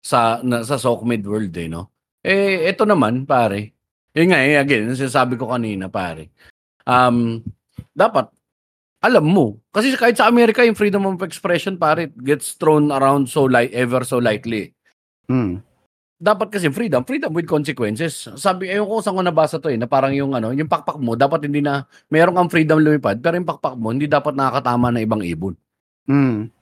sa 0.00 0.40
na, 0.40 0.64
sa 0.64 0.80
Sockmid 0.80 1.22
world 1.24 1.52
eh, 1.56 1.68
no? 1.68 1.92
Eh, 2.20 2.68
ito 2.68 2.84
naman, 2.84 3.24
pare. 3.24 3.72
Yun 4.12 4.34
nga, 4.34 4.40
eh, 4.42 4.60
again, 4.60 4.92
sinasabi 4.92 5.40
ko 5.40 5.52
kanina, 5.52 5.88
pare. 5.88 6.28
Um, 6.84 7.40
dapat, 7.94 8.28
alam 9.00 9.24
mo. 9.24 9.56
Kasi 9.72 9.96
kahit 9.96 10.20
sa 10.20 10.28
Amerika, 10.28 10.60
yung 10.60 10.76
freedom 10.76 11.08
of 11.08 11.24
expression, 11.24 11.80
pare, 11.80 12.12
it 12.12 12.14
gets 12.20 12.58
thrown 12.60 12.92
around 12.92 13.32
so 13.32 13.48
light, 13.48 13.72
ever 13.72 14.04
so 14.04 14.20
lightly. 14.20 14.76
Hmm. 15.30 15.64
Dapat 16.20 16.52
kasi 16.52 16.68
freedom, 16.68 17.00
freedom 17.08 17.32
with 17.32 17.48
consequences. 17.48 18.28
Sabi, 18.36 18.68
ayun 18.68 18.84
ko 18.84 19.00
saan 19.00 19.16
ko 19.16 19.24
nabasa 19.24 19.56
to 19.56 19.72
eh, 19.72 19.80
na 19.80 19.88
parang 19.88 20.12
yung 20.12 20.36
ano, 20.36 20.52
yung 20.52 20.68
pakpak 20.68 21.00
mo, 21.00 21.16
dapat 21.16 21.48
hindi 21.48 21.64
na, 21.64 21.88
meron 22.12 22.36
kang 22.36 22.52
freedom 22.52 22.76
lumipad, 22.76 23.24
pero 23.24 23.40
yung 23.40 23.48
pakpak 23.48 23.72
mo, 23.80 23.88
hindi 23.88 24.04
dapat 24.04 24.36
nakakatama 24.36 24.92
na 24.92 25.00
ibang 25.00 25.24
ibon. 25.24 25.56
Hmm. 26.04 26.52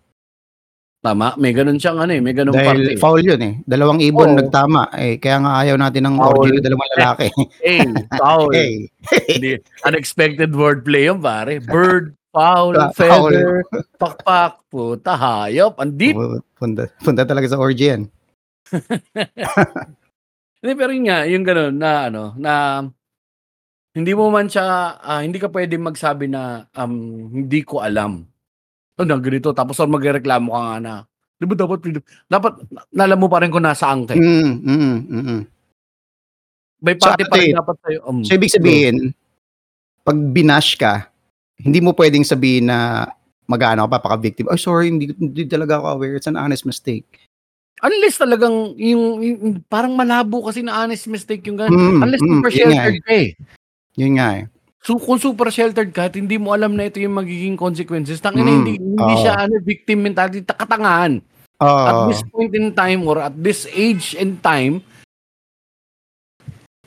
Tama? 0.98 1.38
May 1.38 1.54
ganun 1.54 1.78
siyang 1.78 2.02
ano 2.02 2.10
eh, 2.10 2.18
may 2.18 2.34
ganun 2.34 2.58
parte. 2.58 2.82
Dahil 2.82 2.98
foul 2.98 3.22
yun 3.22 3.38
eh. 3.38 3.54
Dalawang 3.62 4.02
ibon 4.02 4.34
Oo. 4.34 4.38
nagtama. 4.42 4.90
Eh, 4.98 5.22
kaya 5.22 5.38
nga 5.38 5.62
ayaw 5.62 5.78
natin 5.78 6.10
ng 6.10 6.16
Foul. 6.18 6.34
orgy 6.34 6.50
na 6.58 6.62
dalawang 6.66 6.92
lalaki. 6.98 7.28
Hey, 7.62 7.86
foul. 8.18 8.50
hey. 8.50 8.74
Hindi, 9.30 9.50
unexpected 9.86 10.50
wordplay 10.50 11.06
yun, 11.06 11.22
pare. 11.22 11.62
Bird, 11.62 12.18
foul, 12.34 12.74
Foul. 12.74 13.30
feather, 13.30 13.62
pakpak, 13.94 14.58
puta, 14.66 15.14
hayop. 15.14 15.78
Ang 15.78 15.94
deep. 15.94 16.18
Punta, 16.58 16.90
punta 16.98 17.22
talaga 17.22 17.46
sa 17.46 17.62
orgy 17.62 17.94
yan. 17.94 18.02
Hindi, 20.58 20.72
pero 20.74 20.90
yun 20.90 21.06
nga, 21.06 21.22
yung 21.30 21.46
gano'n 21.46 21.74
na 21.78 21.90
ano, 22.10 22.34
na 22.34 22.82
hindi 23.94 24.12
mo 24.14 24.26
man 24.26 24.50
siya, 24.50 24.98
ah, 24.98 25.22
hindi 25.22 25.38
ka 25.38 25.46
pwede 25.54 25.78
magsabi 25.78 26.26
na 26.26 26.66
um, 26.74 27.30
hindi 27.30 27.62
ko 27.62 27.78
alam. 27.78 28.26
Ano, 28.98 29.14
ganito. 29.22 29.54
Tapos 29.54 29.78
or 29.78 29.86
magreklamo 29.86 30.50
ka 30.50 30.60
nga 30.60 30.76
na, 30.82 30.94
di 31.38 31.46
ba 31.46 31.54
dapat, 31.54 31.78
dapat, 32.26 32.52
nalam 32.90 33.18
mo 33.18 33.30
pa 33.30 33.38
rin 33.40 33.50
kung 33.54 33.62
nasaan 33.62 34.10
ka. 34.10 34.12
eh. 34.12 34.20
Mm, 34.20 34.52
mm, 34.58 34.96
mm, 35.06 35.22
mm. 35.22 35.42
May 36.78 36.94
So, 36.98 37.10
party 37.10 37.24
pa 37.26 37.34
rin 37.38 37.54
dapat 37.54 37.76
sa'yo. 37.82 38.00
Um, 38.06 38.22
So, 38.26 38.34
ibig 38.34 38.54
sabihin, 38.54 39.14
pag 40.02 40.18
binash 40.30 40.74
ka, 40.74 41.10
hindi 41.58 41.78
mo 41.82 41.94
pwedeng 41.94 42.22
sabihin 42.26 42.70
na 42.70 43.06
mag-ano 43.46 43.86
ka 43.86 43.98
pa, 43.98 44.10
paka-victim. 44.10 44.46
Oh, 44.50 44.58
sorry, 44.58 44.90
hindi, 44.90 45.10
hindi 45.14 45.46
talaga 45.46 45.78
ako 45.78 45.86
aware. 45.98 46.14
It's 46.18 46.30
an 46.30 46.38
honest 46.38 46.66
mistake. 46.66 47.06
Unless 47.78 48.18
talagang 48.18 48.74
yung, 48.74 49.22
yung- 49.22 49.62
parang 49.70 49.94
malabo 49.94 50.42
kasi 50.42 50.66
na 50.66 50.82
honest 50.82 51.06
mistake 51.06 51.46
yung 51.46 51.54
ganun. 51.58 51.98
Mm, 51.98 52.02
Unless 52.02 52.22
mm, 52.22 52.30
super 52.34 52.50
sheltered 52.50 52.98
ka 53.06 53.14
eh. 53.14 53.28
Yun 53.94 54.12
nga 54.18 54.28
eh. 54.42 54.44
So 54.88 54.96
kung 54.96 55.20
super 55.20 55.52
sheltered 55.52 55.92
ka 55.92 56.08
at 56.08 56.16
hindi 56.16 56.40
mo 56.40 56.56
alam 56.56 56.72
na 56.72 56.88
ito 56.88 56.96
yung 56.96 57.20
magiging 57.20 57.60
consequences, 57.60 58.24
tangina 58.24 58.48
Mm, 58.48 58.56
hindi 58.64 58.74
hindi 58.80 59.04
oo. 59.04 59.20
siya 59.20 59.44
ano 59.44 59.60
victim 59.60 60.00
mentality, 60.00 60.40
katangahan. 60.40 61.20
At 61.60 61.92
Oo. 61.92 62.08
this 62.08 62.24
point 62.24 62.56
in 62.56 62.72
time 62.72 63.04
or 63.04 63.20
at 63.20 63.36
this 63.36 63.68
age 63.68 64.16
and 64.16 64.40
time, 64.40 64.80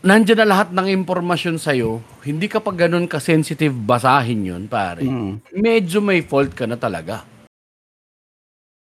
nandiyan 0.01 0.41
na 0.41 0.49
lahat 0.49 0.73
ng 0.73 0.89
impormasyon 0.97 1.61
sa'yo, 1.61 2.01
hindi 2.25 2.49
ka 2.49 2.57
pa 2.57 2.73
ganun 2.73 3.05
ka-sensitive 3.05 3.69
basahin 3.77 4.49
yun, 4.49 4.63
pare. 4.65 5.05
Mm. 5.05 5.37
Medyo 5.61 6.01
may 6.01 6.25
fault 6.25 6.57
ka 6.57 6.65
na 6.65 6.81
talaga. 6.81 7.21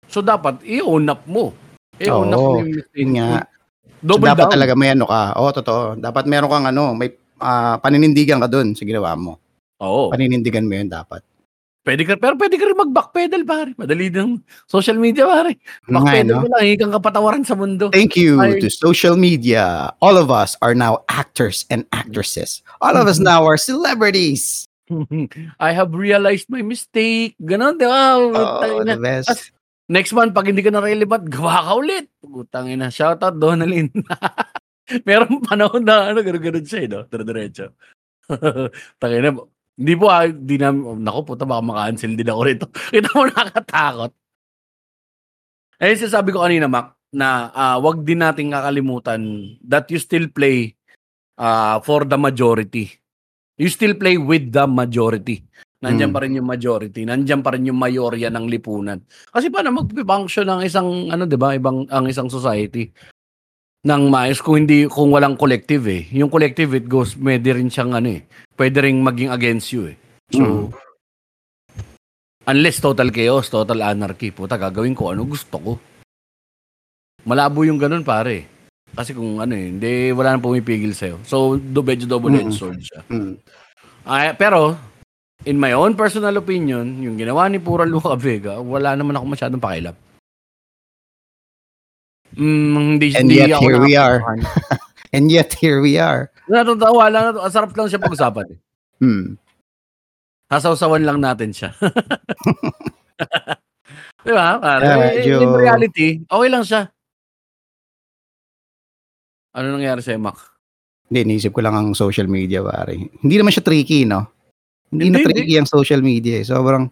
So 0.07 0.23
dapat 0.23 0.63
i-own 0.63 1.11
up 1.11 1.27
mo. 1.27 1.51
I-own 1.99 2.31
up 2.31 2.39
mo 2.39 2.55
yung 2.63 2.71
mistake 2.71 3.11
nga. 3.19 3.27
mo. 3.27 3.51
So, 3.99 4.07
Double 4.15 4.31
dapat 4.31 4.47
down. 4.47 4.53
talaga 4.55 4.73
may 4.79 4.95
ano 4.95 5.05
ka. 5.11 5.21
Oo, 5.39 5.49
totoo. 5.51 5.81
Dapat 5.99 6.23
meron 6.27 6.51
kang 6.51 6.67
ano, 6.71 6.95
may 6.95 7.11
ah, 7.43 7.75
paninindigan 7.83 8.39
ka 8.39 8.47
dun 8.47 8.71
sa 8.73 8.87
ginawa 8.87 9.13
mo. 9.19 9.37
Oo. 9.83 10.09
Paninindigan 10.09 10.63
mo 10.63 10.79
yun 10.79 10.87
dapat. 10.87 11.21
Pwede 11.83 12.07
ka, 12.07 12.15
pero 12.15 12.39
pwede 12.39 12.55
ka 12.55 12.63
rin 12.63 12.79
mag-backpedal, 12.79 13.43
pare. 13.43 13.75
Madali 13.75 14.07
ng 14.07 14.39
social 14.71 14.95
media, 14.95 15.27
pare. 15.27 15.59
Backpedal 15.83 16.39
mo 16.39 16.47
lang, 16.47 16.63
hikang 16.63 16.95
kapatawaran 16.95 17.43
sa 17.43 17.59
mundo. 17.59 17.91
Thank 17.91 18.15
you 18.15 18.39
Ay- 18.39 18.63
to 18.63 18.71
social 18.71 19.19
media. 19.19 19.91
All 19.99 20.15
of 20.15 20.31
us 20.31 20.55
are 20.63 20.71
now 20.71 21.03
actors 21.11 21.67
and 21.67 21.83
actresses. 21.91 22.63
All 22.79 22.95
of 22.95 23.11
us 23.11 23.19
now 23.19 23.43
are 23.43 23.59
celebrities. 23.59 24.63
I 25.59 25.75
have 25.75 25.91
realized 25.91 26.47
my 26.47 26.63
mistake. 26.63 27.35
Ganon, 27.43 27.75
di 27.75 27.83
ba? 27.83 28.15
Oh, 28.15 28.87
the 28.87 28.95
best. 28.95 29.27
As- 29.27 29.51
Next 29.91 30.15
month, 30.15 30.31
pag 30.31 30.47
hindi 30.47 30.63
ka 30.63 30.71
na 30.71 30.79
relevant, 30.79 31.27
gawa 31.27 31.67
ka 31.67 31.73
ulit. 31.75 32.07
Putang 32.23 32.71
ina. 32.71 32.87
Shoutout, 32.87 33.35
Donalyn. 33.35 33.91
Meron 35.07 35.39
panahon 35.43 35.83
na, 35.83 36.11
ano, 36.11 36.19
gano'n-gano'n 36.19 36.65
siya, 36.67 36.79
eh, 36.83 36.89
no? 36.91 36.99
Dire-diretso. 37.07 37.71
Tangina, 38.99 39.31
hindi 39.79 39.93
po, 39.95 40.05
ah, 40.11 40.27
di 40.27 40.55
na, 40.59 40.71
naku, 40.75 41.33
puta, 41.33 41.47
baka 41.47 41.61
maka-cancel 41.63 42.13
din 42.13 42.29
ako 42.29 42.41
rito. 42.43 42.65
Kita 42.93 43.09
mo, 43.15 43.23
nakakatakot. 43.27 44.11
Eh, 45.79 45.95
sasabi 45.97 46.29
ko 46.31 46.43
kanina, 46.43 46.67
Mac, 46.67 46.95
na 47.13 47.51
ah, 47.53 47.77
wag 47.79 48.01
din 48.03 48.19
nating 48.23 48.51
kakalimutan 48.51 49.21
that 49.63 49.87
you 49.93 49.99
still 50.01 50.25
play 50.31 50.73
ah, 51.39 51.79
for 51.83 52.03
the 52.03 52.17
majority. 52.19 52.89
You 53.55 53.69
still 53.69 53.93
play 53.93 54.17
with 54.17 54.49
the 54.49 54.65
majority. 54.65 55.45
Nandiyan 55.83 56.09
Mm. 56.09 56.15
pa 56.15 56.19
rin 56.23 56.37
yung 56.39 56.47
majority, 56.47 57.03
nandiyan 57.03 57.43
pa 57.43 57.51
rin 57.53 57.67
yung 57.67 57.75
mayorya 57.75 58.31
ng 58.31 58.47
lipunan. 58.47 59.03
Kasi 59.35 59.51
paano 59.51 59.83
mag-function 59.83 60.47
ng 60.47 60.61
isang 60.63 61.11
ano 61.11 61.27
'di 61.27 61.35
ba, 61.35 61.51
ibang 61.59 61.83
ang 61.91 62.07
isang 62.07 62.31
society 62.31 62.87
ng 63.83 64.03
maayos 64.07 64.39
kung 64.39 64.63
hindi 64.63 64.87
kung 64.87 65.11
walang 65.11 65.35
collective 65.35 65.83
eh. 65.91 66.07
Yung 66.15 66.31
collective 66.31 66.71
it 66.79 66.87
goes 66.87 67.19
pwede 67.19 67.51
rin 67.51 67.67
siyang 67.67 67.91
ano 67.91 68.15
eh. 68.15 68.23
Pwede 68.55 68.79
ring 68.79 69.03
maging 69.03 69.31
against 69.31 69.75
you 69.75 69.91
eh. 69.91 69.97
So 70.31 70.71
unless 72.47 72.79
total 72.79 73.11
chaos, 73.11 73.51
total 73.51 73.83
anarchy, 73.83 74.31
puta 74.31 74.55
gagawin 74.55 74.95
ko 74.95 75.11
ano 75.11 75.27
gusto 75.27 75.55
ko. 75.59 75.71
Malabo 77.23 77.63
yung 77.63 77.79
ganun 77.79 78.03
pare. 78.03 78.51
Kasi 78.93 79.15
kung 79.15 79.41
ano 79.41 79.55
eh, 79.57 79.73
hindi 79.73 80.13
wala 80.13 80.35
nang 80.35 80.43
pumipigil 80.45 80.93
sa'yo. 80.93 81.17
So, 81.25 81.57
do 81.57 81.81
medyo 81.81 82.05
double-edged 82.05 82.53
Mm. 82.53 82.59
sword 82.61 82.77
siya. 82.77 83.01
Mm. 83.09 83.33
Ay, 84.05 84.37
pero, 84.37 84.77
in 85.49 85.57
my 85.57 85.73
own 85.73 85.97
personal 85.97 86.37
opinion, 86.37 87.01
yung 87.01 87.17
ginawa 87.17 87.49
ni 87.49 87.57
Pura 87.57 87.89
Luca 87.89 88.13
Vega, 88.13 88.61
wala 88.61 88.93
naman 88.93 89.17
ako 89.17 89.25
masyadong 89.33 89.63
pakialam. 89.63 89.95
Mm, 92.33 92.97
hindi, 92.97 93.07
And 93.13 93.29
hindi 93.29 93.35
yet, 93.41 93.61
here 93.61 93.79
we 93.79 93.93
are. 93.95 94.17
And 95.13 95.29
yet, 95.29 95.53
here 95.53 95.79
we 95.81 96.01
are. 96.01 96.33
Natatawa 96.49 97.05
lang, 97.13 97.37
ang 97.37 97.53
sarap 97.53 97.71
lang 97.77 97.85
siya 97.85 98.01
pag-usapan. 98.01 98.45
Eh. 98.49 98.59
Hmm. 98.99 99.37
Sasawsawan 100.49 101.05
lang 101.05 101.21
natin 101.21 101.53
siya. 101.53 101.69
Di 104.23 104.31
ba? 104.31 104.57
Pare? 104.57 104.85
Yeah, 104.85 105.21
Eh, 105.21 105.43
In 105.43 105.53
reality, 105.53 106.07
okay 106.25 106.49
lang 106.49 106.63
siya. 106.65 106.89
Ano 109.53 109.77
nangyari 109.77 110.01
sa'yo, 110.01 110.17
Mac? 110.17 110.37
Hindi, 111.09 111.19
iniisip 111.29 111.53
ko 111.53 111.61
lang 111.61 111.77
ang 111.77 111.93
social 111.93 112.25
media, 112.25 112.65
pare. 112.65 112.97
Hindi 112.97 113.35
naman 113.37 113.53
siya 113.53 113.61
tricky, 113.61 114.01
no? 114.07 114.25
Hindi, 114.89 115.13
Hindi, 115.13 115.21
na 115.21 115.25
tricky 115.29 115.55
ang 115.61 115.69
social 115.69 116.01
media. 116.01 116.41
Eh. 116.41 116.45
Sobrang, 116.47 116.89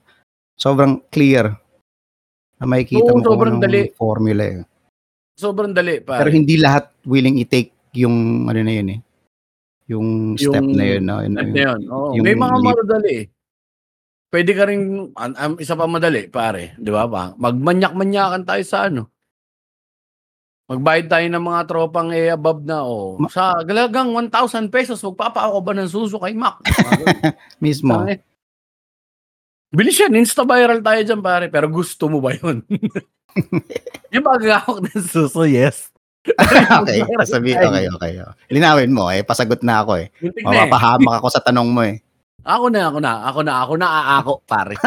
sobrang 0.54 1.02
clear 1.10 1.50
na 2.62 2.70
makikita 2.70 3.10
Oo, 3.10 3.18
mo 3.18 3.18
kung 3.18 3.26
sobrang 3.26 3.54
anong 3.58 3.66
dali. 3.66 3.82
formula. 3.98 4.44
Eh. 4.46 4.62
Sobrang 5.42 5.74
dali, 5.74 5.98
pare. 6.00 6.22
Pero 6.22 6.32
hindi 6.32 6.56
lahat 6.56 6.94
willing 7.04 7.42
i-take 7.42 7.74
yung, 7.98 8.46
ano 8.46 8.62
na 8.62 8.72
yun 8.72 8.90
eh. 8.92 9.00
Yung 9.90 10.08
step 10.38 10.62
Yung 10.62 10.72
na 10.72 10.86
yun, 10.88 11.04
no? 11.04 11.18
Yun- 11.20 11.34
Step 11.34 11.50
na 11.50 11.62
yun. 11.66 11.80
Oo. 11.90 12.10
yung 12.14 12.24
May 12.24 12.38
mga 12.38 12.56
leap. 12.56 12.78
madali. 12.78 13.18
Pwede 14.30 14.52
ka 14.54 14.64
rin, 14.64 14.82
an, 15.14 15.32
an- 15.36 15.60
isa 15.60 15.74
pa 15.74 15.84
madali, 15.84 16.30
pare. 16.30 16.78
Di 16.78 16.88
ba 16.88 17.04
ba? 17.04 17.34
Magmanyak-manyakan 17.36 18.46
tayo 18.46 18.64
sa 18.64 18.88
ano. 18.88 19.10
Magbayad 20.72 21.12
tayo 21.12 21.28
ng 21.28 21.44
mga 21.44 21.62
tropang 21.68 22.16
eh 22.16 22.32
above 22.32 22.64
na 22.64 22.80
oh. 22.82 23.20
Ma- 23.20 23.28
Sa 23.28 23.60
galagang 23.60 24.16
1,000 24.16 24.32
pesos, 24.72 25.04
magpapako 25.04 25.60
ba 25.60 25.76
ng 25.76 25.90
suso 25.90 26.16
kay 26.16 26.32
Mac? 26.32 26.64
Mismo. 27.60 28.00
ganun. 28.00 28.24
Bilis 29.72 30.04
yan, 30.04 30.20
insta-viral 30.20 30.84
tayo 30.84 31.00
dyan 31.00 31.24
pare, 31.24 31.48
pero 31.48 31.72
gusto 31.72 32.12
mo 32.12 32.20
ba 32.20 32.36
yun? 32.36 32.60
yung 34.12 34.26
pagkakawak 34.28 34.84
ng 34.84 35.08
suso, 35.08 35.48
yes. 35.48 35.96
okay, 36.84 37.00
sabi, 37.24 37.56
okay, 37.56 37.88
okay. 37.88 38.20
Linawin 38.52 38.92
mo, 38.92 39.08
eh. 39.08 39.24
Pasagot 39.24 39.64
na 39.64 39.80
ako, 39.80 40.04
eh. 40.04 40.12
Eh. 40.20 40.44
Mapapahamak 40.44 41.24
ako 41.24 41.28
sa 41.32 41.40
tanong 41.40 41.72
mo, 41.72 41.88
eh. 41.88 42.04
Ako 42.44 42.68
na, 42.68 42.92
ako 42.92 43.00
na, 43.00 43.12
ako 43.32 43.40
na, 43.48 43.54
ako 43.64 43.74
na 43.80 43.88
aako, 43.88 44.34
pare. 44.44 44.76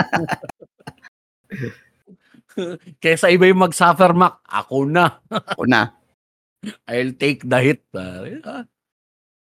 Kesa 3.03 3.33
iba 3.33 3.49
yung 3.49 3.65
mag-suffer, 3.65 4.13
Mac, 4.13 4.45
ako 4.45 4.85
na. 4.85 5.17
Ako 5.33 5.65
na. 5.65 5.97
I'll 6.85 7.17
take 7.17 7.41
the 7.49 7.57
hit, 7.57 7.89
pare. 7.89 8.37
Ah, 8.45 8.69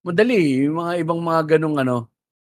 Madali, 0.05 0.69
yung 0.69 0.77
mga 0.77 1.01
ibang 1.01 1.25
mga 1.25 1.57
ganong 1.57 1.81
ano, 1.81 2.12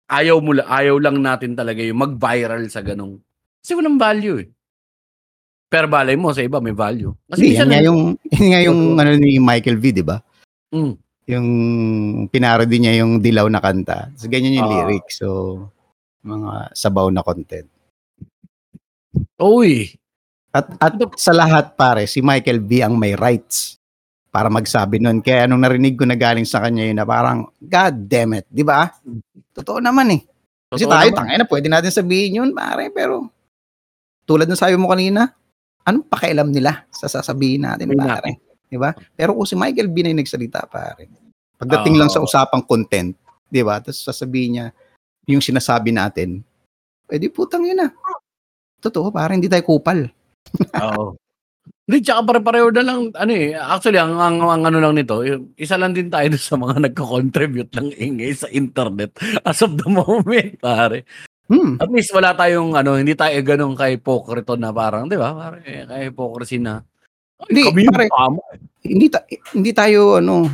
ayaw 0.09 0.41
mo 0.41 0.57
ayaw 0.57 0.97
lang 0.97 1.21
natin 1.21 1.53
talaga 1.53 1.85
yung 1.85 2.01
mag-viral 2.01 2.65
sa 2.73 2.81
ganong. 2.81 3.21
Kasi 3.61 3.77
walang 3.77 4.01
value 4.01 4.41
eh. 4.43 4.49
Pero 5.69 5.85
balay 5.85 6.17
mo 6.17 6.33
sa 6.33 6.41
iba 6.41 6.65
may 6.65 6.73
value. 6.73 7.13
Kasi 7.29 7.53
yan 7.53 7.69
nga 7.69 7.85
yung, 7.85 8.17
yan 8.33 8.47
nga 8.49 8.61
yung 8.65 8.81
ano 8.97 9.11
ni 9.21 9.37
Michael 9.37 9.77
V, 9.77 9.85
di 9.93 10.05
ba? 10.05 10.17
Mm. 10.73 10.95
Yung 11.29 11.49
pinarody 12.33 12.81
niya 12.81 13.05
yung 13.05 13.21
dilaw 13.21 13.53
na 13.53 13.61
kanta. 13.61 14.09
So, 14.17 14.33
ganyan 14.33 14.57
yung 14.57 14.65
Ah. 14.65 14.75
lyrics. 14.89 15.21
So, 15.21 15.61
mga 16.25 16.73
sabaw 16.73 17.13
na 17.13 17.21
content. 17.21 17.69
Uy. 19.37 19.93
At, 20.49 20.73
at 20.81 20.97
sa 21.21 21.37
lahat 21.37 21.77
pare, 21.77 22.09
si 22.09 22.25
Michael 22.25 22.65
V 22.65 22.81
ang 22.81 22.97
may 22.97 23.13
rights 23.13 23.77
para 24.33 24.49
magsabi 24.49 25.05
nun. 25.05 25.21
Kaya 25.21 25.45
nung 25.45 25.61
narinig 25.61 26.01
ko 26.01 26.09
na 26.09 26.17
galing 26.17 26.49
sa 26.49 26.65
kanya 26.65 26.89
yun 26.89 26.97
na 26.97 27.05
parang, 27.05 27.45
God 27.61 28.09
damn 28.09 28.41
it, 28.41 28.49
di 28.49 28.65
ba? 28.65 28.89
Totoo 29.59 29.83
naman 29.83 30.15
eh. 30.15 30.23
Kasi 30.69 30.85
Totoo 30.85 30.95
tayo, 30.95 31.09
tangay 31.17 31.37
na, 31.41 31.47
pwede 31.49 31.67
natin 31.67 31.91
sabihin 31.91 32.39
yun, 32.45 32.51
pare, 32.55 32.93
pero 32.95 33.27
tulad 34.29 34.47
ng 34.47 34.61
sabi 34.61 34.77
mo 34.77 34.93
kanina, 34.93 35.33
anong 35.83 36.07
pakialam 36.07 36.53
nila 36.53 36.85
sa 36.93 37.09
sasabihin 37.09 37.65
natin, 37.65 37.91
Sabihin 37.91 38.05
pare? 38.05 38.31
Di 38.69 38.77
ba? 38.77 38.93
Pero 39.17 39.33
kung 39.33 39.49
si 39.49 39.57
Michael 39.57 39.89
B 39.89 40.05
na 40.05 40.13
yung 40.13 40.21
nagsalita, 40.21 40.69
pare, 40.69 41.09
pagdating 41.57 41.97
lang 41.97 42.13
sa 42.13 42.21
usapang 42.21 42.63
content, 42.63 43.17
di 43.49 43.65
ba? 43.65 43.81
Tapos 43.81 44.05
sasabihin 44.05 44.51
niya, 44.61 44.67
yung 45.25 45.41
sinasabi 45.41 45.91
natin, 45.91 46.45
pwede 47.09 47.33
putang 47.33 47.65
yun 47.65 47.81
na. 47.81 47.89
Totoo, 48.79 49.09
pare, 49.09 49.35
hindi 49.35 49.49
tayo 49.49 49.65
kupal. 49.65 50.07
Oo. 50.77 51.17
Hindi, 51.89 52.05
tsaka 52.05 52.21
pare-pareho 52.23 52.69
na 52.71 52.85
lang, 52.85 52.99
ano 53.13 53.33
eh, 53.33 53.57
actually, 53.57 53.97
ang, 53.97 54.13
ang, 54.15 54.37
ang 54.41 54.63
ano 54.63 54.77
lang 54.77 54.93
nito, 54.93 55.25
isa 55.57 55.81
lang 55.81 55.97
din 55.97 56.13
tayo 56.13 56.29
sa 56.37 56.55
mga 56.55 56.85
nagko-contribute 56.85 57.73
ng 57.73 57.89
ingay 57.97 58.33
sa 58.33 58.49
internet 58.49 59.17
as 59.43 59.65
of 59.65 59.73
the 59.75 59.89
moment, 59.89 60.61
pare. 60.61 61.09
Hmm. 61.49 61.81
At 61.81 61.89
least 61.89 62.13
wala 62.13 62.37
tayong, 62.37 62.77
ano, 62.77 63.01
hindi 63.01 63.17
tayo 63.17 63.33
ganun 63.41 63.73
kay 63.73 63.97
hypocrite 63.97 64.53
na 64.61 64.69
parang, 64.69 65.09
di 65.09 65.17
ba, 65.17 65.33
parang 65.33 65.65
eh, 65.65 65.89
kay 65.89 66.13
hypocrisy 66.13 66.61
na, 66.61 66.85
Hindi, 67.41 67.65
kami 67.65 67.89
pare. 67.89 68.07
tama. 68.11 68.41
hindi 68.79 69.07
ta- 69.09 69.27
hindi 69.53 69.71
tayo 69.75 70.17
ano 70.19 70.47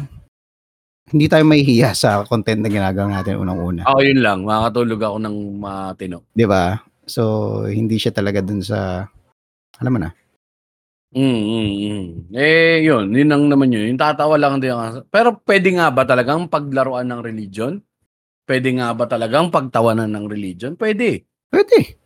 hindi 1.07 1.29
tayo 1.29 1.44
mahihiya 1.44 1.92
sa 1.92 2.24
content 2.24 2.64
na 2.64 2.72
ginagawa 2.72 3.11
natin 3.12 3.37
unang-una, 3.37 3.85
Ako 3.85 4.00
yun 4.00 4.20
lang, 4.24 4.42
makakatulog 4.42 5.00
ako 5.00 5.16
ng 5.20 5.37
matino. 5.61 6.16
'di 6.33 6.46
ba? 6.48 6.81
So 7.05 7.22
hindi 7.68 8.00
siya 8.00 8.11
talaga 8.11 8.40
dun 8.40 8.64
sa 8.64 9.05
alam 9.77 9.92
mo 9.92 10.00
na. 10.00 10.11
Mm, 11.14 11.40
mm. 11.46 12.05
Eh, 12.35 12.83
yun, 12.83 13.07
yun 13.14 13.31
ang 13.31 13.46
naman 13.46 13.70
yun. 13.70 13.94
Yung 13.94 14.03
tatawa 14.03 14.35
lang 14.35 14.59
din. 14.59 14.74
ako. 14.74 15.07
Pero 15.14 15.38
pwede 15.46 15.70
nga 15.79 15.87
ba 15.94 16.03
talagang 16.03 16.50
paglaruan 16.50 17.07
ng 17.07 17.22
religion? 17.22 17.79
Pwede 18.44 18.74
nga 18.77 18.90
ba 18.92 19.07
talagang 19.07 19.48
pagtawanan 19.48 20.11
ng 20.11 20.27
religion? 20.27 20.74
Pwede. 20.74 21.22
Pwede. 21.48 21.96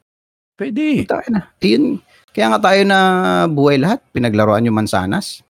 Pwede. 0.55 1.09
Tayo 1.09 1.29
na. 1.33 1.49
Yun, 1.65 2.05
kaya 2.37 2.55
nga 2.55 2.71
tayo 2.71 2.83
na 2.85 2.99
buhay 3.51 3.81
lahat, 3.81 4.05
pinaglaruan 4.13 4.67
yung 4.69 4.77
mansanas. 4.77 5.41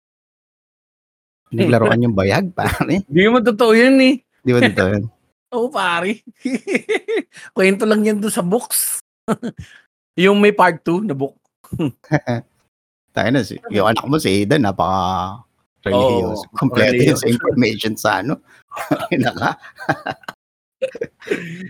Pinaglaruan 1.50 2.00
yung 2.06 2.16
bayag, 2.16 2.54
pare. 2.54 3.04
Hindi 3.04 3.24
mo 3.26 3.42
totoo 3.42 3.72
yun 3.74 3.98
eh. 4.00 4.14
Di 4.40 4.54
ba 4.54 4.60
dito 4.62 4.86
yun? 4.86 5.04
Oo, 5.56 5.68
pare. 5.72 6.22
Kwento 7.56 7.84
lang 7.88 8.06
yan 8.06 8.22
doon 8.22 8.32
sa 8.32 8.44
books. 8.44 9.02
yung 10.16 10.38
may 10.38 10.54
part 10.54 10.80
2 10.84 11.08
na 11.08 11.16
book. 11.16 11.36
Tayo 13.18 13.30
na. 13.34 13.42
Si, 13.42 13.58
yung 13.74 13.90
anak 13.90 14.06
mo 14.06 14.22
si 14.22 14.30
Aidan, 14.30 14.62
napaka 14.62 15.42
religious. 15.82 16.40
Oo, 16.46 16.54
Kompleto 16.54 17.02
yun 17.02 17.18
sa 17.18 17.26
information 17.26 17.94
sa 17.98 18.10
ano. 18.22 18.38
Naka. 19.22 19.58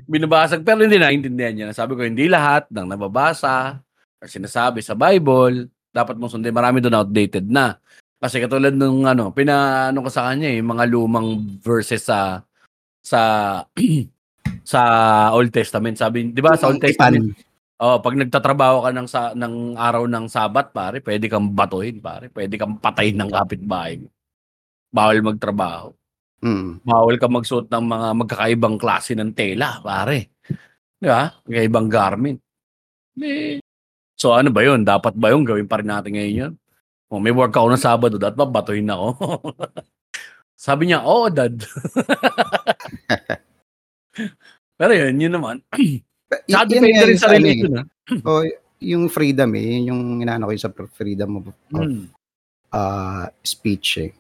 Binabasag 0.05 0.61
pero 0.61 0.85
hindi 0.85 1.01
naintindihan 1.01 1.55
niya. 1.57 1.77
Sabi 1.77 1.97
ko, 1.97 2.05
hindi 2.05 2.29
lahat 2.29 2.69
ng 2.69 2.87
nababasa 2.89 3.81
or 4.21 4.27
sinasabi 4.29 4.85
sa 4.85 4.93
Bible, 4.93 5.73
dapat 5.93 6.21
mong 6.21 6.37
sundin. 6.37 6.53
Marami 6.53 6.85
doon 6.85 7.01
outdated 7.01 7.49
na. 7.49 7.81
Kasi 8.19 8.43
katulad 8.43 8.75
nung 8.75 9.07
ano, 9.07 9.31
pinaano 9.31 10.03
ko 10.03 10.11
sa 10.11 10.29
kanya 10.29 10.51
eh, 10.51 10.61
mga 10.61 10.85
lumang 10.91 11.59
verses 11.63 12.03
sa 12.03 12.43
sa 12.99 13.21
sa 14.73 14.81
Old 15.33 15.55
Testament. 15.55 15.97
Sabi, 15.97 16.35
'di 16.35 16.43
ba 16.43 16.59
sa 16.59 16.69
Old 16.69 16.83
Testament, 16.83 17.39
oh, 17.83 17.99
pag 18.03 18.15
nagtatrabaho 18.19 18.87
ka 18.87 18.91
ng 18.95 19.09
sa 19.09 19.21
ng 19.35 19.79
araw 19.79 20.07
ng 20.07 20.27
Sabat, 20.31 20.71
pare, 20.75 20.99
pwede 21.03 21.27
kang 21.31 21.51
batuhin, 21.55 21.99
pare. 22.03 22.31
Pwede 22.31 22.55
kang 22.59 22.79
patayin 22.79 23.19
ng 23.19 23.31
kapitbahay. 23.31 24.03
mo. 24.03 24.09
Bawal 24.91 25.23
magtrabaho. 25.23 25.95
Mm. 26.43 26.87
Bawal 26.87 27.17
ka 27.19 27.27
magsuot 27.27 27.67
ng 27.67 27.85
mga 27.87 28.09
magkakaibang 28.25 28.77
klase 28.79 29.19
ng 29.19 29.35
tela, 29.35 29.83
pare. 29.83 30.31
Di 30.99 31.07
ba? 31.07 31.31
Magkaibang 31.47 31.89
garment. 31.91 32.39
Eh, 33.19 33.59
So 34.19 34.35
ano 34.35 34.51
ba 34.51 34.67
yun? 34.67 34.83
Dapat 34.83 35.15
ba 35.15 35.31
yun? 35.31 35.47
Gawin 35.47 35.71
pa 35.71 35.79
rin 35.79 35.87
natin 35.87 36.19
ngayon 36.19 36.35
yun? 36.35 36.53
Oh, 37.09 37.23
may 37.23 37.31
work 37.31 37.55
ako 37.55 37.71
ng 37.73 37.81
Sabado, 37.81 38.19
dapat 38.19 38.37
ba 38.37 38.51
batuhin 38.51 38.91
ako? 38.91 39.15
Sabi 40.59 40.91
niya, 40.91 41.07
oo, 41.07 41.31
dad. 41.31 41.55
Pero 44.79 44.93
yun, 44.95 45.15
yun 45.23 45.33
naman. 45.39 45.63
Saka 46.29 46.45
Y- 46.45 46.53
yan 46.53 46.67
depende 46.69 46.93
nga 46.93 47.05
rin 47.05 47.17
yung 47.17 47.19
sa 47.19 47.27
ano 47.27 47.33
eh. 47.33 47.39
religion, 47.41 47.73
ha? 47.73 47.85
O, 48.23 48.45
yung 48.79 49.05
freedom 49.09 49.51
eh, 49.57 49.65
yun 49.75 49.85
yung 49.91 50.03
inaano 50.21 50.47
ko 50.47 50.53
yung 50.53 50.65
sa 50.65 50.73
freedom 50.93 51.31
of, 51.41 51.45
of 51.49 51.55
Hmm. 51.89 52.05
uh, 52.71 53.27
speech 53.41 53.89
eh. 53.99 54.13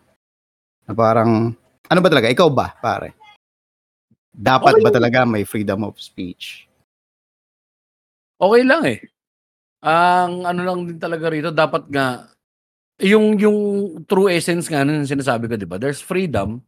Na 0.83 0.97
parang, 0.97 1.53
ano 1.85 1.99
ba 2.01 2.09
talaga? 2.09 2.33
Ikaw 2.33 2.49
ba, 2.49 2.73
pare? 2.75 3.13
Dapat 4.33 4.81
Okay 4.81 4.85
ba 4.85 4.91
talaga 4.91 5.29
may 5.29 5.45
freedom 5.45 5.85
of 5.85 6.01
speech? 6.01 6.65
Okay 8.41 8.63
lang 8.65 8.83
eh. 8.89 9.01
Ang 9.85 10.49
ano 10.49 10.61
lang 10.65 10.89
din 10.89 10.99
talaga 10.99 11.29
rito, 11.29 11.53
dapat 11.53 11.87
nga, 11.93 12.27
yung, 12.99 13.37
yung 13.39 13.59
true 14.09 14.33
essence 14.33 14.67
nga 14.67 14.81
nun, 14.83 15.05
yung 15.05 15.13
sinasabi 15.13 15.47
ko, 15.47 15.55
di 15.55 15.69
ba? 15.69 15.77
There's 15.79 16.01
freedom, 16.01 16.65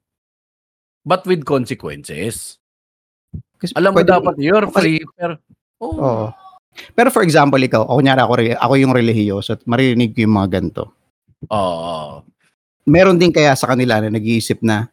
but 1.03 1.25
with 1.25 1.43
consequences. 1.43 2.60
Kasi 3.61 3.73
Alam 3.77 3.93
mo 3.93 3.97
pwede- 4.01 4.11
dapat 4.11 4.35
you're 4.41 4.67
kasi- 4.67 4.75
free, 4.75 5.01
pero, 5.13 5.37
oh, 5.79 5.93
Oo. 5.95 6.27
Pero 6.95 7.11
for 7.11 7.21
example, 7.21 7.59
ikaw, 7.59 7.83
ako 7.83 7.99
kunyari 7.99 8.21
ako, 8.23 8.35
ako 8.57 8.75
yung 8.79 8.95
relihiyoso 8.95 9.59
at 9.59 9.63
marinig 9.67 10.15
ko 10.15 10.25
yung 10.25 10.39
mga 10.39 10.49
ganito. 10.57 10.95
Oo. 11.51 12.23
Meron 12.87 13.21
din 13.21 13.35
kaya 13.35 13.53
sa 13.53 13.69
kanila 13.69 14.01
na 14.01 14.09
nag-iisip 14.09 14.63
na, 14.63 14.89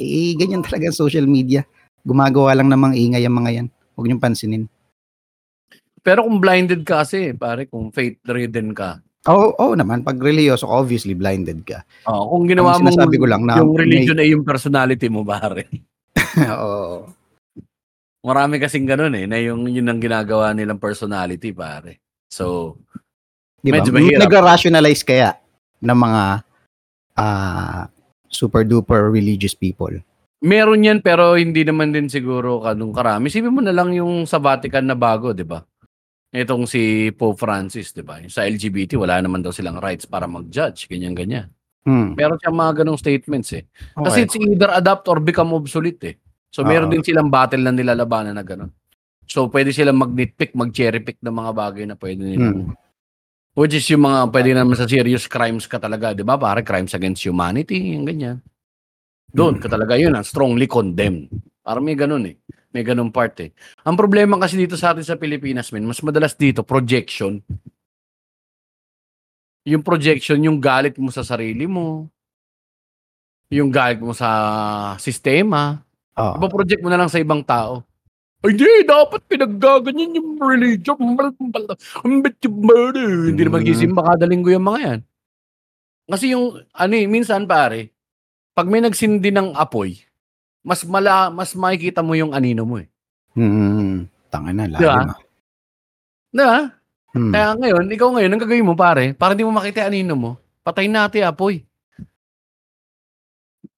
eh, 0.00 0.34
ganyan 0.34 0.64
talaga 0.64 0.90
ang 0.90 0.96
social 0.96 1.28
media. 1.28 1.62
Gumagawa 2.02 2.56
lang 2.56 2.68
namang 2.68 2.96
ingay 2.96 3.22
ang 3.22 3.36
mga 3.36 3.50
yan. 3.52 3.66
Huwag 3.94 4.06
niyong 4.10 4.24
pansinin. 4.24 4.64
Pero 6.02 6.26
kung 6.26 6.42
blinded 6.42 6.82
ka 6.82 7.06
kasi, 7.06 7.32
pare, 7.32 7.64
kung 7.64 7.88
faith-ridden 7.88 8.74
ka, 8.74 9.00
Oo, 9.24 9.56
oo 9.56 9.72
naman. 9.72 10.04
Pag 10.04 10.20
relihiyoso, 10.20 10.68
obviously 10.68 11.16
blinded 11.16 11.64
ka. 11.64 11.80
oh, 12.04 12.28
kung 12.28 12.44
ginawa 12.44 12.76
mo 12.76 12.92
ko 12.92 13.24
lang 13.24 13.48
na 13.48 13.56
yung 13.56 13.72
may- 13.72 13.80
religion 13.88 14.20
ay 14.20 14.36
yung 14.36 14.44
personality 14.44 15.08
mo, 15.08 15.24
pare. 15.24 15.64
Oo. 16.60 17.08
Marami 18.24 18.56
kasing 18.56 18.88
ganun 18.88 19.12
eh, 19.12 19.28
na 19.28 19.36
yung 19.36 19.68
yun 19.68 19.84
ang 19.84 20.00
ginagawa 20.00 20.56
nilang 20.56 20.80
personality, 20.80 21.52
pare. 21.52 22.00
So, 22.26 22.76
Di 23.60 23.68
ba? 23.68 23.80
Medyo 23.80 23.92
mahirap. 23.92 24.20
Nag-rationalize 24.28 25.04
kaya 25.04 25.36
ng 25.80 25.96
mga 25.96 26.22
ah 27.14 27.86
super 28.26 28.64
duper 28.64 29.08
religious 29.08 29.54
people. 29.54 29.92
meron 30.40 30.84
yan 30.84 31.00
pero 31.00 31.40
hindi 31.40 31.64
naman 31.64 31.88
din 31.88 32.08
siguro 32.08 32.60
kanong 32.60 32.92
karami. 32.92 33.32
Isipin 33.32 33.48
mo 33.48 33.64
na 33.64 33.72
lang 33.72 33.96
yung 33.96 34.28
sa 34.28 34.36
Vatican 34.36 34.84
na 34.84 34.92
bago, 34.92 35.32
di 35.32 35.40
ba? 35.40 35.64
Itong 36.28 36.68
si 36.68 37.08
Pope 37.16 37.40
Francis, 37.40 37.96
di 37.96 38.04
ba? 38.04 38.20
Sa 38.28 38.44
LGBT, 38.44 39.00
wala 39.00 39.24
naman 39.24 39.40
daw 39.40 39.48
silang 39.48 39.80
rights 39.80 40.04
para 40.04 40.28
mag-judge, 40.28 40.84
ganyan-ganyan. 40.84 41.48
Hmm. 41.88 42.12
Meron 42.12 42.36
siyang 42.36 42.58
mga 42.60 42.84
ganong 42.84 43.00
statements 43.00 43.56
eh. 43.56 43.64
Kasi 43.96 44.20
Okay. 44.20 44.24
it's 44.28 44.36
either 44.36 44.68
adapt 44.68 45.08
or 45.08 45.16
become 45.16 45.56
obsolete 45.56 46.02
eh. 46.04 46.16
So 46.54 46.62
meron 46.62 46.86
Oo. 46.86 46.94
din 46.94 47.02
silang 47.02 47.34
battle 47.34 47.66
na 47.66 47.74
nilalabanan 47.74 48.38
na 48.38 48.46
gano'n. 48.46 48.70
So 49.26 49.50
pwede 49.50 49.74
silang 49.74 49.98
mag-nitpick, 49.98 50.54
mag-cherry 50.54 51.02
pick 51.02 51.18
ng 51.18 51.34
mga 51.34 51.50
bagay 51.50 51.84
na 51.90 51.98
pwede 51.98 52.22
nilang 52.22 52.70
Hmm. 52.70 52.72
Which 53.54 53.78
is 53.78 53.86
yung 53.86 54.02
mga 54.02 54.34
pwede 54.34 54.50
naman 54.50 54.74
sa 54.74 54.82
serious 54.82 55.30
crimes 55.30 55.70
ka 55.70 55.78
talaga, 55.78 56.10
di 56.10 56.26
ba? 56.26 56.34
Para 56.34 56.58
crimes 56.66 56.90
against 56.90 57.22
humanity, 57.22 57.94
yung 57.94 58.02
ganyan. 58.02 58.42
Doon 59.30 59.62
ka 59.62 59.70
talaga 59.70 59.94
yun, 59.94 60.10
ah, 60.18 60.26
strongly 60.26 60.66
condemned. 60.66 61.30
Parang 61.62 61.86
may 61.86 61.94
ganun 61.94 62.26
eh. 62.26 62.34
May 62.74 62.82
ganun 62.82 63.14
part 63.14 63.38
eh. 63.38 63.54
Ang 63.86 63.94
problema 63.94 64.34
kasi 64.42 64.58
dito 64.58 64.74
sa 64.74 64.90
atin 64.90 65.06
sa 65.06 65.14
Pilipinas, 65.14 65.70
men, 65.70 65.86
mas 65.86 66.02
madalas 66.02 66.34
dito, 66.34 66.66
projection. 66.66 67.38
Yung 69.70 69.86
projection, 69.86 70.42
yung 70.42 70.58
galit 70.58 70.98
mo 70.98 71.14
sa 71.14 71.22
sarili 71.22 71.70
mo, 71.70 72.10
yung 73.54 73.70
galit 73.70 74.02
mo 74.02 74.10
sa 74.10 74.98
sistema, 74.98 75.83
Oo. 76.14 76.34
Ipa-project 76.38 76.80
mo 76.82 76.88
na 76.90 76.98
lang 77.00 77.10
sa 77.10 77.18
ibang 77.18 77.42
tao. 77.42 77.82
Ay, 78.44 78.54
Hindi, 78.54 78.84
dapat 78.84 79.24
pinaggaganyan 79.24 80.20
yung 80.20 80.36
religion. 80.36 81.00
Hindi 81.00 81.16
na 83.40 83.50
Mm. 83.50 83.56
mag-isimba 83.56 84.04
kada 84.04 84.28
linggo 84.28 84.52
yung 84.52 84.68
mga 84.68 84.80
yan. 84.84 85.00
Kasi 86.04 86.36
yung, 86.36 86.60
ano 86.76 86.92
eh, 86.92 87.08
minsan 87.08 87.48
pare, 87.48 87.88
pag 88.52 88.68
may 88.68 88.84
nagsindi 88.84 89.32
ng 89.32 89.56
apoy, 89.56 89.96
mas 90.60 90.84
mala, 90.84 91.32
mas 91.32 91.56
makikita 91.56 92.04
mo 92.04 92.12
yung 92.12 92.36
anino 92.36 92.68
mo 92.68 92.76
eh. 92.78 92.86
Hmm. 93.32 94.04
Tanga 94.28 94.52
na, 94.52 94.68
lalim 94.68 94.84
ah. 94.84 95.16
Diba? 96.34 96.58
Hmm. 97.14 97.32
Kaya 97.32 97.48
ngayon, 97.56 97.84
ikaw 97.94 98.08
ngayon, 98.12 98.32
ang 98.34 98.42
gagawin 98.42 98.68
mo 98.68 98.76
pare, 98.76 99.16
para 99.16 99.32
di 99.32 99.46
mo 99.46 99.54
makita 99.54 99.88
anino 99.88 100.12
mo, 100.18 100.30
patayin 100.60 100.92
natin 100.92 101.24
apoy. 101.24 101.64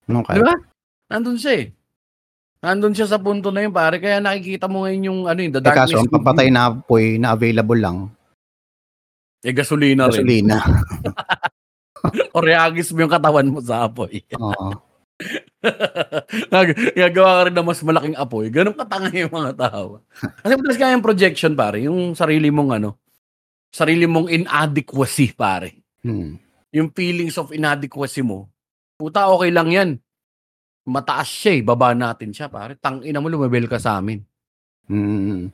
Okay. 0.07 0.38
Di 0.38 0.42
ba? 0.42 0.55
Nandun 1.11 1.38
siya 1.38 1.53
eh. 1.62 1.66
Nandun 2.59 2.92
siya 2.92 3.07
sa 3.07 3.19
punto 3.19 3.49
na 3.49 3.62
yun 3.62 3.71
pare, 3.71 3.97
kaya 3.97 4.19
nakikita 4.19 4.66
mo 4.66 4.83
ngayon 4.83 5.03
yung 5.05 5.21
ano 5.25 5.38
yung 5.38 5.53
the 5.53 5.61
Eh, 5.61 5.66
kaso, 5.66 5.92
darkness. 5.92 6.01
ang 6.01 6.11
papatay 6.11 6.49
na 6.49 6.62
apoy 6.69 7.16
na 7.16 7.33
available 7.33 7.77
lang, 7.77 7.97
Eh, 9.40 9.53
gasolina 9.53 10.09
rin. 10.09 10.25
gasolina. 10.25 10.57
o 12.35 12.40
reagis 12.40 12.90
mo 12.90 13.05
yung 13.05 13.12
katawan 13.12 13.47
mo 13.47 13.61
sa 13.61 13.87
apoy. 13.87 14.25
Oo. 14.35 14.75
Nag- 16.53 16.92
Gagawa 16.92 17.31
ka 17.33 17.42
rin 17.47 17.55
ng 17.55 17.66
mas 17.66 17.81
malaking 17.81 18.16
apoy. 18.16 18.47
Ganun 18.49 18.75
katanga 18.75 19.11
yung 19.12 19.33
mga 19.33 19.53
tao. 19.57 20.03
Kasi 20.12 20.53
madalas 20.55 20.77
kaya 20.77 20.95
yung 20.95 21.07
projection, 21.07 21.53
pare. 21.55 21.79
Yung 21.83 22.12
sarili 22.12 22.51
mong 22.51 22.71
ano, 22.75 22.99
sarili 23.71 24.05
mong 24.05 24.27
inadequacy, 24.29 25.31
pare. 25.31 25.79
Hmm. 26.03 26.38
Yung 26.71 26.90
feelings 26.90 27.37
of 27.37 27.51
inadequacy 27.51 28.21
mo, 28.21 28.51
puta, 28.97 29.27
okay 29.29 29.51
lang 29.51 29.71
yan. 29.71 29.90
Mataas 30.87 31.27
siya 31.27 31.53
eh. 31.59 31.62
Baba 31.66 31.92
natin 31.92 32.31
siya, 32.31 32.46
pare. 32.46 32.79
Tangina 32.79 33.18
mo, 33.18 33.27
lumabel 33.27 33.66
ka 33.66 33.77
sa 33.77 33.99
amin. 33.99 34.22
Hmm. 34.87 35.51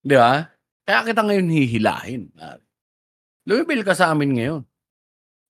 Di 0.00 0.14
ba? 0.14 0.46
Kaya 0.86 1.00
kita 1.06 1.26
ngayon 1.26 1.50
hihilahin. 1.50 2.22
pare. 2.32 2.62
Lumabel 3.50 3.82
ka 3.82 3.98
sa 3.98 4.14
amin 4.14 4.30
ngayon. 4.38 4.62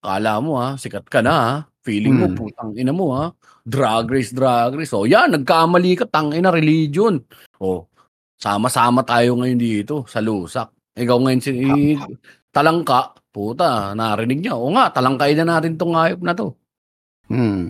Kala 0.01 0.41
mo 0.41 0.57
ha, 0.57 0.81
sikat 0.81 1.05
ka 1.13 1.21
na 1.21 1.35
ha. 1.37 1.55
Feeling 1.85 2.17
mo, 2.17 2.27
Hmm. 2.29 2.37
putang 2.37 2.71
ina 2.77 2.93
mo 2.93 3.13
ha. 3.13 3.33
Drag 3.65 4.09
race, 4.09 4.33
drag 4.33 4.73
race. 4.77 4.93
O 4.97 5.05
yan, 5.05 5.37
nagkamali 5.37 6.01
ka, 6.01 6.09
tangina, 6.09 6.49
religion. 6.49 7.21
O, 7.61 7.85
sama-sama 8.41 9.05
tayo 9.05 9.37
ngayon 9.37 9.61
dito 9.61 9.95
sa 10.09 10.25
lusak. 10.25 10.73
Ikaw 10.97 11.17
ngayon 11.21 11.41
si 11.45 11.53
talangka, 12.49 13.13
puta, 13.29 13.93
narinig 13.93 14.41
niya. 14.49 14.57
O 14.57 14.73
nga, 14.73 14.89
talangkay 14.93 15.37
na 15.37 15.45
natin 15.45 15.77
tong 15.77 15.93
hayop 15.93 16.21
na 16.25 16.33
to. 16.33 16.57
Hmm. 17.29 17.69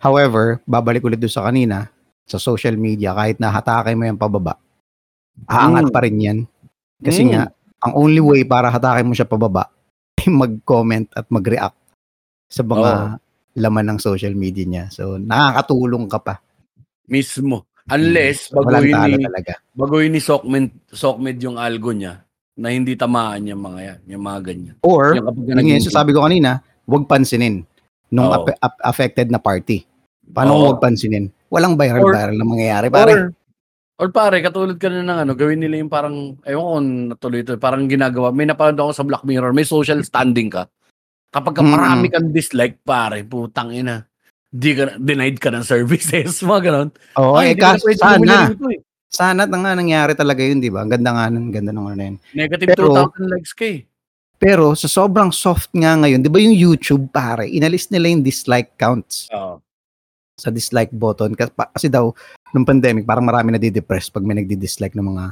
However, 0.00 0.64
babalik 0.64 1.04
ulit 1.04 1.20
doon 1.20 1.30
sa 1.30 1.44
kanina, 1.44 1.92
sa 2.24 2.40
social 2.40 2.74
media, 2.74 3.12
kahit 3.12 3.36
na 3.36 3.52
hatake 3.52 3.92
mo 3.92 4.02
yung 4.02 4.16
pababa, 4.16 4.56
aangat 5.44 5.86
Mm. 5.86 5.92
pa 5.92 6.00
rin 6.00 6.16
yan. 6.16 6.38
Kasi 6.98 7.22
Mm. 7.22 7.30
nga, 7.30 7.42
ang 7.80 7.92
only 7.94 8.20
way 8.20 8.40
para 8.42 8.68
hatakin 8.68 9.04
mo 9.04 9.12
siya 9.12 9.24
pababa, 9.24 9.68
ay 10.18 10.28
mag-comment 10.28 11.08
at 11.12 11.28
mag-react 11.28 11.76
sa 12.46 12.62
mga 12.62 13.20
laman 13.54 13.86
ng 13.86 13.98
social 13.98 14.32
media 14.32 14.64
niya. 14.64 14.84
So, 14.88 15.16
nakakatulong 15.16 16.08
ka 16.08 16.18
pa. 16.18 16.34
Mismo. 17.04 17.66
Unless, 17.90 18.54
Walang 18.54 18.70
baguhin 18.70 18.94
talo 18.94 19.16
ni, 19.16 19.24
talaga. 19.26 19.52
baguhin 19.74 20.12
ni 20.14 20.20
Sockmed, 20.22 20.66
Sockmed 20.86 21.38
yung 21.40 21.58
algo 21.58 21.90
niya 21.90 22.22
na 22.54 22.70
hindi 22.70 22.94
tamaan 22.94 23.42
yung 23.42 23.58
mga 23.58 23.80
yan, 23.82 24.00
yung 24.06 24.22
mga 24.22 24.40
ganyan. 24.44 24.74
Or, 24.80 25.18
Yung 25.18 25.26
kapag 25.26 25.66
yung 25.66 25.82
sasabi 25.82 26.14
ko 26.14 26.22
kanina, 26.22 26.62
huwag 26.86 27.10
pansinin 27.10 27.66
nung 28.06 28.30
ape- 28.30 28.54
ap- 28.56 28.82
affected 28.84 29.26
na 29.26 29.42
party. 29.42 29.82
Paano 30.30 30.50
huwag 30.56 30.80
pansinin? 30.80 31.28
Walang 31.48 31.74
viral-viral 31.74 32.36
na 32.36 32.46
mangyayari, 32.46 32.86
Or, 32.86 32.94
pare. 32.94 33.12
or 33.98 34.08
pare, 34.08 34.38
katulad 34.40 34.78
ka 34.78 34.86
na 34.86 35.02
ng 35.02 35.18
ano, 35.26 35.32
gawin 35.34 35.58
nila 35.58 35.76
yung 35.76 35.90
parang, 35.90 36.38
ewan 36.46 36.64
ko 36.64 36.78
natuloy 37.12 37.42
ito, 37.42 37.58
parang 37.58 37.84
ginagawa. 37.84 38.30
May 38.30 38.46
napanood 38.46 38.78
ako 38.78 38.92
sa 38.92 39.02
Black 39.02 39.26
Mirror, 39.26 39.50
may 39.50 39.66
social 39.66 39.98
standing 40.00 40.48
ka. 40.48 40.70
Kapag 41.30 41.54
ka 41.54 41.62
Mm. 41.62 41.70
marami 41.70 42.06
kang 42.08 42.30
dislike, 42.30 42.82
pare, 42.82 43.22
putang 43.22 43.70
ina. 43.70 44.02
Di 44.50 44.74
ka, 44.74 44.98
denied 44.98 45.38
ka 45.38 45.50
ng 45.50 45.62
services, 45.62 46.38
mga 46.46 46.60
ganon. 46.70 46.88
Oo, 47.18 47.38
Ay, 47.38 47.54
eh, 47.54 47.58
ka 47.58 47.78
sana. 47.94 48.50
nito 48.50 48.66
eh. 48.70 48.82
Sana 49.10 49.42
na 49.42 49.58
nga 49.58 49.74
nangyari 49.74 50.14
talaga 50.14 50.38
yun, 50.42 50.62
di 50.62 50.70
ba? 50.70 50.86
Ang 50.86 50.90
ganda 50.94 51.10
nga 51.10 51.26
nun, 51.26 51.50
ganda 51.50 51.74
nung 51.74 51.90
ano 51.90 51.98
na 51.98 52.06
yun. 52.10 52.16
Negative 52.30 52.68
Pero- 52.70 52.94
2,000 53.10 53.26
likes 53.26 53.52
ka 53.54 53.66
eh. 53.66 53.82
Pero 54.40 54.72
sa 54.72 54.88
sobrang 54.88 55.28
soft 55.28 55.68
nga 55.76 55.98
ngayon, 55.98 56.22
di 56.22 56.30
ba 56.30 56.40
yung 56.40 56.54
YouTube 56.54 57.10
pare, 57.10 57.44
inalis 57.44 57.90
nila 57.90 58.08
yung 58.08 58.22
dislike 58.24 58.72
counts 58.74 59.28
Oo. 59.30 59.60
Sa 60.40 60.48
dislike 60.48 60.90
button. 60.96 61.36
Kasi, 61.36 61.52
kasi 61.52 61.86
daw, 61.92 62.08
nung 62.56 62.64
pandemic, 62.64 63.04
parang 63.04 63.28
marami 63.28 63.52
na 63.52 63.60
depress 63.60 64.08
pag 64.08 64.24
may 64.24 64.40
nagdi-dislike 64.40 64.96
ng 64.96 65.06
mga 65.12 65.24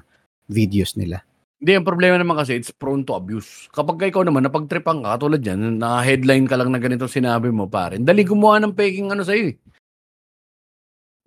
videos 0.53 0.93
nila. 1.01 1.25
Hindi, 1.59 1.73
ang 1.75 1.89
problema 1.89 2.15
naman 2.15 2.39
kasi, 2.39 2.55
it's 2.55 2.71
prone 2.71 3.03
to 3.03 3.17
abuse. 3.17 3.67
Kapag 3.75 3.99
ka 3.99 4.05
ikaw 4.07 4.23
naman, 4.23 4.47
napagtripan 4.47 5.03
ka, 5.03 5.19
katulad 5.19 5.43
yan, 5.43 5.81
na-headline 5.81 6.47
ka 6.47 6.55
lang 6.55 6.71
na 6.71 6.79
ganito 6.79 7.11
sinabi 7.11 7.51
mo, 7.51 7.67
pare. 7.67 7.99
Dali 7.99 8.23
gumawa 8.23 8.63
ng 8.63 8.77
peking 8.77 9.11
ano 9.11 9.27
sa'yo 9.27 9.51
eh. 9.51 9.57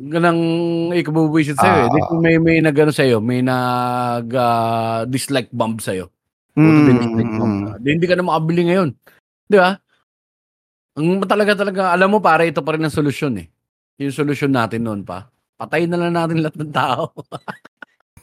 Ganang 0.02 0.40
ikabubuisit 0.96 1.60
sa'yo 1.60 1.78
eh. 1.84 1.86
Ah. 1.86 1.92
Di 1.92 2.00
kung 2.08 2.22
may, 2.24 2.40
may 2.40 2.64
nag 2.64 2.78
ano 2.80 2.94
sa'yo, 2.96 3.20
may 3.20 3.44
nag 3.44 4.32
ah, 4.32 5.04
dislike 5.04 5.52
bomb 5.52 5.82
sa'yo. 5.82 6.08
Puto 6.52 6.92
Mm, 6.92 7.16
mm. 7.16 7.80
Di, 7.80 7.90
hindi 7.96 8.08
ka 8.08 8.20
na 8.20 8.28
makabili 8.28 8.72
ngayon. 8.72 8.90
Di 9.48 9.56
ba? 9.56 9.72
Ang 11.00 11.24
talaga 11.24 11.56
talaga, 11.56 11.96
alam 11.96 12.12
mo 12.12 12.20
pare, 12.20 12.52
ito 12.52 12.60
pa 12.60 12.76
rin 12.76 12.84
ang 12.84 12.92
solusyon 12.92 13.40
eh. 13.40 13.48
Yung 14.02 14.10
solusyon 14.10 14.50
natin 14.50 14.82
noon 14.82 15.06
pa. 15.06 15.30
Patayin 15.62 15.94
na 15.94 16.02
lang 16.02 16.18
natin 16.18 16.42
lahat 16.42 16.58
ng 16.58 16.74
tao. 16.74 17.14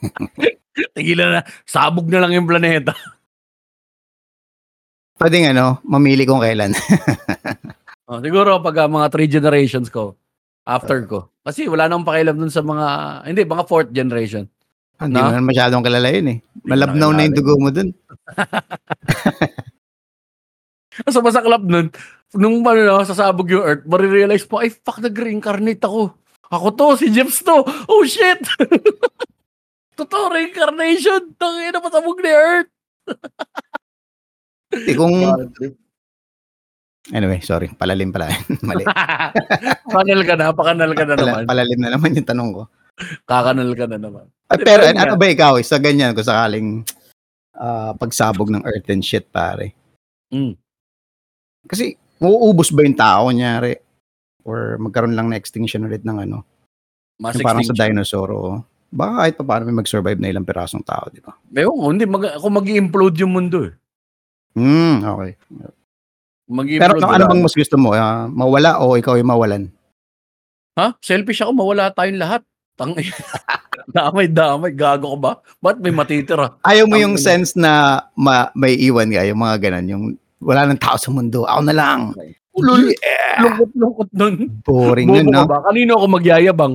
Tigilan 0.98 1.38
na. 1.38 1.42
Sabog 1.62 2.10
na 2.10 2.18
lang 2.26 2.34
yung 2.34 2.50
planeta. 2.50 2.98
Pwedeng 5.18 5.54
ano, 5.54 5.78
mamili 5.86 6.26
kung 6.26 6.42
kailan. 6.42 6.74
Oh, 8.08 8.24
siguro 8.24 8.56
pag 8.64 8.72
ah, 8.80 8.88
mga 8.88 9.12
three 9.12 9.28
generations 9.28 9.92
ko, 9.92 10.16
after 10.64 11.04
ko. 11.04 11.28
Kasi 11.44 11.68
wala 11.68 11.92
nang 11.92 12.08
pakialam 12.08 12.40
dun 12.40 12.48
sa 12.48 12.64
mga, 12.64 13.20
hindi, 13.28 13.44
mga 13.44 13.68
fourth 13.68 13.92
generation. 13.92 14.48
Hindi 14.96 15.20
Na? 15.20 15.36
mo 15.36 15.52
masyadong 15.52 15.84
kilala 15.84 16.08
yun 16.16 16.28
eh. 16.32 16.38
Malabnaw 16.64 17.12
na 17.12 17.28
yung 17.28 17.36
nakilala. 17.36 17.52
dugo 17.52 17.60
mo 17.60 17.68
dun. 17.68 17.92
Sa 21.12 21.20
masaklap 21.20 21.62
nun, 21.62 21.92
nung 22.36 22.60
ano 22.60 22.80
na, 22.84 23.06
sasabog 23.08 23.48
yung 23.48 23.64
earth, 23.64 23.84
marirealize 23.88 24.44
po, 24.44 24.60
ay 24.60 24.68
fuck, 24.68 25.00
nag-reincarnate 25.00 25.80
ako. 25.80 26.12
Ako 26.48 26.66
to, 26.76 26.86
si 26.96 27.12
Jeps 27.12 27.44
to. 27.44 27.60
Oh 27.88 28.04
shit! 28.08 28.40
Totoo, 29.98 30.30
reincarnation. 30.30 31.34
Tangin 31.36 31.74
na 31.74 31.82
pasabog 31.82 32.22
ni 32.22 32.30
earth. 32.32 32.70
Eh, 34.68 34.94
kung, 34.94 35.12
anyway, 37.10 37.40
sorry, 37.40 37.72
palalim 37.74 38.12
pala. 38.12 38.28
Mali. 38.68 38.84
Pakanal 39.88 40.22
ka 40.28 40.34
na, 40.36 40.52
pakanal 40.52 40.92
ka 40.92 41.04
na 41.08 41.14
Pala, 41.16 41.24
naman. 41.32 41.44
palalim 41.48 41.78
na 41.80 41.90
naman 41.96 42.16
yung 42.16 42.28
tanong 42.28 42.50
ko. 42.52 42.62
Kakanal 43.24 43.70
ka 43.74 43.84
na 43.88 43.98
naman. 43.98 44.26
Ay, 44.48 44.58
pero 44.62 44.84
pero 44.86 44.96
ano 44.96 45.14
ba 45.16 45.26
ikaw, 45.28 45.56
sa 45.64 45.80
ganyan, 45.80 46.12
kung 46.12 46.28
sakaling 46.28 46.68
ah, 47.56 47.92
pagsabog 47.96 48.52
ng 48.52 48.64
earth 48.64 48.88
and 48.92 49.02
shit, 49.02 49.26
pare. 49.32 49.72
Mm. 50.30 50.54
Kasi, 51.66 51.96
mauubos 52.18 52.70
ba 52.70 52.82
yung 52.82 52.98
tao, 52.98 53.30
kunyari? 53.30 53.78
Or 54.42 54.78
magkaroon 54.78 55.14
lang 55.14 55.28
na 55.30 55.38
extinction 55.38 55.84
ulit 55.84 56.02
ng 56.02 56.24
ano? 56.24 56.42
Mass 57.18 57.34
Yung 57.34 57.46
parang 57.46 57.62
sa 57.66 57.74
extinction. 57.74 57.94
dinosaur, 57.98 58.28
oo. 58.30 58.54
Baka 58.88 59.12
kahit 59.20 59.34
pa 59.36 59.44
paano 59.44 59.62
may 59.68 59.76
mag-survive 59.84 60.16
na 60.16 60.30
ilang 60.32 60.48
pirasong 60.48 60.80
tao, 60.80 61.12
di 61.12 61.20
ba? 61.20 61.36
Ko, 61.36 61.92
hindi, 61.92 62.08
mag, 62.08 62.40
ako 62.40 62.46
mag-implode 62.48 63.16
yung 63.20 63.32
mundo 63.36 63.68
eh. 63.68 63.74
Hmm, 64.56 65.04
okay. 65.04 65.36
Mag-implode. 66.48 66.80
Pero 66.80 66.94
ano, 67.04 67.12
ano 67.12 67.24
bang 67.28 67.42
mas 67.44 67.52
gusto 67.52 67.76
mo? 67.76 67.92
Ah, 67.92 68.24
mawala 68.32 68.80
o 68.80 68.96
ikaw 68.96 69.20
yung 69.20 69.28
mawalan? 69.28 69.68
Ha? 70.80 70.96
Selfish 71.04 71.44
ako, 71.44 71.52
mawala 71.52 71.92
tayong 71.92 72.16
lahat. 72.16 72.42
Tang 72.78 72.94
damay, 73.96 74.30
damay. 74.30 74.72
Gago 74.72 75.12
ka 75.12 75.18
ba? 75.18 75.32
Ba't 75.60 75.82
may 75.82 75.92
matitira? 75.92 76.56
Ayaw 76.62 76.86
mo 76.88 76.96
yung 76.96 77.18
sense 77.20 77.58
na 77.58 78.06
ma- 78.14 78.54
may 78.54 78.78
iwan 78.78 79.10
ka, 79.10 79.26
yung 79.26 79.42
mga 79.42 79.56
ganun, 79.58 79.86
yung 79.90 80.04
wala 80.42 80.70
ng 80.70 80.80
tao 80.80 80.96
sa 80.96 81.10
mundo, 81.10 81.44
ako 81.44 81.60
na 81.66 81.74
lang. 81.74 82.00
Ulul, 82.58 82.90
Yeah! 82.90 83.38
lungkot-lungkot 83.38 84.10
nun. 84.18 84.34
Boring 84.66 85.08
nun, 85.14 85.30
no? 85.30 85.46
ba? 85.46 85.62
Kanino 85.70 85.94
ako 85.94 86.06
magyayabang? 86.18 86.74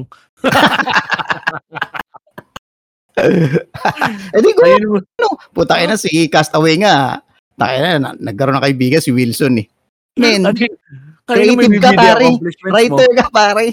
Eh 4.33 4.39
di 4.41 4.49
ko, 4.55 4.61
Kanino, 4.63 5.27
puta 5.53 5.77
na 5.85 5.99
si 5.99 6.09
Castaway 6.31 6.79
nga. 6.79 7.19
Tayo 7.53 7.77
na, 7.99 8.15
nagkaroon 8.17 8.57
ng 8.57 8.65
kaibigan 8.65 9.03
si 9.03 9.13
Wilson 9.13 9.61
eh. 9.61 9.67
Men, 10.17 10.41
may 10.43 10.69
creative 11.55 11.79
ka, 11.79 11.91
pare. 11.93 12.25
mo? 12.31 12.37
writer 12.73 13.09
ka 13.15 13.27
pare. 13.29 13.65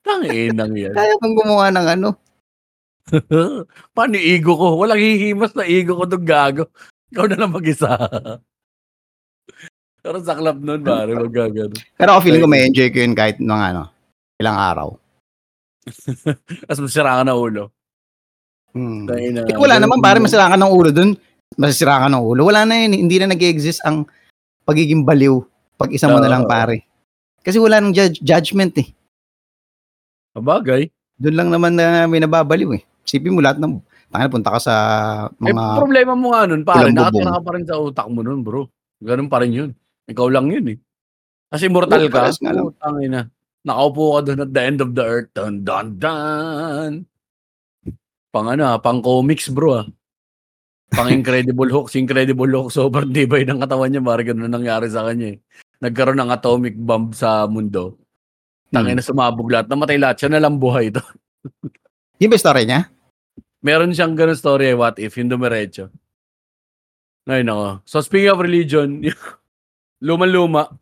Tanginang 0.00 0.74
yan. 0.74 0.94
Kaya 0.96 1.12
kang 1.20 1.34
gumawa 1.36 1.68
ng 1.74 1.86
ano. 1.98 2.08
Paano 3.96 4.16
ego 4.16 4.54
ko? 4.54 4.66
Walang 4.80 5.02
hihimas 5.02 5.52
na 5.58 5.66
ego 5.66 5.98
ko 5.98 6.04
doon 6.06 6.24
gago. 6.24 6.64
Ikaw 7.10 7.26
na 7.26 7.36
lang 7.36 7.52
mag-isa. 7.52 7.90
Pero 10.00 10.16
saklap 10.24 10.56
nun, 10.56 10.80
pare, 10.80 11.12
magagano. 11.12 11.76
Pero 11.96 12.08
ako 12.16 12.20
feeling 12.24 12.42
ko 12.44 12.48
may 12.48 12.64
enjoy 12.64 12.88
ko 12.88 13.04
yun 13.04 13.12
kahit 13.12 13.36
mga 13.36 13.76
ano, 13.76 13.82
ilang 14.40 14.56
araw. 14.56 14.88
Tapos 16.68 16.80
masira 16.80 17.20
ka 17.20 17.24
na 17.24 17.36
ulo. 17.36 17.68
Hmm. 18.72 19.04
Tangina. 19.04 19.44
Eh, 19.44 19.58
wala 19.58 19.76
naman 19.76 20.00
pare, 20.00 20.22
masira 20.22 20.48
ka 20.48 20.56
ng 20.56 20.72
ulo 20.72 20.90
dun. 20.94 21.12
Masisira 21.58 22.00
ka 22.00 22.08
ng 22.08 22.22
ulo. 22.22 22.46
Wala 22.46 22.62
na 22.64 22.86
yun. 22.86 22.94
Hindi 22.94 23.18
na 23.18 23.34
nag-exist 23.34 23.82
ang 23.82 24.06
pagiging 24.62 25.02
baliw 25.02 25.42
pag 25.74 25.90
isa 25.90 26.06
mo 26.06 26.22
na 26.22 26.30
lang 26.30 26.46
pare. 26.46 26.86
Kasi 27.42 27.58
wala 27.58 27.82
nang 27.82 27.90
judge- 27.90 28.22
judgment 28.22 28.76
eh. 28.78 28.88
Kabagay. 30.36 30.88
Doon 31.18 31.36
lang 31.36 31.48
naman 31.50 31.74
na 31.74 32.06
may 32.06 32.22
nababaliw 32.22 32.78
eh. 32.78 32.82
Sipin 33.02 33.34
mo 33.34 33.42
lahat 33.42 33.58
ng, 33.58 33.82
tangina, 34.08 34.30
punta 34.30 34.54
ka 34.54 34.60
sa 34.62 34.74
Eh, 35.42 35.50
mga, 35.50 35.64
problema 35.76 36.12
mo 36.14 36.30
nga 36.30 36.46
nun, 36.46 36.62
pare, 36.62 36.94
nakatira 36.94 37.34
ka 37.36 37.42
pa 37.42 37.50
rin 37.58 37.66
sa 37.66 37.76
utak 37.82 38.06
mo 38.06 38.22
nun, 38.22 38.40
bro. 38.46 38.70
Ganun 39.02 39.28
pa 39.28 39.42
rin 39.42 39.52
yun. 39.52 39.70
Ikaw 40.10 40.26
lang 40.26 40.50
yun 40.50 40.66
eh. 40.74 40.78
Kasi 41.50 41.70
immortal 41.70 42.10
ka. 42.10 42.34
Putang 42.34 42.98
ina. 43.02 43.30
Nakaupo 43.62 44.18
ka 44.18 44.20
doon 44.30 44.44
at 44.46 44.50
the 44.50 44.62
end 44.62 44.78
of 44.82 44.90
the 44.96 45.04
earth. 45.04 45.30
Dun, 45.36 45.62
dun, 45.62 45.86
dun. 46.00 46.92
Pang 48.30 48.46
ano, 48.46 48.62
ah, 48.66 48.78
pang 48.78 49.02
comics, 49.02 49.50
bro 49.50 49.84
ah. 49.84 49.86
Pang 50.90 51.10
Incredible 51.14 51.70
Hulk. 51.70 51.90
Si 51.90 52.02
Incredible 52.02 52.50
Hulk, 52.50 52.70
sobrang 52.70 53.10
tibay 53.16 53.46
ng 53.46 53.62
katawan 53.62 53.90
niya. 53.90 54.02
Parang 54.02 54.26
ganun 54.34 54.46
ang 54.50 54.54
nangyari 54.62 54.90
sa 54.90 55.06
kanya 55.06 55.34
eh. 55.34 55.38
Nagkaroon 55.80 56.18
ng 56.18 56.32
atomic 56.34 56.74
bomb 56.76 57.14
sa 57.14 57.46
mundo. 57.46 57.98
Tangin 58.70 58.94
na 58.94 59.02
sumabog 59.02 59.50
lahat. 59.50 59.66
Namatay 59.66 59.98
lahat. 59.98 60.16
Siya 60.22 60.30
na 60.30 60.42
lang 60.42 60.62
buhay 60.62 60.94
ito. 60.94 61.02
Yung 62.22 62.30
ba 62.30 62.38
story 62.38 62.68
niya? 62.68 62.86
Meron 63.60 63.92
siyang 63.92 64.16
ganun 64.16 64.36
story 64.36 64.72
eh, 64.72 64.76
what 64.76 64.96
if, 64.96 65.20
yung 65.20 65.28
dumiretso. 65.28 65.92
Ay, 67.28 67.44
nako. 67.44 67.84
So, 67.84 68.00
speaking 68.00 68.32
of 68.32 68.40
religion, 68.40 69.04
luma-luma, 70.00 70.72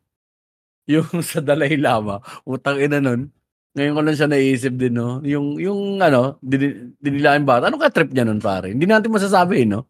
yung 0.88 1.06
sa 1.28 1.44
Dalai 1.44 1.76
Lama, 1.76 2.22
utang 2.48 2.80
ina 2.80 3.02
nun, 3.02 3.28
ngayon 3.76 3.94
ko 3.94 4.00
lang 4.02 4.16
siya 4.16 4.28
naisip 4.30 4.74
din, 4.74 4.96
no? 4.96 5.20
Yung, 5.22 5.60
yung 5.60 6.02
ano, 6.02 6.40
din, 6.42 6.96
dinilain 6.98 7.46
bata. 7.46 7.70
Ano 7.70 7.78
ka 7.78 7.92
trip 7.92 8.10
niya 8.10 8.26
nun, 8.26 8.42
pare? 8.42 8.74
Hindi 8.74 8.88
natin 8.88 9.12
masasabi, 9.12 9.62
eh, 9.62 9.68
no? 9.68 9.86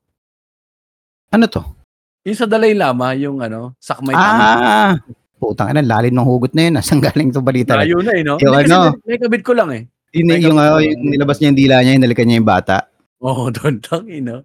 Ano 1.32 1.48
to? 1.48 1.62
Yung 2.26 2.36
sa 2.36 2.44
Dalai 2.44 2.76
Lama, 2.76 3.16
yung 3.16 3.40
ano, 3.40 3.78
sakmay. 3.80 4.12
Ah, 4.12 4.98
putang 5.40 5.72
ina, 5.72 5.80
lalim 5.80 6.12
ng 6.12 6.26
hugot 6.26 6.52
na 6.52 6.68
yun. 6.68 6.74
Nasaan 6.82 7.00
galing 7.00 7.32
itong 7.32 7.46
balita? 7.46 7.78
Layo 7.78 8.02
na, 8.04 8.12
eh, 8.12 8.26
no? 8.26 8.36
Yung 8.42 8.52
ano? 8.52 8.98
may 9.06 9.16
kabit 9.16 9.44
ko 9.46 9.56
lang, 9.56 9.70
eh. 9.72 9.82
Yun, 10.12 10.36
yung, 10.36 10.56
kapatid 10.56 10.60
ah, 10.60 10.76
ko. 10.76 10.84
yung 10.84 11.00
nilabas 11.14 11.36
niya 11.38 11.48
yung 11.48 11.60
dila 11.60 11.76
niya, 11.80 11.96
hinalikan 11.96 12.26
niya 12.28 12.38
yung 12.42 12.50
bata. 12.50 12.76
Oo, 13.24 13.48
oh, 13.48 13.52
doon, 13.54 13.80
tangin, 13.80 14.24
no? 14.26 14.38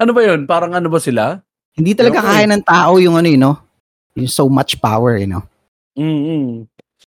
ano 0.00 0.10
ba 0.14 0.20
yun? 0.24 0.46
Parang 0.48 0.72
ano 0.72 0.88
ba 0.88 0.96
sila? 1.02 1.44
Hindi 1.78 1.94
talaga 1.94 2.18
ko 2.18 2.26
kaya 2.26 2.46
ng 2.50 2.64
tao 2.66 2.98
yung 2.98 3.14
ano 3.14 3.28
yun, 3.30 3.38
no? 3.40 3.54
Yung 4.18 4.26
so 4.26 4.50
much 4.50 4.74
power, 4.82 5.14
you 5.14 5.30
know? 5.30 5.46
Mm-mm. 5.94 6.66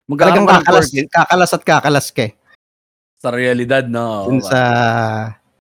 Talagang 0.07 0.47
Magkakaroon 0.47 0.47
ka 0.47 0.55
kakalas, 0.63 0.87
kakalas 1.11 1.51
at 1.51 1.63
kakalas 1.63 2.07
ka 2.09 2.23
eh. 2.27 2.33
sa 3.19 3.31
realidad, 3.31 3.87
no? 3.87 4.27
Dun 4.27 4.39
sa 4.39 4.59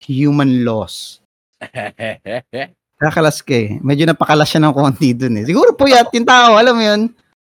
human 0.04 0.64
laws. 0.64 1.20
Kakalas 3.00 3.39
ka 3.39 3.56
eh. 3.56 3.80
Medyo 3.80 4.08
napakalas 4.08 4.47
siya 4.47 4.64
ng 4.64 4.76
konti 4.76 5.12
dun 5.12 5.39
eh. 5.39 5.43
Siguro 5.43 5.72
puyat 5.72 6.08
yung 6.12 6.28
tao, 6.28 6.56
alam 6.56 6.76
mo 6.76 6.84
yun? 6.84 7.02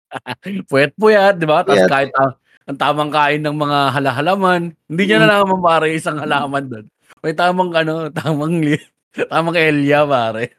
Puyat-puyat, 0.70 1.38
di 1.38 1.46
ba? 1.46 1.62
Tapos 1.62 1.82
Puyat. 1.82 1.90
kahit 1.90 2.10
ah, 2.14 2.34
ang 2.66 2.78
tamang 2.78 3.10
kain 3.10 3.42
ng 3.42 3.58
mga 3.58 3.80
halahalaman, 3.92 4.62
hindi 4.86 5.04
niya 5.04 5.18
Mm. 5.18 5.26
na 5.26 5.42
naman 5.42 5.60
pare 5.62 5.86
isang 5.94 6.18
halaman 6.18 6.64
doon. 6.66 6.86
May 7.22 7.34
tamang 7.34 7.72
ano, 7.74 7.94
tamang 8.10 8.54
li- 8.62 8.90
tamang 9.34 9.58
elya 9.58 10.06
pare. 10.06 10.54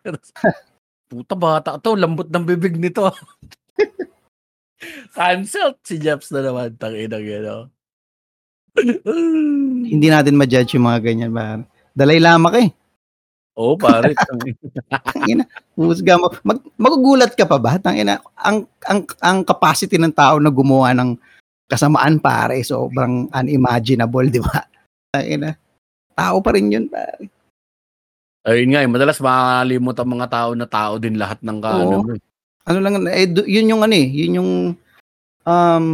Puta 1.08 1.34
bata 1.36 1.76
to, 1.78 1.94
lambot 1.94 2.28
ng 2.28 2.44
bibig 2.44 2.80
nito. 2.80 3.12
Cancelled 5.16 5.80
si 5.84 6.00
Jeps 6.00 6.32
na 6.32 6.44
naman, 6.44 6.76
tangina 6.76 7.20
gano. 7.20 7.70
Hindi 9.92 10.06
natin 10.10 10.34
ma-judge 10.34 10.74
yung 10.76 10.88
mga 10.90 11.00
ganyan. 11.04 11.30
Ba? 11.30 11.62
Dalay 11.94 12.18
lama 12.18 12.50
ka 12.50 12.58
eh. 12.58 12.70
Oo, 13.54 13.78
pare. 13.78 14.18
tangina. 14.18 14.58
Tangina, 15.14 15.44
husga 15.78 16.18
mo. 16.18 16.26
Mag, 16.42 16.58
magugulat 16.74 17.38
ka 17.38 17.46
pa 17.46 17.54
ba? 17.62 17.78
Tangina, 17.78 18.18
ang, 18.34 18.66
ang, 18.82 19.06
ang 19.22 19.38
capacity 19.46 19.94
ng 19.94 20.10
tao 20.10 20.42
na 20.42 20.50
gumawa 20.50 20.90
ng 20.90 21.14
kasamaan 21.70 22.18
pare, 22.18 22.66
sobrang 22.66 23.30
unimaginable, 23.30 24.26
di 24.26 24.42
ba? 24.42 24.66
Tangina, 25.14 25.54
tao 26.18 26.42
pa 26.42 26.50
rin 26.50 26.74
yun, 26.74 26.86
pare. 26.90 27.30
Ayun 28.44 28.76
nga, 28.76 28.84
eh, 28.84 28.90
madalas 28.92 29.24
makakalimot 29.24 29.96
ang 29.96 30.10
mga 30.20 30.28
tao 30.28 30.50
na 30.52 30.68
tao 30.68 31.00
din 31.00 31.16
lahat 31.16 31.40
ng 31.40 31.58
ka, 31.64 31.70
Oo. 31.72 31.80
ano, 31.80 31.96
eh. 32.12 32.20
Ano 32.68 32.78
lang, 32.84 32.94
eh, 33.08 33.28
du- 33.28 33.48
yun 33.48 33.72
yung 33.72 33.80
ano 33.80 33.96
eh, 33.96 34.04
yun 34.04 34.36
yung 34.40 34.50
um, 35.48 35.86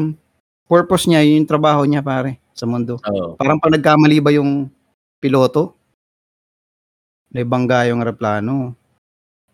purpose 0.66 1.06
niya, 1.06 1.22
yun 1.22 1.46
yung 1.46 1.50
trabaho 1.50 1.86
niya, 1.86 2.02
pare, 2.02 2.42
sa 2.50 2.66
mundo. 2.66 2.98
Oo. 3.06 3.38
Parang 3.38 3.62
pag 3.62 3.70
nagkamali 3.70 4.18
ba 4.18 4.34
yung 4.34 4.66
piloto, 5.22 5.78
naibangga 7.30 7.86
yung 7.86 8.02
aeroplano. 8.02 8.74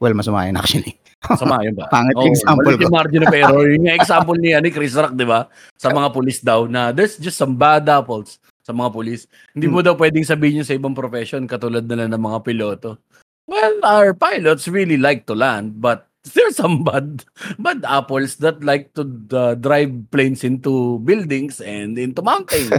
Well, 0.01 0.16
masama 0.16 0.49
yun 0.49 0.57
actually. 0.57 0.97
Sama 1.36 1.61
yun 1.68 1.76
ba? 1.76 1.88
Pangit 1.92 2.16
yung 2.16 2.32
example 2.32 2.64
ko. 2.64 2.80
yung 2.80 2.97
margin 2.97 3.24
of 3.28 3.36
error. 3.36 3.64
Yun 3.68 3.88
yung 3.92 3.97
example 4.01 4.36
ni, 4.40 4.57
ano, 4.57 4.72
Chris 4.72 4.97
Rock, 4.97 5.12
di 5.12 5.28
ba? 5.28 5.53
Sa 5.76 5.92
mga 5.92 6.09
pulis 6.16 6.40
daw 6.40 6.64
na 6.64 6.97
there's 6.97 7.20
just 7.20 7.36
some 7.36 7.53
bad 7.53 7.84
apples 7.92 8.40
sa 8.67 8.75
mga 8.75 8.91
pulis. 8.91 9.31
Hindi 9.55 9.71
mo 9.71 9.79
daw 9.79 9.95
pwedeng 9.95 10.27
sabihin 10.27 10.59
yun 10.62 10.67
sa 10.67 10.75
ibang 10.75 10.91
profession 10.91 11.47
katulad 11.47 11.87
na 11.87 12.03
lang 12.03 12.11
ng 12.11 12.19
mga 12.19 12.43
piloto. 12.43 12.99
Well, 13.47 13.79
our 13.87 14.11
pilots 14.11 14.67
really 14.67 14.99
like 14.99 15.23
to 15.31 15.39
land, 15.39 15.79
but 15.79 16.11
there's 16.35 16.59
some 16.59 16.83
bad 16.83 17.23
bad 17.62 17.87
apples 17.87 18.43
that 18.43 18.59
like 18.67 18.91
to 18.99 19.07
uh, 19.31 19.55
drive 19.55 19.95
planes 20.11 20.43
into 20.43 20.99
buildings 21.07 21.62
and 21.62 21.95
into 21.95 22.27
mountains. 22.27 22.75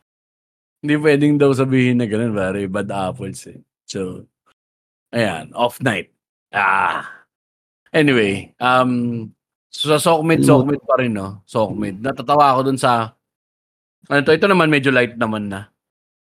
Hindi 0.80 0.94
pwedeng 1.02 1.34
daw 1.42 1.50
sabihin 1.50 1.98
na 1.98 2.06
ganun, 2.06 2.32
pare. 2.32 2.70
Bad 2.70 2.88
apples 2.94 3.50
eh. 3.50 3.58
So, 3.90 4.30
ayan, 5.10 5.50
off 5.52 5.82
night. 5.82 6.14
Ah. 6.54 7.26
Anyway, 7.90 8.54
um, 8.62 9.26
so 9.68 9.90
sa 9.90 9.98
Sokmed, 9.98 10.46
Sokmed 10.46 10.80
pa 10.86 11.02
rin, 11.02 11.12
no? 11.12 11.42
Sokmed. 11.44 11.98
Natatawa 11.98 12.54
ako 12.54 12.60
dun 12.70 12.78
sa, 12.80 13.12
ano 14.08 14.20
to, 14.24 14.32
ito 14.32 14.46
naman 14.48 14.72
medyo 14.72 14.88
light 14.94 15.18
naman 15.18 15.50
na. 15.50 15.68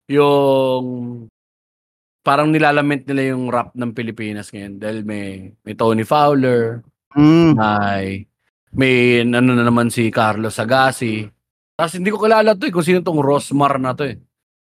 Yung, 0.09 1.27
parang 2.23 2.49
nilalament 2.49 3.03
nila 3.07 3.35
yung 3.35 3.51
rap 3.51 3.75
ng 3.75 3.91
Pilipinas 3.93 4.49
ngayon 4.51 4.79
dahil 4.79 5.03
may, 5.03 5.51
may 5.61 5.75
Tony 5.75 6.03
Fowler, 6.07 6.81
Mm. 7.17 7.55
may, 7.57 8.27
may 8.77 8.95
ano 9.25 9.55
na 9.55 9.63
naman 9.65 9.89
si 9.89 10.11
Carlos 10.11 10.59
Agassi. 10.59 11.25
Tapos 11.73 11.97
hindi 11.97 12.11
ko 12.13 12.19
kilala 12.21 12.53
to 12.53 12.67
eh, 12.67 12.73
kung 12.73 12.85
sino 12.85 13.01
tong 13.01 13.23
Rosmar 13.23 13.79
na 13.81 13.95
to 13.97 14.05
eh. 14.05 14.19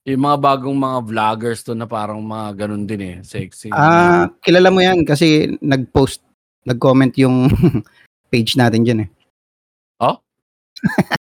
Yung 0.08 0.24
mga 0.24 0.38
bagong 0.40 0.78
mga 0.78 0.98
vloggers 1.04 1.60
to 1.60 1.76
na 1.76 1.84
parang 1.84 2.22
mga 2.24 2.64
ganun 2.64 2.88
din 2.88 3.02
eh, 3.02 3.16
sexy. 3.20 3.68
Ah, 3.68 4.30
kilala 4.40 4.72
mo 4.72 4.80
yan 4.80 5.04
kasi 5.04 5.52
nag-post, 5.60 6.24
nag-comment 6.64 7.12
yung 7.20 7.50
page 8.32 8.56
natin 8.56 8.86
dyan 8.86 9.00
eh. 9.04 9.08
Putang 10.00 10.22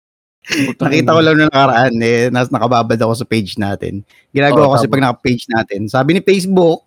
Nakita 0.78 1.10
ko 1.10 1.20
lang 1.20 1.36
na 1.36 1.46
nakaraan 1.46 1.94
eh, 1.98 2.30
nas 2.30 2.48
nakababad 2.48 2.94
ako 2.96 3.12
sa 3.14 3.26
page 3.26 3.56
natin. 3.56 4.06
Ginagawa 4.30 4.62
Oo, 4.62 4.66
ko 4.70 4.74
kasi 4.78 4.86
pag 4.86 5.02
naka-page 5.02 5.44
natin. 5.48 5.80
Sabi 5.86 6.14
ni 6.14 6.20
Facebook 6.20 6.86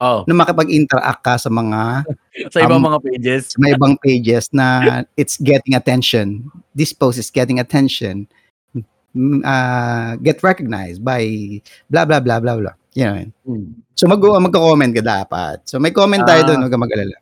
Oh, 0.00 0.24
na 0.24 0.32
makipag-interact 0.32 1.20
ka 1.20 1.36
sa 1.36 1.52
mga 1.52 2.08
sa 2.56 2.58
ibang 2.60 2.80
Um, 2.80 2.88
mga 2.88 3.00
pages. 3.04 3.52
sa 3.52 3.60
may 3.60 3.76
ibang 3.76 4.00
pages 4.00 4.48
na 4.48 4.66
it's 5.12 5.36
getting 5.36 5.76
attention. 5.76 6.40
This 6.72 6.96
post 6.96 7.20
is 7.20 7.28
getting 7.28 7.60
attention. 7.60 8.24
Ah, 9.42 10.16
get 10.16 10.40
recognized 10.40 11.02
by 11.02 11.20
blah 11.84 12.06
blah 12.06 12.16
blah 12.16 12.40
blah 12.40 12.56
blah. 12.56 12.72
Yun. 12.94 13.28
Hmm. 13.44 13.76
So 13.92 14.06
mag 14.06 14.22
magko-comment 14.22 14.94
ka 14.94 15.02
dapat. 15.02 15.68
So 15.68 15.76
may 15.76 15.92
comment 15.92 16.24
tayo 16.24 16.42
Ah. 16.42 16.46
doon, 16.48 16.64
huwag 16.64 16.72
ka 16.72 16.80
mag-alala. 16.80 17.16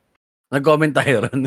Nag-comment 0.48 0.94
tayo 0.96 1.28
ron. 1.28 1.44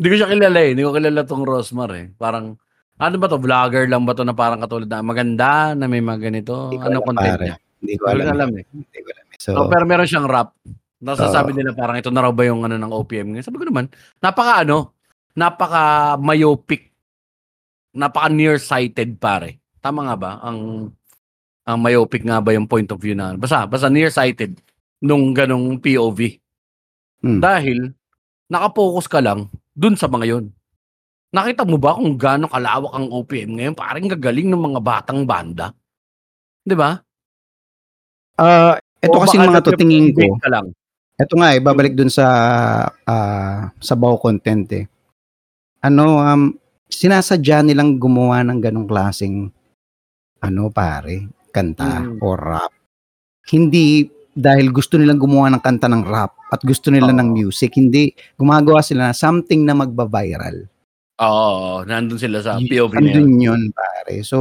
Hindi 0.00 0.06
ko 0.08 0.14
siya 0.16 0.28
kilala 0.32 0.58
eh. 0.64 0.70
Hindi 0.72 0.82
ko 0.84 0.90
kilala 0.96 1.20
tong 1.28 1.44
Rosmar 1.44 1.92
eh. 1.92 2.08
Parang, 2.16 2.56
ano 2.98 3.14
ba 3.20 3.26
to? 3.28 3.36
Vlogger 3.36 3.84
lang 3.84 4.08
ba 4.08 4.16
to 4.16 4.24
na 4.24 4.32
parang 4.32 4.64
katulad 4.64 4.88
na 4.88 5.04
maganda, 5.04 5.76
na 5.76 5.84
may 5.86 6.00
mga 6.00 6.32
ganito? 6.32 6.72
Alam, 6.72 7.04
content 7.04 7.36
pare. 7.36 7.44
niya? 7.44 7.56
Hindi 7.78 7.94
ko 7.94 8.04
alam. 8.10 8.26
alam 8.32 8.50
eh. 8.56 8.64
Hindi 8.72 8.98
ko 9.04 9.08
alam. 9.12 9.24
So, 9.38 9.50
So, 9.54 9.60
pero 9.70 9.84
meron 9.86 10.08
siyang 10.08 10.26
rap. 10.26 10.56
Nasasabi 10.98 11.54
nila 11.54 11.78
parang 11.78 11.94
ito 11.94 12.10
na 12.10 12.26
raw 12.26 12.34
ba 12.34 12.42
yung 12.42 12.66
ano 12.66 12.74
ng 12.74 12.90
OPM 12.90 13.36
ngayon. 13.36 13.46
Sabi 13.46 13.62
ko 13.62 13.70
naman, 13.70 13.86
napaka 14.18 14.66
ano, 14.66 14.98
napaka 15.38 16.18
myopic, 16.18 16.90
napaka 17.94 18.26
nearsighted 18.34 19.14
pare. 19.22 19.62
Tama 19.78 20.10
nga 20.10 20.16
ba? 20.18 20.30
Ang 20.42 20.90
ang 21.68 21.78
myopic 21.78 22.26
nga 22.26 22.42
ba 22.42 22.50
yung 22.50 22.66
point 22.66 22.88
of 22.90 22.98
view 22.98 23.14
na? 23.14 23.36
Basta, 23.38 23.68
basta 23.68 23.86
nearsighted 23.86 24.58
nung 24.98 25.30
ganong 25.36 25.78
POV. 25.78 26.40
Hmm. 27.18 27.40
Dahil 27.42 27.92
nakapokus 28.48 29.10
ka 29.10 29.18
lang 29.18 29.50
dun 29.74 29.98
sa 29.98 30.06
mga 30.06 30.26
yun. 30.38 30.44
Nakita 31.28 31.68
mo 31.68 31.76
ba 31.76 31.98
kung 31.98 32.16
gaano 32.16 32.48
kalawak 32.48 32.92
ang 32.94 33.12
OPM 33.12 33.60
ngayon? 33.60 33.74
Parang 33.76 34.06
gagaling 34.08 34.48
ng 34.48 34.62
mga 34.72 34.80
batang 34.80 35.26
banda. 35.28 35.74
'Di 36.64 36.76
ba? 36.78 37.00
ah, 38.38 38.78
ito 39.02 39.16
O 39.18 39.22
kasi 39.26 39.34
mga 39.36 39.60
to 39.60 39.74
tingin 39.74 40.14
ko. 40.14 40.38
ka 40.38 40.48
lang. 40.50 40.70
Ito 41.18 41.34
nga 41.34 41.50
eh, 41.52 41.60
babalik 41.60 41.98
dun 41.98 42.08
sa 42.08 42.26
ah, 43.04 43.70
sa 43.78 43.94
baw 43.98 44.14
content 44.16 44.66
eh. 44.72 44.84
Ano, 45.82 46.18
um, 46.18 46.54
sinasadya 46.88 47.62
nilang 47.62 47.98
gumawa 47.98 48.42
ng 48.46 48.58
ganong 48.62 48.88
klaseng 48.88 49.50
ano 50.38 50.62
pare, 50.70 51.26
kanta 51.50 52.02
Mm. 52.06 52.22
o 52.22 52.28
rap. 52.38 52.72
Hindi 53.50 54.06
dahil 54.38 54.70
gusto 54.70 54.94
nilang 54.94 55.18
gumawa 55.18 55.50
ng 55.50 55.58
kanta 55.58 55.90
ng 55.90 56.06
rap 56.06 56.38
at 56.48 56.62
gusto 56.62 56.94
nila 56.94 57.10
ng 57.10 57.28
Oo. 57.28 57.36
music, 57.36 57.74
hindi 57.74 58.14
gumagawa 58.38 58.78
sila 58.80 59.10
na 59.10 59.14
something 59.16 59.66
na 59.66 59.74
magba-viral. 59.74 60.70
Oo, 61.18 61.82
nandun 61.82 62.22
sila 62.22 62.38
sa 62.38 62.54
POV 62.56 62.94
na 62.94 63.02
yun. 63.02 63.10
Andun 63.10 63.32
yun, 63.42 63.62
pare. 63.74 64.22
So, 64.22 64.38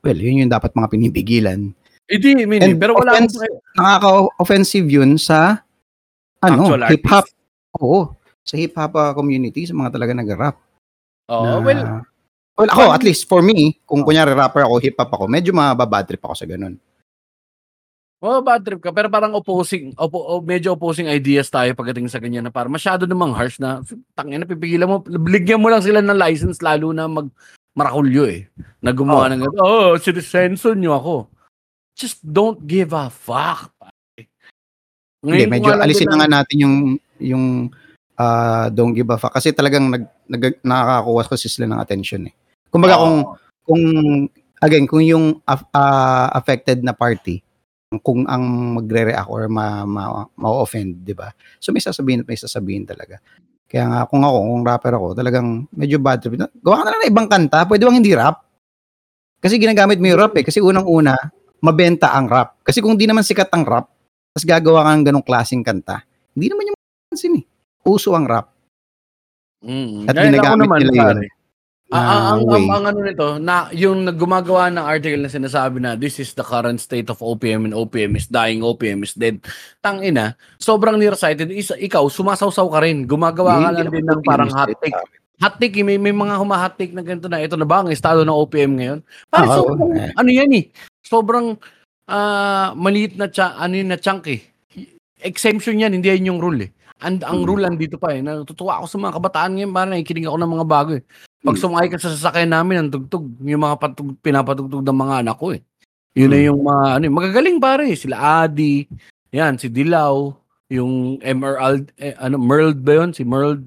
well, 0.00 0.16
yun 0.16 0.40
yung 0.40 0.48
dapat 0.48 0.72
mga 0.72 0.88
pinipigilan. 0.88 1.76
Hindi, 2.04 2.28
Mini, 2.44 2.60
And 2.62 2.80
pero 2.80 2.96
wala 2.96 3.12
offense- 3.12 3.36
akong 3.36 3.60
Nakaka-offensive 3.74 4.88
yun 4.88 5.16
sa 5.16 5.60
ano, 6.40 6.64
Actual 6.64 6.80
hip-hop. 6.88 7.24
Oo. 7.76 8.12
Sa 8.40 8.56
hip-hop 8.56 8.92
uh, 8.94 9.12
community, 9.12 9.64
sa 9.64 9.72
mga 9.72 9.92
talaga 9.92 10.12
nag-rap. 10.12 10.56
Oo, 11.28 11.60
na- 11.60 11.64
well, 11.64 11.82
well, 12.56 12.68
ako, 12.68 12.92
at 12.92 13.04
least 13.04 13.24
for 13.24 13.40
me, 13.40 13.76
kung 13.84 14.00
Oh. 14.00 14.06
kunyari 14.06 14.32
rapper 14.32 14.64
ako, 14.64 14.80
hip-hop 14.80 15.10
ako, 15.10 15.24
medyo 15.28 15.52
mababad 15.52 16.04
trip 16.04 16.20
ako 16.20 16.32
sa 16.32 16.44
ganun. 16.44 16.76
Oh, 18.24 18.40
bad 18.40 18.64
trip 18.64 18.80
ka, 18.80 18.88
pero 18.88 19.12
parang 19.12 19.36
opposing, 19.36 19.92
opo, 20.00 20.40
medyo 20.40 20.72
opposing 20.72 21.12
ideas 21.12 21.52
tayo 21.52 21.76
pagdating 21.76 22.08
sa 22.08 22.16
ganyan 22.16 22.48
na 22.48 22.52
parang 22.52 22.72
masyado 22.72 23.04
namang 23.04 23.36
harsh 23.36 23.60
na, 23.60 23.84
tangin 24.16 24.40
na, 24.40 24.48
pipigilan 24.48 24.88
mo, 24.88 25.04
bigyan 25.04 25.60
mo 25.60 25.68
lang 25.68 25.84
sila 25.84 26.00
ng 26.00 26.16
license 26.16 26.64
lalo 26.64 26.88
na 26.96 27.04
mag 27.04 27.28
marakulyo 27.76 28.24
eh. 28.24 28.48
Na 28.80 28.94
gumawa 28.96 29.28
Oh. 29.28 29.30
ng 29.30 29.40
ganito, 29.44 29.60
oh, 29.60 29.92
sinisensor 30.00 30.72
nyo 30.78 30.96
ako. 30.96 31.14
Just 31.92 32.24
don't 32.24 32.64
give 32.64 32.96
a 32.96 33.12
fuck. 33.12 33.70
pare. 33.76 33.92
Hindi, 35.20 35.44
Ngayon 35.44 35.50
medyo 35.52 35.70
alisin 35.76 36.08
na 36.08 36.24
nga 36.24 36.28
natin 36.40 36.56
yung 36.64 36.76
yung 37.20 37.44
ah, 38.16 38.72
don't 38.72 38.96
give 38.96 39.10
a 39.12 39.18
fuck 39.20 39.36
kasi 39.36 39.52
talagang 39.52 39.92
nag, 39.92 40.08
nag 40.26 40.58
nakakakuha 40.64 41.22
kasi 41.28 41.46
sila 41.52 41.68
ng 41.68 41.80
attention 41.82 42.24
eh. 42.30 42.34
Kumbaga 42.72 42.98
kung 42.98 43.18
Oo. 43.22 43.34
kung 43.68 43.82
again 44.64 44.86
kung 44.88 45.04
yung 45.04 45.38
ah, 45.46 46.32
affected 46.32 46.80
na 46.80 46.96
party 46.96 47.43
kung 48.00 48.24
ang 48.24 48.74
magre-react 48.80 49.28
or 49.28 49.46
ma, 49.50 49.84
ma, 49.84 50.24
ma-offend, 50.38 51.02
'di 51.04 51.14
ba? 51.14 51.30
So 51.60 51.70
may 51.70 51.82
sasabihin 51.82 52.24
at 52.24 52.28
may 52.30 52.38
sasabihin 52.38 52.88
talaga. 52.88 53.20
Kaya 53.68 53.90
nga 53.90 54.00
kung 54.06 54.22
ako, 54.22 54.38
kung 54.38 54.62
rapper 54.62 54.92
ako, 54.94 55.06
talagang 55.18 55.66
medyo 55.74 55.98
bad 55.98 56.22
trip. 56.22 56.38
Gawa 56.38 56.78
ka 56.78 56.82
na 56.86 56.90
lang 56.94 57.00
ng 57.02 57.10
ibang 57.10 57.28
kanta, 57.28 57.66
pwede 57.66 57.82
bang 57.82 57.98
hindi 57.98 58.14
rap? 58.14 58.46
Kasi 59.42 59.58
ginagamit 59.58 59.98
mo 59.98 60.06
yung 60.08 60.20
rap 60.20 60.32
eh. 60.38 60.44
Kasi 60.46 60.62
unang-una, 60.62 61.18
mabenta 61.58 62.14
ang 62.14 62.30
rap. 62.30 62.62
Kasi 62.62 62.78
kung 62.78 62.94
di 62.94 63.04
naman 63.04 63.26
sikat 63.26 63.50
ang 63.50 63.66
rap, 63.66 63.90
tapos 64.30 64.46
gagawa 64.46 64.86
ka 64.86 64.90
ng 64.94 65.04
ganong 65.10 65.26
klaseng 65.26 65.66
kanta, 65.66 66.06
hindi 66.38 66.54
naman 66.54 66.70
yung 66.70 66.78
mapansin 66.78 67.40
eh. 67.42 67.44
Uso 67.84 68.14
ang 68.14 68.30
rap. 68.30 68.54
Mm. 69.64 70.06
At 70.06 70.14
Ngayon, 70.16 70.32
ginagamit 70.32 70.64
naman, 70.64 70.78
nila 70.84 70.92
yun 70.92 71.02
pare, 71.02 71.24
na 71.94 72.00
Ah, 72.02 72.10
ah, 72.10 72.22
ang, 72.34 72.42
way. 72.42 72.58
ang, 72.58 72.66
ang 72.74 72.84
ano 72.90 72.98
nito, 73.00 73.28
na 73.38 73.70
yung 73.70 74.02
naggumagawa 74.02 74.66
ng 74.68 74.82
article 74.82 75.22
na 75.22 75.30
sinasabi 75.30 75.78
na 75.78 75.94
this 75.94 76.18
is 76.18 76.34
the 76.34 76.42
current 76.42 76.82
state 76.82 77.06
of 77.06 77.22
OPM 77.22 77.70
and 77.70 77.74
OPM 77.74 78.18
is 78.18 78.26
dying, 78.26 78.60
OPM 78.60 79.06
is 79.06 79.14
dead. 79.14 79.38
Tang 79.78 80.02
ina, 80.02 80.34
sobrang 80.58 80.98
nearsighted. 80.98 81.54
Isa, 81.54 81.78
ikaw, 81.78 82.10
sumasawsaw 82.10 82.66
ka 82.66 82.82
rin. 82.82 83.06
Gumagawa 83.06 83.62
ka 83.62 83.70
lang 83.70 83.88
din 83.88 84.02
ng 84.02 84.20
parang 84.26 84.50
is 84.50 84.58
hot 84.58 84.74
take. 84.82 84.98
Hot 85.38 85.54
take, 85.58 85.78
eh, 85.78 85.86
may, 85.86 85.94
may 85.96 86.10
mga 86.10 86.34
huma-hot 86.34 86.74
take 86.74 86.90
na 86.90 87.02
ganito 87.02 87.30
na. 87.30 87.38
Ito 87.38 87.54
na 87.54 87.66
ba 87.66 87.86
ang 87.86 87.90
estado 87.94 88.26
ng 88.26 88.34
OPM 88.34 88.72
ngayon? 88.74 88.98
Parang 89.30 89.50
oo. 89.50 89.58
sobrang, 89.62 89.90
Eh. 89.94 90.10
ano 90.18 90.30
yan 90.30 90.50
eh, 90.50 90.64
sobrang 91.00 91.46
ah, 92.10 92.74
maliit 92.74 93.14
na, 93.14 93.30
cha, 93.30 93.54
ano 93.54 93.74
yun 93.74 93.86
na 93.88 93.98
chunk 93.98 94.26
eh. 94.28 94.42
Exemption 95.22 95.78
yan, 95.78 95.94
hindi 95.94 96.10
yan 96.10 96.34
yung 96.34 96.40
rule 96.42 96.66
eh. 96.66 96.70
And 97.02 97.20
ang 97.26 97.42
Hmm. 97.42 97.48
rule 97.48 97.64
andito 97.66 97.98
pa 97.98 98.14
eh. 98.14 98.22
Natutuwa 98.22 98.78
ako 98.80 98.86
sa 98.88 98.98
mga 98.98 99.14
kabataan 99.18 99.52
ngayon, 99.56 99.72
parang 99.72 99.92
nakikinig 99.92 100.26
ako 100.26 100.36
ng 100.38 100.52
mga 100.54 100.66
bago 100.66 100.90
eh. 100.96 101.02
Pag 101.44 101.60
sumakay 101.60 101.88
ka 101.92 102.00
sa 102.00 102.08
sasakyan 102.08 102.56
namin, 102.56 102.76
ang 102.80 102.90
tugtog, 102.90 103.28
yung 103.44 103.60
mga 103.60 103.76
patug, 103.76 104.16
pinapatugtog 104.24 104.80
ng 104.80 104.96
mga 104.96 105.14
anak 105.20 105.36
ko 105.36 105.52
eh. 105.52 105.60
Yun 106.16 106.30
na 106.32 106.38
Hmm. 106.40 106.46
yung 106.48 106.60
mga, 106.64 106.84
ano, 106.96 107.04
magagaling 107.12 107.58
pare. 107.60 107.86
Sila 107.92 108.16
Adi, 108.48 108.88
yan, 109.28 109.60
si 109.60 109.68
Dilaw, 109.68 110.32
yung 110.72 111.20
Emerald, 111.20 111.92
eh, 112.00 112.16
ano, 112.16 112.40
Merld 112.40 112.80
ba 112.80 113.04
yun? 113.04 113.12
Si 113.12 113.28
Merld, 113.28 113.66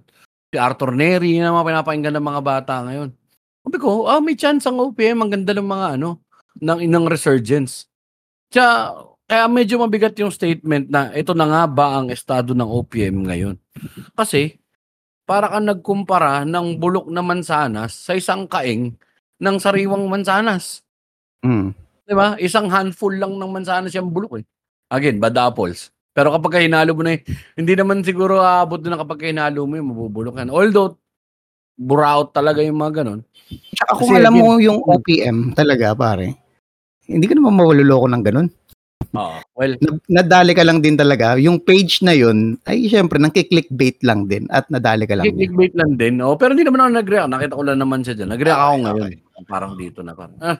si 0.49 0.57
Arthur 0.57 0.95
Neri, 0.95 1.37
yun 1.37 1.45
ang 1.45 1.61
mga 1.61 1.69
pinapakinggan 1.69 2.15
ng 2.17 2.25
mga 2.25 2.41
bata 2.41 2.73
ngayon. 2.81 3.09
Sabi 3.61 3.77
ko, 3.77 4.07
ah, 4.09 4.23
may 4.23 4.33
chance 4.33 4.65
ang 4.65 4.79
OPM, 4.79 5.21
ang 5.21 5.29
ganda 5.29 5.53
ng 5.53 5.67
mga, 5.67 5.87
ano, 6.01 6.23
ng, 6.57 6.79
ng 6.81 7.05
resurgence. 7.05 7.85
Kaya, 8.49 8.95
kaya 9.27 9.45
medyo 9.51 9.77
mabigat 9.77 10.15
yung 10.17 10.31
statement 10.31 10.87
na 10.87 11.11
ito 11.13 11.35
na 11.35 11.45
nga 11.45 11.63
ba 11.67 11.99
ang 11.99 12.07
estado 12.09 12.55
ng 12.55 12.65
OPM 12.65 13.27
ngayon. 13.27 13.55
Kasi, 14.15 14.55
para 15.27 15.51
kang 15.51 15.67
nagkumpara 15.67 16.47
ng 16.47 16.79
bulok 16.79 17.11
na 17.11 17.19
mansanas 17.19 17.91
sa 17.91 18.15
isang 18.15 18.47
kaing 18.47 18.95
ng 19.43 19.55
sariwang 19.59 20.07
mansanas. 20.07 20.81
Mm. 21.43 21.75
Di 22.07 22.13
ba? 22.15 22.39
Isang 22.39 22.71
handful 22.71 23.19
lang 23.19 23.35
ng 23.35 23.51
mansanas 23.51 23.91
yung 23.91 24.09
bulok 24.09 24.39
eh. 24.39 24.45
Again, 24.87 25.19
bad 25.19 25.35
apples. 25.35 25.91
Pero 26.15 26.31
kapag 26.31 26.63
hinalo 26.63 26.95
mo 26.95 27.03
na 27.03 27.19
eh, 27.19 27.21
hindi 27.59 27.75
naman 27.75 28.01
siguro 28.01 28.39
aabot 28.39 28.79
na 28.81 28.97
kapag 28.97 29.29
hinalo 29.29 29.67
mo 29.67 29.75
yung 29.75 29.91
mabubulok 29.91 30.39
yan. 30.39 30.49
Although, 30.49 30.95
buraot 31.77 32.33
talaga 32.33 32.63
yung 32.63 32.79
mga 32.79 33.03
ganon. 33.03 33.21
Tsaka 33.75 33.91
kung 33.99 34.09
Kasi 34.15 34.19
alam 34.23 34.33
mo 34.33 34.57
yung 34.57 34.79
OPM 34.81 35.53
talaga, 35.53 35.93
pare, 35.93 36.39
hindi 37.05 37.27
ka 37.29 37.35
naman 37.37 37.53
mawaluloko 37.59 38.07
ng 38.09 38.23
ganun. 38.23 38.47
Oo. 39.13 39.37
Well, 39.55 39.73
Na- 39.79 40.21
Nadali 40.21 40.53
ka 40.53 40.61
lang 40.61 40.79
din 40.79 40.93
talaga. 40.93 41.37
Yung 41.37 41.57
page 41.57 42.01
na 42.01 42.13
yun, 42.13 42.59
ay 42.63 42.85
syempre, 42.85 43.17
nang 43.17 43.33
clickbait 43.33 43.97
lang 44.03 44.29
din 44.29 44.45
at 44.49 44.69
nadali 44.69 45.07
ka 45.07 45.17
lang. 45.17 45.25
din. 45.25 45.37
clickbait 45.37 45.73
lang 45.73 45.95
din. 45.95 46.19
Oh, 46.19 46.35
pero 46.35 46.53
hindi 46.53 46.67
naman 46.67 46.83
ako 46.83 46.89
nag-react. 46.93 47.31
Nakita 47.31 47.53
ko 47.55 47.63
lang 47.63 47.79
naman 47.79 47.99
siya 48.03 48.15
dyan. 48.15 48.29
Nag-react 48.29 48.59
ako 48.59 48.73
Okay, 48.73 48.83
ngayon. 48.83 49.11
Parang 49.47 49.73
dito 49.73 49.99
na 50.01 50.13
parang, 50.13 50.37
ah, 50.39 50.57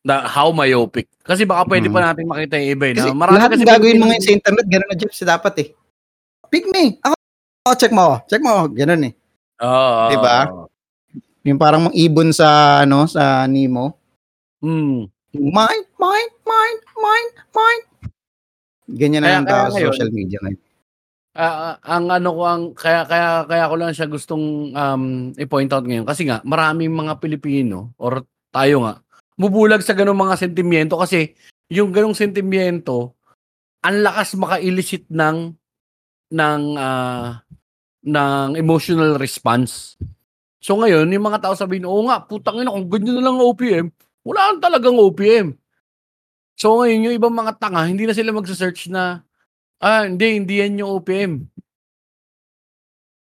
na, 0.00 0.24
how 0.24 0.48
myopic. 0.48 1.12
Kasi 1.20 1.44
baka 1.44 1.68
pwede 1.68 1.88
Mm. 1.88 1.94
pa 1.94 2.00
natin 2.02 2.24
makita 2.24 2.54
yung 2.56 2.70
iba. 2.72 2.84
eh, 2.86 2.94
Kasi 2.96 3.10
Na, 3.10 3.18
marami 3.18 3.36
lahat 3.36 3.50
kasi 3.52 3.64
gagawin 3.66 3.98
mo 3.98 4.04
ngayon 4.08 4.24
sa 4.24 4.32
internet, 4.32 4.66
gano'n 4.66 4.88
na 4.88 4.96
Jeff, 4.96 5.12
dapat 5.20 5.54
eh. 5.58 5.68
Pick 6.48 6.64
me! 6.66 6.96
Ako, 6.98 7.14
oh, 7.68 7.76
check 7.76 7.92
mo. 7.92 8.06
Check 8.26 8.40
mo. 8.40 8.64
Ganun 8.66 9.06
eh. 9.06 9.12
Oo. 9.60 10.08
Diba? 10.08 10.36
Yung 11.42 11.60
parang 11.60 11.88
mga 11.88 11.96
ibon 12.00 12.32
sa, 12.32 12.48
ano, 12.80 13.04
sa 13.04 13.44
Nemo. 13.44 13.96
Hmm. 14.60 15.08
Mine, 15.30 15.86
mine, 15.98 16.32
mine, 16.42 16.80
mine, 16.98 17.30
mine. 17.54 17.84
Ganyan 18.90 19.22
na 19.22 19.28
Kaya- 19.30 19.38
ang 19.38 19.46
kaya 19.46 19.54
tao 19.54 19.70
sa 19.70 19.80
social 19.94 20.10
media 20.10 20.38
ngayon. 20.42 20.60
Ah, 21.30 21.78
ang 21.86 22.10
ano 22.10 22.34
ko 22.34 22.42
ang 22.42 22.62
kaya 22.74 23.06
kaya 23.06 23.46
kaya 23.46 23.70
ko 23.70 23.74
lang 23.78 23.94
siya 23.94 24.10
gustong 24.10 24.74
um 24.74 25.30
i-point 25.38 25.70
out 25.70 25.86
ngayon 25.86 26.02
kasi 26.02 26.26
nga 26.26 26.42
maraming 26.42 26.90
mga 26.90 27.22
Pilipino 27.22 27.94
or 28.02 28.26
tayo 28.50 28.82
nga 28.82 28.98
bubulag 29.38 29.78
sa 29.86 29.94
ganung 29.94 30.18
mga 30.18 30.34
sentimiento 30.34 30.98
kasi 30.98 31.30
yung 31.70 31.94
ganung 31.94 32.18
sentimiento 32.18 33.14
ang 33.86 34.02
lakas 34.02 34.34
maka-elicit 34.34 35.06
ng 35.06 35.54
ng 36.34 36.62
ah, 36.74 37.46
ng 38.02 38.58
emotional 38.58 39.14
response. 39.14 39.94
So 40.60 40.76
ngayon, 40.76 41.08
yung 41.08 41.24
mga 41.24 41.40
tao 41.40 41.54
sabihin, 41.56 41.88
oo 41.88 42.04
nga, 42.04 42.20
putang 42.20 42.60
ina, 42.60 42.72
kung 42.72 42.88
ganyan 42.88 43.16
na 43.16 43.24
lang 43.24 43.40
ang 43.40 43.48
OPM, 43.48 43.86
wala 44.24 44.40
nang 44.52 44.62
talagang 44.62 44.96
OPM. 44.96 45.56
So 46.60 46.80
ngayon, 46.80 47.08
yung 47.08 47.16
ibang 47.16 47.32
mga 47.32 47.56
tanga, 47.56 47.88
hindi 47.88 48.04
na 48.04 48.12
sila 48.12 48.36
magsa-search 48.36 48.92
na, 48.92 49.24
ah, 49.80 50.04
hindi, 50.04 50.36
hindi 50.36 50.60
yan 50.60 50.84
yung 50.84 51.00
OPM. 51.00 51.32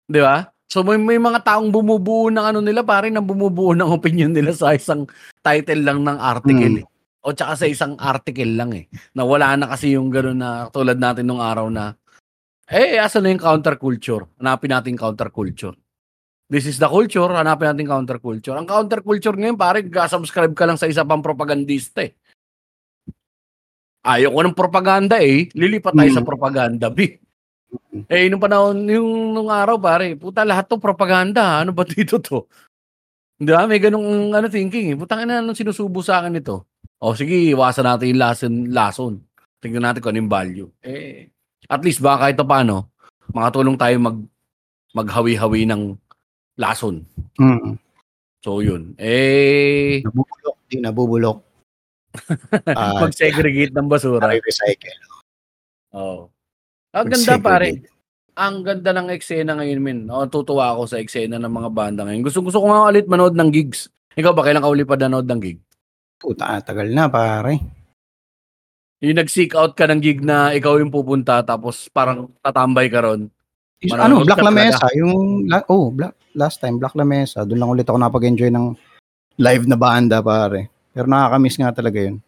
Di 0.10 0.20
ba? 0.20 0.52
So 0.70 0.86
may, 0.86 1.02
may 1.02 1.18
mga 1.18 1.42
taong 1.42 1.72
bumubuo 1.74 2.30
ng 2.30 2.46
ano 2.46 2.60
nila, 2.60 2.86
pare, 2.86 3.10
nang 3.10 3.26
bumubuo 3.26 3.74
ng 3.74 3.90
opinion 3.90 4.30
nila 4.30 4.54
sa 4.54 4.76
isang 4.76 5.08
title 5.42 5.82
lang 5.82 6.04
ng 6.04 6.18
article. 6.20 6.74
Mm. 6.78 6.82
Eh. 6.84 6.86
O 7.26 7.34
tsaka 7.34 7.58
sa 7.58 7.68
isang 7.68 7.98
article 7.98 8.54
lang 8.54 8.72
eh. 8.76 8.86
Na 9.18 9.26
wala 9.26 9.58
na 9.58 9.66
kasi 9.72 9.98
yung 9.98 10.14
gano'n 10.14 10.40
na 10.40 10.50
tulad 10.70 11.00
natin 11.02 11.26
nung 11.26 11.42
araw 11.42 11.68
na, 11.74 11.98
eh, 12.70 13.02
asa 13.02 13.18
na 13.18 13.34
yung 13.34 13.42
counterculture? 13.42 14.30
Hanapin 14.38 14.70
natin 14.70 14.94
counterculture. 14.94 15.74
This 16.50 16.66
is 16.66 16.82
the 16.82 16.90
culture, 16.90 17.30
hanapin 17.30 17.78
natin 17.78 17.86
counterculture. 17.86 18.58
Ang 18.58 18.66
counterculture 18.66 19.38
ngayon, 19.38 19.54
pare, 19.54 19.86
subscribe 19.86 20.50
ka 20.58 20.66
lang 20.66 20.82
sa 20.82 20.90
isa 20.90 21.06
pang 21.06 21.22
propagandista 21.22 22.02
eh. 22.02 22.18
Ayaw 24.02 24.34
ko 24.34 24.40
ng 24.42 24.58
propaganda 24.58 25.22
eh. 25.22 25.46
Lilipat 25.54 25.94
tayo 25.94 26.10
sa 26.10 26.26
Mm. 26.26 26.30
propaganda, 26.34 26.90
B. 26.90 27.22
Eh, 28.10 28.26
nung 28.34 28.42
panahon, 28.42 28.82
yung 28.90 29.30
nung 29.38 29.54
araw, 29.54 29.78
pare, 29.78 30.18
puta, 30.18 30.42
lahat 30.42 30.66
to 30.66 30.82
propaganda. 30.82 31.62
Ano 31.62 31.70
ba 31.70 31.86
dito 31.86 32.18
to? 32.18 32.50
Di 33.38 33.54
ba? 33.54 33.70
May 33.70 33.78
ganong 33.78 34.34
ano, 34.34 34.50
thinking 34.50 34.90
eh. 34.90 34.98
Putang 34.98 35.30
ina, 35.30 35.46
anong 35.46 35.54
sinusubo 35.54 36.02
sa 36.02 36.26
akin 36.26 36.42
ito? 36.42 36.66
O 36.98 37.14
sige, 37.14 37.54
iwasan 37.54 37.86
natin 37.86 38.10
yung 38.10 38.22
lason, 38.26 38.54
lason. 38.74 39.14
Tingnan 39.62 39.86
natin 39.86 40.02
kung 40.02 40.18
ano 40.18 40.20
yung 40.26 40.34
value. 40.34 40.70
Eh, 40.82 41.30
at 41.70 41.86
least 41.86 42.02
baka 42.02 42.34
pa 42.34 42.42
paano, 42.42 42.90
makatulong 43.30 43.78
tayo 43.78 43.96
mag 44.02 44.18
maghawi-hawi 44.98 45.70
ng 45.70 45.94
lason. 46.60 47.08
Mm. 47.40 47.80
So 48.44 48.60
yun. 48.60 48.94
Eh, 49.00 50.04
Nabubulok. 50.04 50.56
Di 50.68 50.78
nabubulok. 50.84 51.40
Ah, 52.74 53.06
mag-segregate 53.06 53.72
ng 53.72 53.86
basura. 53.86 54.34
recycle. 54.34 54.98
Oo. 55.94 56.28
Ang 56.94 57.08
ganda 57.08 57.38
pare. 57.38 57.86
Ang 58.34 58.66
ganda 58.66 58.92
ng 58.96 59.14
eksena 59.14 59.54
ngayon, 59.60 59.80
min. 59.84 60.00
Oh, 60.10 60.26
tutuwa 60.26 60.74
ako 60.74 60.90
sa 60.90 60.98
eksena 60.98 61.38
ng 61.38 61.54
mga 61.54 61.70
banda 61.70 62.02
ngayon. 62.08 62.26
Gusto 62.26 62.42
gusto 62.42 62.64
ko 62.64 62.72
nga 62.72 62.90
ulit 62.90 63.06
manood 63.06 63.38
ng 63.38 63.50
gigs. 63.54 63.92
Ikaw 64.18 64.32
ba 64.34 64.42
kailan 64.42 64.64
ka 64.64 64.74
uli 64.74 64.84
pa 64.88 64.98
nanood 64.98 65.30
ng 65.30 65.42
gig? 65.44 65.60
Puta, 66.18 66.58
tagal 66.66 66.90
na, 66.90 67.06
pare. 67.08 67.62
Yung 69.00 69.16
nag-seek 69.16 69.56
out 69.56 69.78
ka 69.78 69.88
ng 69.88 70.02
gig 70.04 70.20
na 70.20 70.52
ikaw 70.52 70.76
yung 70.76 70.92
pupunta 70.92 71.40
tapos 71.46 71.88
parang 71.94 72.28
tatambay 72.44 72.90
ka 72.92 73.00
ron. 73.06 73.32
Manonood 73.88 74.24
ano, 74.24 74.28
Black 74.28 74.40
ka 74.40 74.44
La 74.44 74.52
talaga. 74.52 74.88
Yung 75.00 75.48
la- 75.48 75.68
oh, 75.72 75.88
Black 75.96 76.14
last 76.36 76.60
time 76.60 76.76
Black 76.76 76.96
La 77.00 77.08
Mesa, 77.08 77.48
doon 77.48 77.60
lang 77.64 77.72
ulit 77.72 77.88
ako 77.88 77.96
napag-enjoy 77.96 78.52
ng 78.52 78.76
live 79.40 79.66
na 79.72 79.78
banda 79.80 80.20
pare. 80.20 80.68
Pero 80.92 81.08
nakaka-miss 81.08 81.56
nga 81.56 81.72
talaga 81.72 82.04
'yun. 82.04 82.20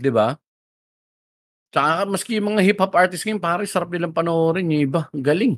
'Di 0.00 0.08
ba? 0.08 0.32
Tsaka 1.70 2.08
maski 2.08 2.40
yung 2.40 2.56
mga 2.56 2.66
hip-hop 2.66 2.92
artist 2.98 3.22
ngayon, 3.22 3.38
pare, 3.38 3.62
sarap 3.62 3.94
nilang 3.94 4.10
panoorin 4.16 4.72
yung 4.74 4.82
iba. 4.90 5.06
Galing. 5.14 5.54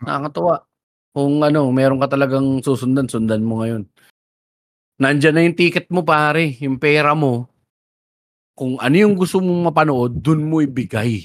Nakakatuwa. 0.00 0.64
Kung 1.12 1.44
ano, 1.44 1.68
meron 1.68 2.00
ka 2.00 2.08
talagang 2.08 2.64
susundan, 2.64 3.04
sundan 3.04 3.44
mo 3.44 3.60
ngayon. 3.60 3.84
Nandyan 4.96 5.34
na 5.36 5.44
yung 5.44 5.58
ticket 5.58 5.92
mo, 5.92 6.08
pare. 6.08 6.56
Yung 6.64 6.80
pera 6.80 7.12
mo. 7.12 7.52
Kung 8.56 8.80
ano 8.80 8.96
yung 8.96 9.12
gusto 9.12 9.44
mong 9.44 9.68
mapanood, 9.68 10.24
dun 10.24 10.48
mo 10.48 10.64
ibigay. 10.64 11.20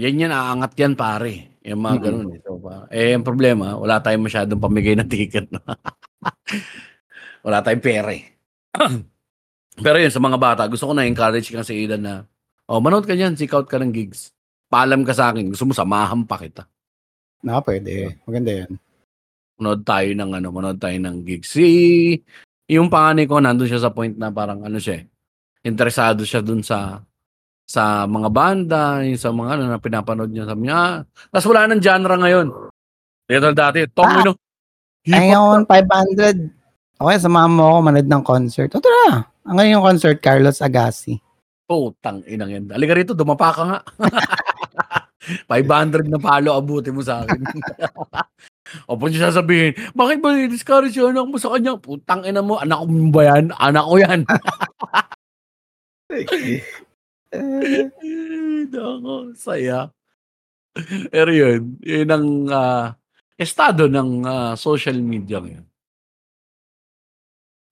Yan 0.00 0.24
yan, 0.24 0.32
aangat 0.32 0.72
yan, 0.80 0.96
pare. 0.96 1.53
Yung 1.64 1.80
mga 1.80 1.96
Mm. 1.96 2.04
ganun. 2.04 2.28
Eh. 2.36 2.40
So, 2.44 2.60
pa, 2.60 2.84
eh, 2.92 3.16
ang 3.16 3.24
problema, 3.24 3.72
wala 3.74 3.96
tayong 3.98 4.28
masyadong 4.28 4.60
pamigay 4.60 4.94
ng 4.94 5.08
ticket. 5.12 5.48
wala 7.40 7.58
tayong 7.64 7.80
pera 7.84 8.12
eh. 8.12 8.24
Pero 9.84 9.96
yun, 9.98 10.12
sa 10.12 10.22
mga 10.22 10.38
bata, 10.38 10.62
gusto 10.68 10.86
ko 10.86 10.92
na 10.94 11.08
encourage 11.08 11.50
ka 11.50 11.64
sa 11.64 11.74
Idan 11.74 12.04
na, 12.04 12.14
oh, 12.68 12.78
manood 12.78 13.08
ka 13.08 13.16
niyan, 13.16 13.34
seek 13.34 13.52
out 13.56 13.66
ka 13.66 13.80
ng 13.80 13.90
gigs. 13.90 14.30
Paalam 14.70 15.02
ka 15.02 15.16
sa 15.16 15.32
akin, 15.32 15.50
gusto 15.50 15.64
mo 15.66 15.72
samahan 15.74 16.22
pa 16.24 16.38
kita. 16.38 16.68
Na 17.44 17.60
pwede. 17.60 18.16
Maganda 18.24 18.50
'yan. 18.50 18.70
Manood 19.60 19.82
tayo 19.84 20.10
ng 20.14 20.30
ano, 20.34 20.48
manood 20.50 20.78
tayo 20.80 20.96
ng 20.96 21.16
gigs. 21.22 21.52
Si, 21.54 21.66
yung 22.66 22.88
panganay 22.88 23.28
ko, 23.28 23.38
nandun 23.38 23.68
siya 23.68 23.82
sa 23.82 23.92
point 23.92 24.14
na 24.16 24.32
parang 24.32 24.64
ano 24.64 24.78
siya, 24.80 24.98
eh, 24.98 25.04
interesado 25.62 26.24
siya 26.24 26.40
dun 26.40 26.64
sa 26.64 27.02
sa 27.64 28.04
mga 28.04 28.28
banda, 28.28 29.00
yung 29.02 29.20
sa 29.20 29.32
mga 29.32 29.56
ano 29.56 29.62
na 29.72 29.80
pinapanood 29.80 30.30
niya. 30.30 30.44
Sabi 30.44 30.68
niya, 30.68 30.76
ah, 30.76 30.94
tapos 31.32 31.46
wala 31.48 31.66
nang 31.68 31.80
genre 31.80 32.14
ngayon. 32.20 32.46
Ito 33.24 33.56
dati, 33.56 33.88
tong 33.88 34.04
Ah, 34.04 34.20
ano, 34.20 34.32
Ngayon 35.04 35.68
500. 35.68 37.00
Okay, 37.00 37.16
samahan 37.20 37.52
mo 37.52 37.62
ako 37.68 37.78
manood 37.84 38.08
ng 38.08 38.24
concert. 38.24 38.70
O 38.72 38.80
tara. 38.80 39.28
Ang 39.44 39.54
ngayon 39.60 39.74
yung 39.80 39.84
concert 39.84 40.16
Carlos 40.20 40.60
Agassi. 40.64 41.20
Putang 41.64 42.24
inang 42.28 42.52
yan. 42.52 42.64
Halika 42.72 42.96
rito, 42.96 43.12
dumapa 43.16 43.52
ka 43.52 43.62
nga. 43.64 43.78
500 45.48 46.04
na 46.08 46.20
palo 46.20 46.52
abuti 46.52 46.92
mo 46.92 47.00
sa 47.00 47.24
akin. 47.24 47.40
o 48.88 48.96
po 48.96 49.08
siya 49.08 49.32
sasabihin, 49.32 49.72
bakit 49.96 50.20
ba 50.20 50.36
discourage 50.48 50.96
yung 51.00 51.16
anak 51.16 51.28
mo 51.28 51.36
sa 51.40 51.56
kanya? 51.56 51.80
Putang 51.80 52.28
ina 52.28 52.44
mo, 52.44 52.60
anak 52.60 52.84
mo 52.84 53.08
ba 53.08 53.22
yan? 53.32 53.48
Anak 53.56 53.84
ko 53.88 53.96
yan. 53.96 54.20
Nako, 58.72 59.34
saya. 59.34 59.90
Pero 61.10 61.30
yun, 61.30 61.78
yun 61.82 62.08
ang 62.10 62.26
ah, 62.50 62.86
estado 63.38 63.86
ng 63.86 64.26
ah, 64.26 64.52
social 64.58 64.98
media 64.98 65.38
ngayon. 65.38 65.66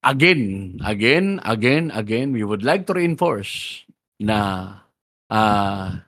Again, 0.03 0.43
again, 0.83 1.39
again, 1.47 1.95
again, 1.95 2.35
we 2.35 2.43
would 2.43 2.67
like 2.67 2.91
to 2.91 2.95
reinforce 2.95 3.87
na 4.19 4.67
ah 5.31 6.03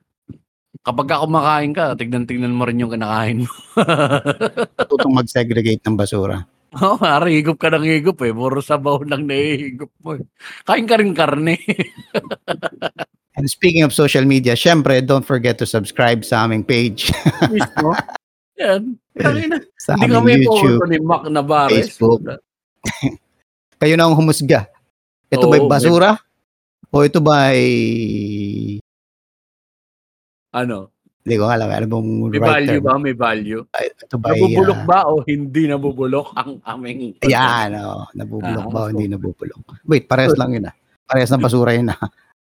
kapag 0.83 1.07
ka 1.09 1.23
kumakain 1.23 1.73
ka, 1.73 1.95
tignan-tignan 1.95 2.53
mo 2.53 2.67
rin 2.67 2.83
yung 2.83 2.91
kinakain 2.91 3.47
mo. 3.47 3.53
Tutong 4.91 5.15
mag-segregate 5.15 5.81
ng 5.87 5.97
basura. 5.97 6.43
Oo, 6.75 6.99
oh, 6.99 7.27
higop 7.31 7.55
ka 7.55 7.71
ng 7.71 7.87
higop 7.87 8.19
eh. 8.27 8.35
Puro 8.35 8.59
sabaw 8.59 9.07
lang 9.07 9.31
nahihigop 9.31 9.95
mo. 10.03 10.19
eh. 10.19 10.27
Kain 10.67 10.91
ka 10.91 10.99
rin 10.99 11.15
karne. 11.15 11.55
And 13.35 13.51
speaking 13.51 13.83
of 13.83 13.91
social 13.91 14.23
media, 14.23 14.55
syempre, 14.55 15.03
don't 15.03 15.27
forget 15.27 15.59
to 15.59 15.67
subscribe 15.67 16.23
sa 16.23 16.47
aming 16.47 16.63
page, 16.63 17.11
Mismo. 17.55 17.91
Yan. 18.63 18.95
Sa 19.83 19.99
Hindi 19.99 20.15
aming 20.15 20.15
kami 20.15 20.33
YouTube, 20.47 20.87
ni 20.87 20.99
Mac 21.03 21.27
Navarez. 21.27 21.91
Facebook. 21.91 22.23
Kayo 23.83 23.95
na 23.99 24.07
ang 24.07 24.15
humusga. 24.15 24.71
Ito 25.35 25.51
ba'y 25.51 25.63
Oo, 25.67 25.71
basura? 25.71 26.15
O 26.95 27.03
ito 27.03 27.19
ba'y... 27.19 27.67
Ano? 30.55 30.95
Hindi 31.27 31.35
ko 31.35 31.51
alam. 31.51 31.67
Ano 31.67 31.87
bang 31.91 32.07
May 32.07 32.39
right 32.39 32.47
value 32.47 32.79
term? 32.79 32.87
ba? 32.87 32.95
May 33.03 33.15
value. 33.19 33.63
Ay, 33.75 33.87
Ito 33.99 34.15
ba'y... 34.15 34.39
Nabubulok 34.39 34.79
ah, 34.79 34.87
ba 34.87 34.99
o 35.11 35.13
hindi 35.27 35.63
nabubulok 35.67 36.29
ang 36.39 36.51
aming... 36.63 37.19
Yan, 37.27 37.75
oh, 37.83 38.07
nabubulok 38.15 38.63
Ah, 38.63 38.71
ba 38.71 38.79
o 38.87 38.89
hindi 38.95 39.11
nabubulok? 39.11 39.59
Wait, 39.91 40.07
parehas 40.07 40.39
lang 40.39 40.55
yun 40.55 40.71
ah. 40.71 40.75
Parehas 41.11 41.35
ng 41.35 41.43
basura 41.43 41.75
yun 41.75 41.91
ah. 41.91 41.99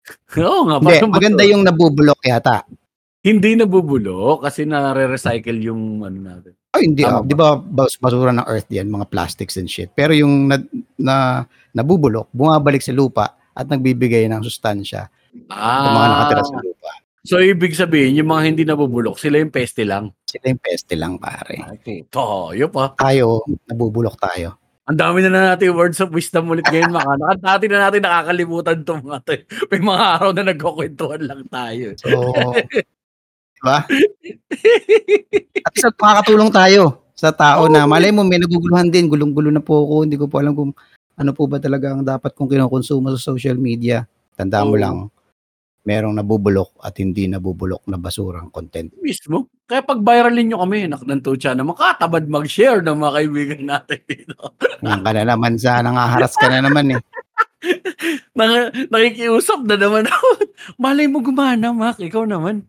Oo 0.45 0.63
nga. 0.69 0.77
Hindi, 0.81 1.09
maganda 1.09 1.43
yung 1.47 1.63
nabubulok 1.65 2.21
yata. 2.25 2.65
Hindi 3.25 3.57
nabubulok 3.57 4.45
kasi 4.45 4.69
nare-recycle 4.69 5.57
yung 5.65 6.05
ano 6.05 6.19
natin. 6.21 6.53
Ay, 6.77 6.91
hindi 6.91 7.07
ah. 7.07 7.25
Di 7.25 7.33
ba 7.33 7.57
bas- 7.57 7.97
basura 7.97 8.35
ng 8.35 8.45
earth 8.45 8.69
yan, 8.69 8.91
mga 8.91 9.09
plastics 9.09 9.57
and 9.57 9.71
shit. 9.71 9.89
Pero 9.97 10.13
yung 10.13 10.51
na, 10.51 10.61
na 11.01 11.17
nabubulok, 11.73 12.29
bumabalik 12.35 12.85
sa 12.85 12.93
lupa 12.93 13.33
at 13.55 13.65
nagbibigay 13.71 14.29
ng 14.29 14.43
sustansya 14.45 15.09
sa 15.49 15.89
mga 15.89 16.07
nakatira 16.11 16.43
sa 16.45 16.61
lupa. 16.61 16.93
So, 17.25 17.41
ibig 17.41 17.73
sabihin, 17.73 18.21
yung 18.21 18.29
mga 18.29 18.43
hindi 18.53 18.63
nabubulok, 18.69 19.17
sila 19.17 19.41
yung 19.41 19.49
peste 19.49 19.89
lang. 19.89 20.13
Sila 20.29 20.53
yung 20.53 20.61
peste 20.61 20.93
lang, 20.93 21.17
pare. 21.17 21.57
Okay. 21.81 22.05
Toyo 22.13 22.69
pa. 22.69 22.93
Tayo, 23.01 23.41
nabubulok 23.65 24.21
tayo. 24.21 24.61
Ang 24.85 25.01
dami 25.01 25.24
na 25.24 25.32
na 25.32 25.43
natin 25.57 25.72
words 25.72 25.97
of 26.05 26.12
wisdom 26.12 26.53
ulit 26.53 26.68
ngayon, 26.68 26.93
mga 26.93 27.09
anak. 27.16 27.28
Ang 27.32 27.41
dati 27.41 27.64
na 27.72 27.78
natin 27.89 28.05
nakakalimutan 28.05 28.76
itong 28.85 29.01
mga 29.01 29.18
to. 29.24 29.32
May 29.72 29.80
mga 29.80 30.03
araw 30.12 30.30
na 30.37 30.45
nagkukwentuhan 30.53 31.22
lang 31.24 31.43
tayo. 31.49 31.87
So, 31.97 32.09
di 33.57 33.61
ba? 33.64 33.89
At 35.66 35.72
isa, 35.72 35.89
makakatulong 35.89 36.53
tayo 36.53 37.01
sa 37.16 37.32
tao 37.32 37.64
na 37.72 37.89
malay 37.89 38.12
mo 38.12 38.28
may 38.28 38.37
naguguluhan 38.37 38.93
din, 38.93 39.09
gulong-gulo 39.09 39.49
na 39.49 39.64
po 39.64 39.89
ako, 39.89 39.95
hindi 40.05 40.20
ko 40.20 40.28
po 40.28 40.45
alam 40.45 40.53
kung 40.53 40.76
ano 41.16 41.30
po 41.32 41.49
ba 41.49 41.57
talaga 41.57 41.97
ang 41.97 42.05
dapat 42.05 42.37
kong 42.37 42.53
kinukonsumo 42.53 43.09
sa 43.16 43.32
social 43.32 43.57
media. 43.57 44.05
Tandaan 44.37 44.68
mo 44.68 44.76
Oo. 44.76 44.82
lang, 44.85 44.97
merong 45.85 46.16
nabubulok 46.16 46.80
at 46.80 46.97
hindi 46.97 47.28
nabubulok 47.28 47.85
na 47.87 48.01
basurang 48.01 48.49
content. 48.49 48.89
Mismo. 48.99 49.53
Kaya 49.64 49.85
pag 49.85 50.01
viralin 50.01 50.49
nyo 50.49 50.64
kami, 50.64 50.89
nakdanto 50.89 51.37
siya 51.37 51.53
na 51.53 51.64
makatabad 51.64 52.24
mag-share 52.24 52.80
ng 52.80 52.97
mga 52.97 53.12
kaibigan 53.14 53.62
natin 53.64 54.01
dito. 54.05 54.37
Yan 54.80 55.01
ka 55.01 55.11
na 55.12 55.22
naman 55.24 55.61
sa 55.61 55.85
nangaharas 55.85 56.37
ka 56.37 56.49
na 56.49 56.64
naman 56.64 56.97
eh. 56.97 57.01
Nang, 58.37 58.68
nakikiusap 58.93 59.64
na 59.64 59.76
naman 59.76 60.05
ako. 60.05 60.28
Malay 60.82 61.09
mo 61.09 61.20
gumana, 61.20 61.72
Mac. 61.72 61.97
Ikaw 61.97 62.24
naman. 62.28 62.64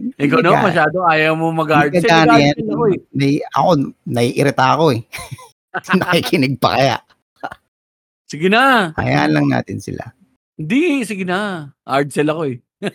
Ikaw 0.00 0.40
ka- 0.42 0.64
masyado 0.64 0.96
ayaw 1.06 1.34
mo 1.36 1.50
mag-hard 1.52 1.92
Hindi 1.92 2.06
sell. 2.06 2.24
ka 2.24 2.24
gana 2.24 2.34
Nag-hard 2.34 2.58
yan. 2.58 2.70
ako 2.72 2.84
eh. 2.86 2.98
Nai- 3.14 3.46
ako, 3.52 3.70
naiirita 4.06 4.64
ako 4.74 4.84
eh. 4.94 5.00
Nakikinig 6.00 6.54
pa 6.58 6.68
kaya. 6.74 6.96
Sige 8.30 8.46
na. 8.46 8.94
Hayaan 8.94 9.34
lang 9.34 9.46
natin 9.50 9.82
sila. 9.82 10.06
Hindi, 10.60 11.08
sige 11.08 11.24
na. 11.24 11.72
Hard 11.88 12.12
sell 12.12 12.28
ako 12.28 12.52
eh. 12.52 12.60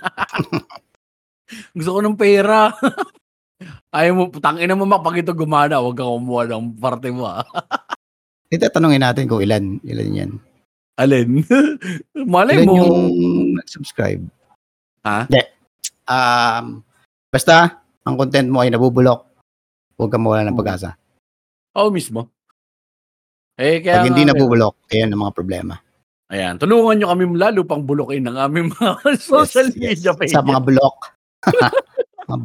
Gusto 1.78 1.98
ko 1.98 2.00
ng 2.06 2.14
pera. 2.14 2.70
Ayaw 3.98 4.14
mo, 4.14 4.24
tangin 4.38 4.70
mo 4.78 4.86
Mac, 4.86 5.02
pag 5.02 5.18
ito 5.18 5.34
gumana, 5.34 5.82
huwag 5.82 5.98
kang 5.98 6.14
kumuha 6.14 6.46
ng 6.46 6.78
parte 6.78 7.10
mo 7.10 7.26
ah. 7.26 7.42
Ito, 8.54 8.70
tanongin 8.70 9.02
natin 9.02 9.26
kung 9.26 9.42
ilan. 9.42 9.82
Ilan 9.82 10.14
yan. 10.14 10.32
Alin? 11.02 11.42
Malay 12.14 12.62
Ilan 12.62 12.70
mo. 12.70 12.74
yung 12.78 13.02
nag-subscribe? 13.58 14.22
Ha? 15.02 15.26
Hindi. 15.26 15.42
Um, 16.06 16.86
basta, 17.34 17.82
ang 18.06 18.16
content 18.16 18.46
mo 18.46 18.62
ay 18.62 18.70
nabubulok. 18.70 19.26
Huwag 19.98 20.12
kang 20.14 20.22
mawala 20.22 20.46
ng 20.46 20.60
pag-asa. 20.60 20.94
Oo 21.74 21.90
mismo. 21.90 22.30
Eh, 23.58 23.82
kaya 23.82 24.06
Pag 24.06 24.14
hindi 24.14 24.30
nga, 24.30 24.38
nabubulok, 24.38 24.86
ayan 24.94 25.10
ang 25.18 25.26
mga 25.26 25.34
problema. 25.34 25.74
Ayan, 26.36 26.60
tulungan 26.60 27.00
nyo 27.00 27.08
kami 27.16 27.24
lalo 27.32 27.64
pang 27.64 27.80
bulokin 27.82 28.28
ng 28.28 28.36
aming 28.36 28.68
mga 28.70 28.92
social 29.24 29.72
Yes, 29.72 29.80
yes. 29.80 30.04
media 30.04 30.12
page. 30.12 30.36
Sa 30.36 30.44
mga 30.44 30.60
bulok. 30.60 30.98
mga, 32.28 32.38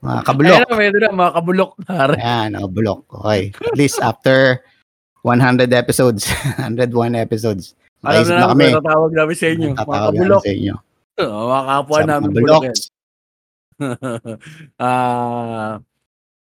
mga 0.00 0.20
kabulok. 0.24 0.56
Ayan 0.56 0.72
medyo 0.72 0.98
na, 0.98 1.08
mga 1.12 1.32
kabulok. 1.36 1.70
Ayan, 2.16 2.48
mga 2.56 2.70
bulok. 2.72 3.00
Okay. 3.12 3.52
At 3.52 3.76
least 3.76 4.00
after 4.00 4.64
100 5.20 5.68
episodes, 5.70 6.24
101 6.64 6.88
episodes, 7.14 7.76
Alam 8.00 8.24
na 8.24 8.30
na 8.30 8.40
namin, 8.48 8.70
kami. 8.72 8.78
tatawag 8.80 9.12
namin 9.12 9.36
sa 9.36 9.46
inyo. 9.50 9.68
Mga 9.68 9.76
Tatawag 9.76 10.00
namin 10.00 10.16
kabulok. 10.16 10.40
sa 10.40 10.50
inyo. 10.50 10.74
Oo, 11.16 11.40
mga 11.44 11.64
kapwa 11.66 11.96
Sa 11.96 12.00
mga 12.00 12.08
namin 12.08 12.30
bulok. 12.32 12.62
Ah, 14.78 15.72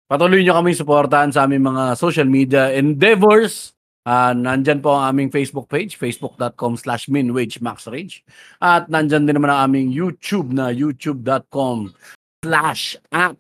patuloy 0.06 0.42
nyo 0.44 0.54
kami 0.54 0.72
suportahan 0.76 1.32
sa 1.32 1.48
aming 1.48 1.64
mga 1.64 1.84
social 1.96 2.28
media 2.28 2.70
endeavors. 2.70 3.74
Ah, 4.04 4.36
nandyan 4.36 4.84
po 4.84 4.92
ang 4.92 5.16
aming 5.16 5.32
Facebook 5.32 5.72
page, 5.72 5.96
facebook.com 5.96 6.76
slash 6.76 7.08
minwagemaxrage. 7.08 8.20
At 8.60 8.92
nandyan 8.92 9.24
din 9.24 9.40
naman 9.40 9.48
ang 9.48 9.72
aming 9.72 9.96
YouTube 9.96 10.52
na 10.52 10.76
youtube.com 10.76 11.96
slash 12.44 13.00
at 13.16 13.40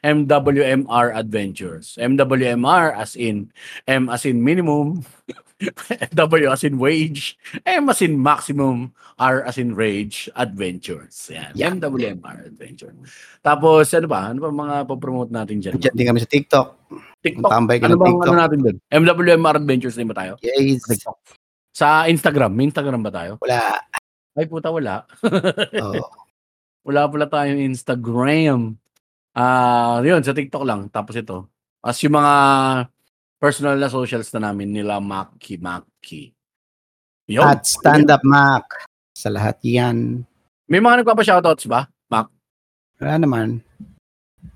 MWMR 0.00 1.12
Adventures. 1.12 2.00
MWMR 2.00 2.96
as 2.96 3.12
in 3.12 3.52
M 3.84 4.08
as 4.08 4.24
in 4.24 4.40
minimum, 4.40 5.04
W 6.16 6.48
as 6.48 6.64
in 6.64 6.80
wage, 6.80 7.36
M 7.68 7.92
as 7.92 8.00
in 8.00 8.16
maximum, 8.16 8.96
R 9.20 9.44
as 9.44 9.60
in 9.60 9.76
rage, 9.76 10.32
adventures. 10.34 11.28
Yan. 11.28 11.52
Yeah. 11.52 11.70
MWMR 11.76 12.48
adventure. 12.48 12.96
Tapos, 13.44 13.92
ano 13.92 14.08
ba? 14.08 14.32
Ano 14.32 14.40
ba 14.40 14.50
mga 14.50 14.76
papromote 14.88 15.28
natin 15.28 15.60
dyan? 15.60 15.76
Diyan 15.76 15.94
din 15.94 16.06
kami 16.08 16.20
sa 16.24 16.30
TikTok. 16.32 16.68
TikTok. 17.20 17.50
Tambay 17.52 17.76
ka 17.76 17.92
Ano 17.92 17.96
ng 17.96 18.00
bang 18.00 18.16
TikTok. 18.16 18.26
ano 18.32 18.36
natin 18.40 18.58
doon? 18.64 18.76
MWMR 18.88 19.56
adventures 19.60 19.96
din 20.00 20.08
ba 20.08 20.16
tayo? 20.16 20.40
Yes. 20.40 20.80
TikTok. 20.88 21.18
Sa 21.76 22.08
Instagram, 22.08 22.50
may 22.56 22.72
Instagram 22.72 23.04
ba 23.04 23.12
tayo? 23.12 23.36
Wala. 23.44 23.76
Ay 24.34 24.46
puta, 24.48 24.72
wala. 24.72 25.04
Oo. 25.84 26.02
Wala 26.88 27.04
pala 27.12 27.28
tayong 27.28 27.60
Instagram. 27.60 28.80
Ah, 29.36 30.00
yun, 30.00 30.24
sa 30.24 30.32
TikTok 30.32 30.64
lang. 30.64 30.88
Tapos 30.88 31.12
ito. 31.14 31.46
As 31.84 32.00
yung 32.00 32.16
mga 32.16 32.34
personal 33.40 33.80
na 33.80 33.88
socials 33.88 34.28
na 34.36 34.52
namin 34.52 34.70
nila 34.70 35.00
Maki 35.00 35.56
Maki. 35.56 36.30
Yun. 37.26 37.42
At 37.42 37.64
Stand 37.64 38.12
Up 38.12 38.20
Mac. 38.22 38.68
Sa 39.16 39.32
lahat 39.32 39.56
yan. 39.64 40.22
May 40.70 40.78
mga 40.78 41.02
nagpapa-shoutouts 41.02 41.64
ba? 41.66 41.88
Wala 43.00 43.16
naman. 43.16 43.64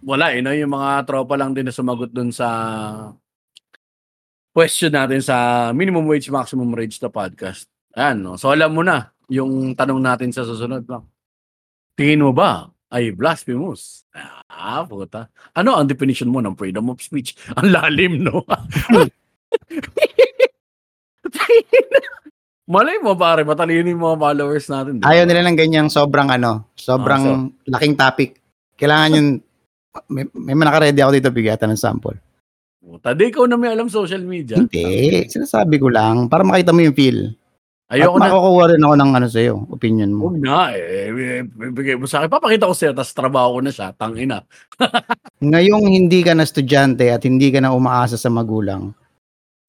Wala 0.04 0.36
eh, 0.36 0.44
no? 0.44 0.52
yung 0.52 0.76
mga 0.76 1.08
tropa 1.08 1.32
lang 1.40 1.56
din 1.56 1.64
na 1.64 1.72
sumagot 1.72 2.12
dun 2.12 2.28
sa 2.28 2.48
question 4.52 4.92
natin 4.92 5.24
sa 5.24 5.68
minimum 5.72 6.04
wage, 6.04 6.28
maximum 6.28 6.68
wage 6.76 7.00
na 7.00 7.08
podcast. 7.08 7.64
Ayan, 7.96 8.20
no? 8.20 8.36
So 8.36 8.52
alam 8.52 8.76
mo 8.76 8.84
na 8.84 9.16
yung 9.32 9.72
tanong 9.72 10.00
natin 10.04 10.28
sa 10.28 10.44
susunod. 10.44 10.84
No? 10.84 11.08
Tingin 11.96 12.20
mo 12.20 12.36
ba 12.36 12.68
ay 12.92 13.12
blasphemous? 13.14 14.04
Ah, 14.50 14.84
puta. 14.84 15.28
Ano 15.56 15.74
ang 15.74 15.88
definition 15.88 16.28
mo 16.30 16.40
ng 16.44 16.56
freedom 16.58 16.90
of 16.92 17.00
speech? 17.02 17.34
Ang 17.58 17.74
lalim, 17.74 18.22
no? 18.22 18.44
Malay 22.64 22.96
mo, 23.04 23.12
pare, 23.12 23.44
matalino 23.44 23.92
yung 23.92 24.00
mga 24.00 24.16
followers 24.16 24.66
natin. 24.72 24.92
di 24.96 25.04
ba? 25.04 25.12
Ayaw 25.12 25.28
nila 25.28 25.44
ng 25.44 25.58
ganyang 25.58 25.88
sobrang 25.92 26.32
ano, 26.32 26.72
sobrang 26.80 27.52
laking 27.68 27.92
topic. 27.92 28.40
Kailangan 28.80 29.10
yun, 29.12 29.28
may, 30.08 30.24
may 30.32 30.56
naka-ready 30.56 31.04
ako 31.04 31.12
dito 31.12 31.28
bigatan 31.28 31.76
ng 31.76 31.80
sample. 31.80 32.16
Puta, 32.80 33.12
di 33.12 33.28
ikaw 33.28 33.44
na 33.44 33.60
may 33.60 33.68
alam 33.72 33.92
social 33.92 34.24
media. 34.24 34.56
Hindi, 34.56 35.24
sinasabi 35.28 35.76
ko 35.76 35.92
lang 35.92 36.28
para 36.32 36.40
makita 36.40 36.72
mo 36.72 36.80
yung 36.84 36.96
feel. 36.96 37.36
Ayoko 37.84 38.16
At 38.16 38.20
na. 38.20 38.26
makukuha 38.26 38.64
rin 38.72 38.80
ako 38.80 38.94
ng 38.96 39.12
ano 39.12 39.26
sa'yo, 39.28 39.54
opinion 39.68 40.10
mo. 40.10 40.32
Huwag 40.32 40.40
na 40.40 40.72
eh. 40.72 41.12
eh, 41.12 41.44
Bigay 41.44 42.00
mo 42.00 42.08
sa 42.08 42.20
akin. 42.20 42.32
Papakita 42.32 42.64
ko 42.64 42.72
sa'yo, 42.72 42.92
tapos 42.96 43.12
trabaho 43.12 43.48
ko 43.54 43.60
na 43.60 43.70
siya. 43.70 43.92
Tangina. 43.92 44.40
Ngayong 45.44 45.84
hindi 45.84 46.24
ka 46.24 46.32
na 46.32 46.42
estudyante 46.42 47.12
at 47.12 47.22
hindi 47.22 47.52
ka 47.52 47.60
na 47.60 47.76
umaasa 47.76 48.16
sa 48.16 48.32
magulang, 48.32 48.96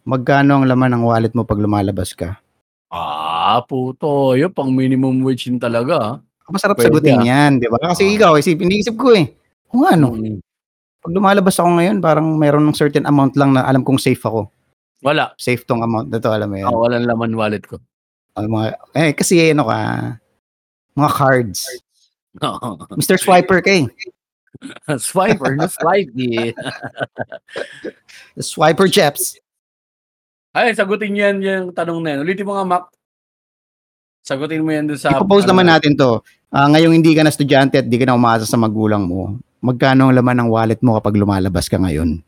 magkano 0.08 0.58
ang 0.58 0.66
laman 0.66 0.96
ng 0.96 1.04
wallet 1.04 1.34
mo 1.36 1.44
pag 1.44 1.60
lumalabas 1.60 2.16
ka? 2.16 2.40
Ah, 2.88 3.60
puto. 3.68 4.32
Yun, 4.34 4.56
pang 4.56 4.72
minimum 4.72 5.20
wage 5.22 5.52
yun 5.52 5.60
talaga. 5.60 5.96
ah. 6.00 6.16
Masarap 6.48 6.80
Pwede, 6.80 6.88
sagutin 6.88 7.20
ah. 7.20 7.26
yan, 7.26 7.60
di 7.60 7.68
ba? 7.68 7.82
Kasi 7.84 8.08
Ah. 8.08 8.14
ikaw, 8.16 8.32
isip, 8.40 8.56
iniisip 8.58 8.96
ko 8.96 9.12
eh. 9.12 9.28
Kung 9.68 9.84
ano, 9.84 10.16
Mm. 10.16 10.40
pag 11.04 11.12
lumalabas 11.12 11.60
ako 11.60 11.70
ngayon, 11.76 11.98
parang 12.00 12.40
meron 12.40 12.64
ng 12.64 12.78
certain 12.80 13.04
amount 13.04 13.36
lang 13.36 13.52
na 13.52 13.68
alam 13.68 13.84
kong 13.84 14.00
safe 14.00 14.24
ako. 14.24 14.48
Wala. 15.04 15.36
Safe 15.36 15.60
tong 15.62 15.84
amount 15.84 16.08
na 16.08 16.18
to, 16.18 16.32
alam 16.32 16.48
mo 16.48 16.56
yan. 16.56 16.72
Oh, 16.72 16.80
walang 16.82 17.04
laman 17.04 17.36
wallet 17.36 17.68
ko. 17.68 17.76
Ang 18.36 18.48
mga, 18.52 18.68
eh, 18.96 19.12
kasi 19.16 19.40
ano 19.52 19.64
ka, 19.68 19.80
mga 20.96 21.12
cards. 21.16 21.60
Mr. 23.00 23.16
Swiper 23.16 23.64
ka 23.64 23.72
eh. 23.72 23.86
Swiper 25.00 25.56
na 25.56 25.68
swipe. 25.68 26.12
eh. 26.16 26.52
The 28.40 28.44
Swiper 28.44 28.88
Jeps. 28.92 29.40
Ay, 30.56 30.72
sagutin 30.72 31.12
niyan 31.12 31.36
yung 31.44 31.66
tanong 31.76 32.00
na 32.00 32.10
yan. 32.16 32.20
Ulitin 32.24 32.48
mo 32.48 32.56
nga, 32.56 32.64
Mac. 32.64 32.84
Sagutin 34.24 34.64
mo 34.64 34.72
yan 34.72 34.88
dun 34.88 35.00
sa... 35.00 35.12
I-propose 35.12 35.44
ano, 35.48 35.52
naman 35.56 35.68
natin 35.68 36.00
to. 36.00 36.24
Ah, 36.52 36.72
ngayong 36.72 36.96
hindi 36.96 37.12
ka 37.12 37.28
na 37.28 37.32
estudyante 37.32 37.84
at 37.84 37.88
di 37.88 38.00
ka 38.00 38.08
na 38.08 38.16
umaasa 38.16 38.48
sa 38.48 38.56
magulang 38.56 39.04
mo, 39.04 39.36
magkano 39.60 40.08
ang 40.08 40.16
laman 40.16 40.48
ng 40.48 40.50
wallet 40.52 40.80
mo 40.80 40.96
kapag 40.96 41.20
lumalabas 41.20 41.68
ka 41.68 41.76
ngayon? 41.76 42.24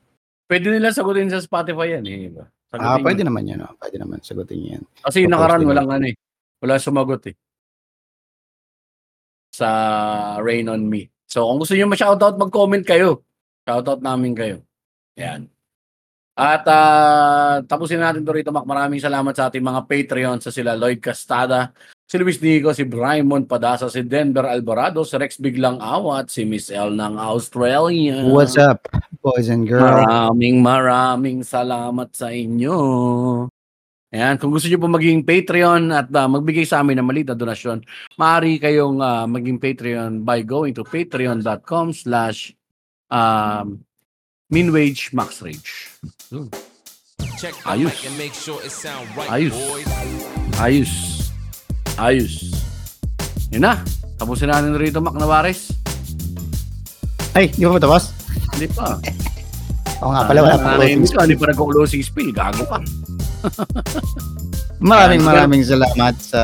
Pwede 0.51 0.67
nila 0.71 0.91
sagutin 0.91 1.31
sa 1.31 1.39
Spotify 1.39 1.95
yan. 1.99 2.03
Eh. 2.07 2.31
Sagutin 2.67 2.87
Ah, 2.87 2.99
pwede 2.99 3.21
naman 3.23 3.47
yan. 3.47 3.63
Oh. 3.63 3.73
Pwede 3.79 3.95
naman 3.95 4.19
sagutin 4.19 4.59
yan. 4.59 4.83
Kasi 4.99 5.23
yung 5.23 5.31
nakaraan, 5.31 5.63
walang 5.63 5.87
ano 5.87 6.05
eh. 6.11 6.15
Wala 6.59 6.75
sumagot 6.75 7.23
eh. 7.31 7.35
Sa 9.55 9.69
Rain 10.43 10.67
on 10.67 10.83
Me. 10.83 11.07
So, 11.27 11.47
kung 11.47 11.63
gusto 11.63 11.75
nyo 11.75 11.87
ma-shoutout, 11.87 12.35
mag-comment 12.35 12.83
kayo. 12.83 13.23
Shoutout 13.63 14.03
namin 14.03 14.35
kayo. 14.35 14.67
Yan. 15.15 15.47
At 16.37 16.63
ah, 16.69 17.65
tapusin 17.65 18.03
natin 18.03 18.21
to 18.21 18.35
rito, 18.35 18.53
Mac. 18.53 18.67
Maraming 18.67 19.01
salamat 19.01 19.33
sa 19.33 19.49
ating 19.49 19.63
mga 19.63 19.81
Patreon 19.89 20.37
sa 20.37 20.53
sila 20.53 20.77
Lloyd 20.77 21.01
Castada, 21.01 21.73
si 22.07 22.15
Luis 22.15 22.39
Nico, 22.39 22.71
si 22.71 22.87
Brymon 22.87 23.43
Padasa, 23.43 23.91
si 23.91 23.99
Denver 24.07 24.47
Alvarado, 24.47 25.03
si 25.03 25.19
Rex 25.19 25.43
Biglang 25.43 25.83
Awat, 25.83 26.31
si 26.31 26.47
Miss 26.47 26.71
L 26.71 26.95
ng 26.95 27.19
Australia. 27.19 28.23
What's 28.23 28.55
up, 28.55 28.87
boys 29.19 29.51
and 29.51 29.67
girls? 29.67 30.07
Maraming 30.07 30.63
maraming 30.63 31.43
salamat 31.43 32.15
sa 32.15 32.31
inyo. 32.31 32.79
Ayan, 34.07 34.39
kung 34.39 34.55
gusto 34.55 34.71
niyo 34.71 34.79
po 34.79 34.87
maging 34.87 35.27
Patreon 35.27 35.91
at 35.91 36.07
ah, 36.15 36.31
magbigay 36.31 36.63
sa 36.63 36.79
amin 36.79 37.03
ng 37.03 37.07
maliit 37.11 37.27
na 37.27 37.35
donasyon, 37.35 37.83
maaari 38.15 38.55
kayong 38.55 39.03
ah, 39.03 39.27
maging 39.27 39.59
Patreon 39.59 40.23
by 40.23 40.47
going 40.47 40.71
to 40.71 40.87
patreon.com 40.87 41.91
slash 41.91 42.55
um, 43.11 43.83
minwage 44.47 45.11
maxrage. 45.11 45.91
Ayos. 47.67 47.91
mic 47.91 47.99
and 48.07 48.15
make 48.15 48.31
sure 48.31 48.63
it 48.63 48.71
sound 48.71 49.11
right, 49.19 49.27
Ayos. 49.27 49.51
boys. 49.51 49.91
Ayos. 50.55 51.26
Ayos. 51.97 52.53
Yun 53.49 53.65
na. 53.65 53.81
Tapusin 54.17 54.49
natin 54.49 54.77
rito, 54.77 55.01
Mac 55.01 55.17
Navares. 55.17 55.73
Ay, 57.33 57.53
di 57.53 57.65
ba 57.65 57.77
matapos? 57.77 58.13
Hindi 58.53 58.69
pa. 58.73 58.97
Oo 60.01 60.13
nga 60.13 60.25
pala, 60.25 60.39
wala 60.45 60.57
pa. 60.57 60.77
Nanay 60.77 60.97
ka, 61.05 61.25
hindi 61.25 61.37
pa 61.37 61.49
nag-closing 61.49 62.01
spill. 62.05 62.29
Gago 62.33 62.65
ka. 62.65 62.77
Maraming 64.77 65.25
maraming 65.25 65.65
salamat 65.65 66.13
sa 66.21 66.41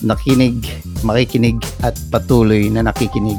nakinig, 0.00 0.64
makikinig 1.04 1.60
at 1.84 1.92
patuloy 2.08 2.72
na 2.72 2.80
nakikinig. 2.80 3.36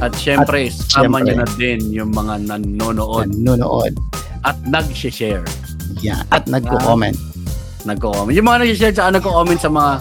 At 0.00 0.16
syempre, 0.16 0.72
sama 0.72 1.20
syempre. 1.20 1.24
niyo 1.24 1.34
na 1.36 1.46
din 1.60 1.80
yung 1.92 2.10
mga 2.12 2.34
nanonood 2.48 3.28
Nanonood. 3.28 3.92
at 4.44 4.56
nag-share. 4.68 5.44
Yan. 6.00 6.24
At 6.32 6.48
nagko-comment. 6.48 7.16
Nagko-comment. 7.84 8.32
Yung 8.32 8.46
mga 8.46 8.58
nag-share 8.62 8.94
at 8.94 9.12
nagko-comment 9.12 9.60
sa 9.60 9.68
mga 9.68 9.92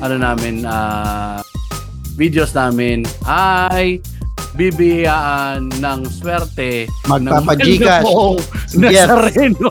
ano 0.00 0.14
namin, 0.16 0.54
ah, 0.62 1.42
videos 2.14 2.52
namin 2.52 3.02
ay 3.24 3.98
bibiyaan 4.52 5.72
ng 5.72 6.00
swerte 6.06 6.86
Magpapa-Gcash. 7.08 8.10
na 8.76 8.88
Yes. 8.94 9.08
sa 9.08 9.14
Reno. 9.18 9.70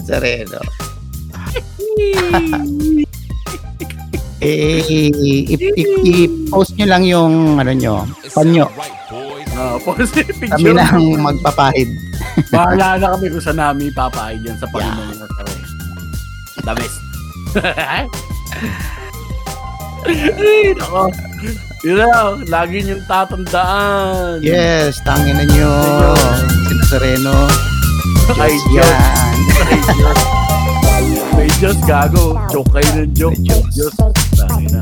Sa 0.00 0.16
Reno. 0.18 0.60
Eh, 4.40 5.08
i-post 6.04 6.76
nyo 6.76 6.86
lang 6.86 7.02
yung 7.02 7.32
ano 7.56 7.72
nyo, 7.72 8.04
panyo. 8.30 8.68
boys. 8.68 9.48
Ah, 9.54 9.78
Kami 9.78 10.04
picture. 10.36 10.74
nang 10.74 11.00
magpapahid. 11.16 11.88
Bahala 12.50 12.98
na 12.98 13.06
kami 13.14 13.30
kung 13.30 13.40
saan 13.40 13.56
namin 13.56 13.88
ipapahay 13.88 14.34
yan 14.42 14.58
sa 14.58 14.66
Panginoon 14.66 15.14
yeah. 15.14 15.22
The 16.64 16.72
best. 16.78 16.98
Ay, 20.04 20.72
nako. 20.76 21.08
Yun 21.84 21.96
lang, 22.00 22.32
lagi 22.48 22.80
niyong 22.80 23.04
tatandaan. 23.04 24.40
Yes, 24.40 24.96
tangin 25.04 25.36
na 25.36 25.44
nyo. 25.44 25.72
Sina 26.64 26.84
sa 26.88 26.96
Reno. 26.96 27.36
Ay, 28.40 28.56
Diyos 28.56 28.64
Diyos. 28.72 28.88
yan. 28.88 29.36
Ay, 29.60 29.78
Diyos. 29.92 30.18
May 31.34 31.50
Diyos, 31.60 31.76
gago. 31.84 32.40
Joke 32.48 32.70
kayo 32.72 32.90
ng 33.04 33.12
joke. 33.12 33.36
May 33.36 33.44
Diyos. 33.44 33.64
Diyos. 33.76 33.94
Tangina. 34.32 34.80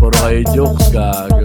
Puro 0.00 0.16
kayo 0.16 0.40
jokes, 0.56 0.88
gago. 0.88 1.44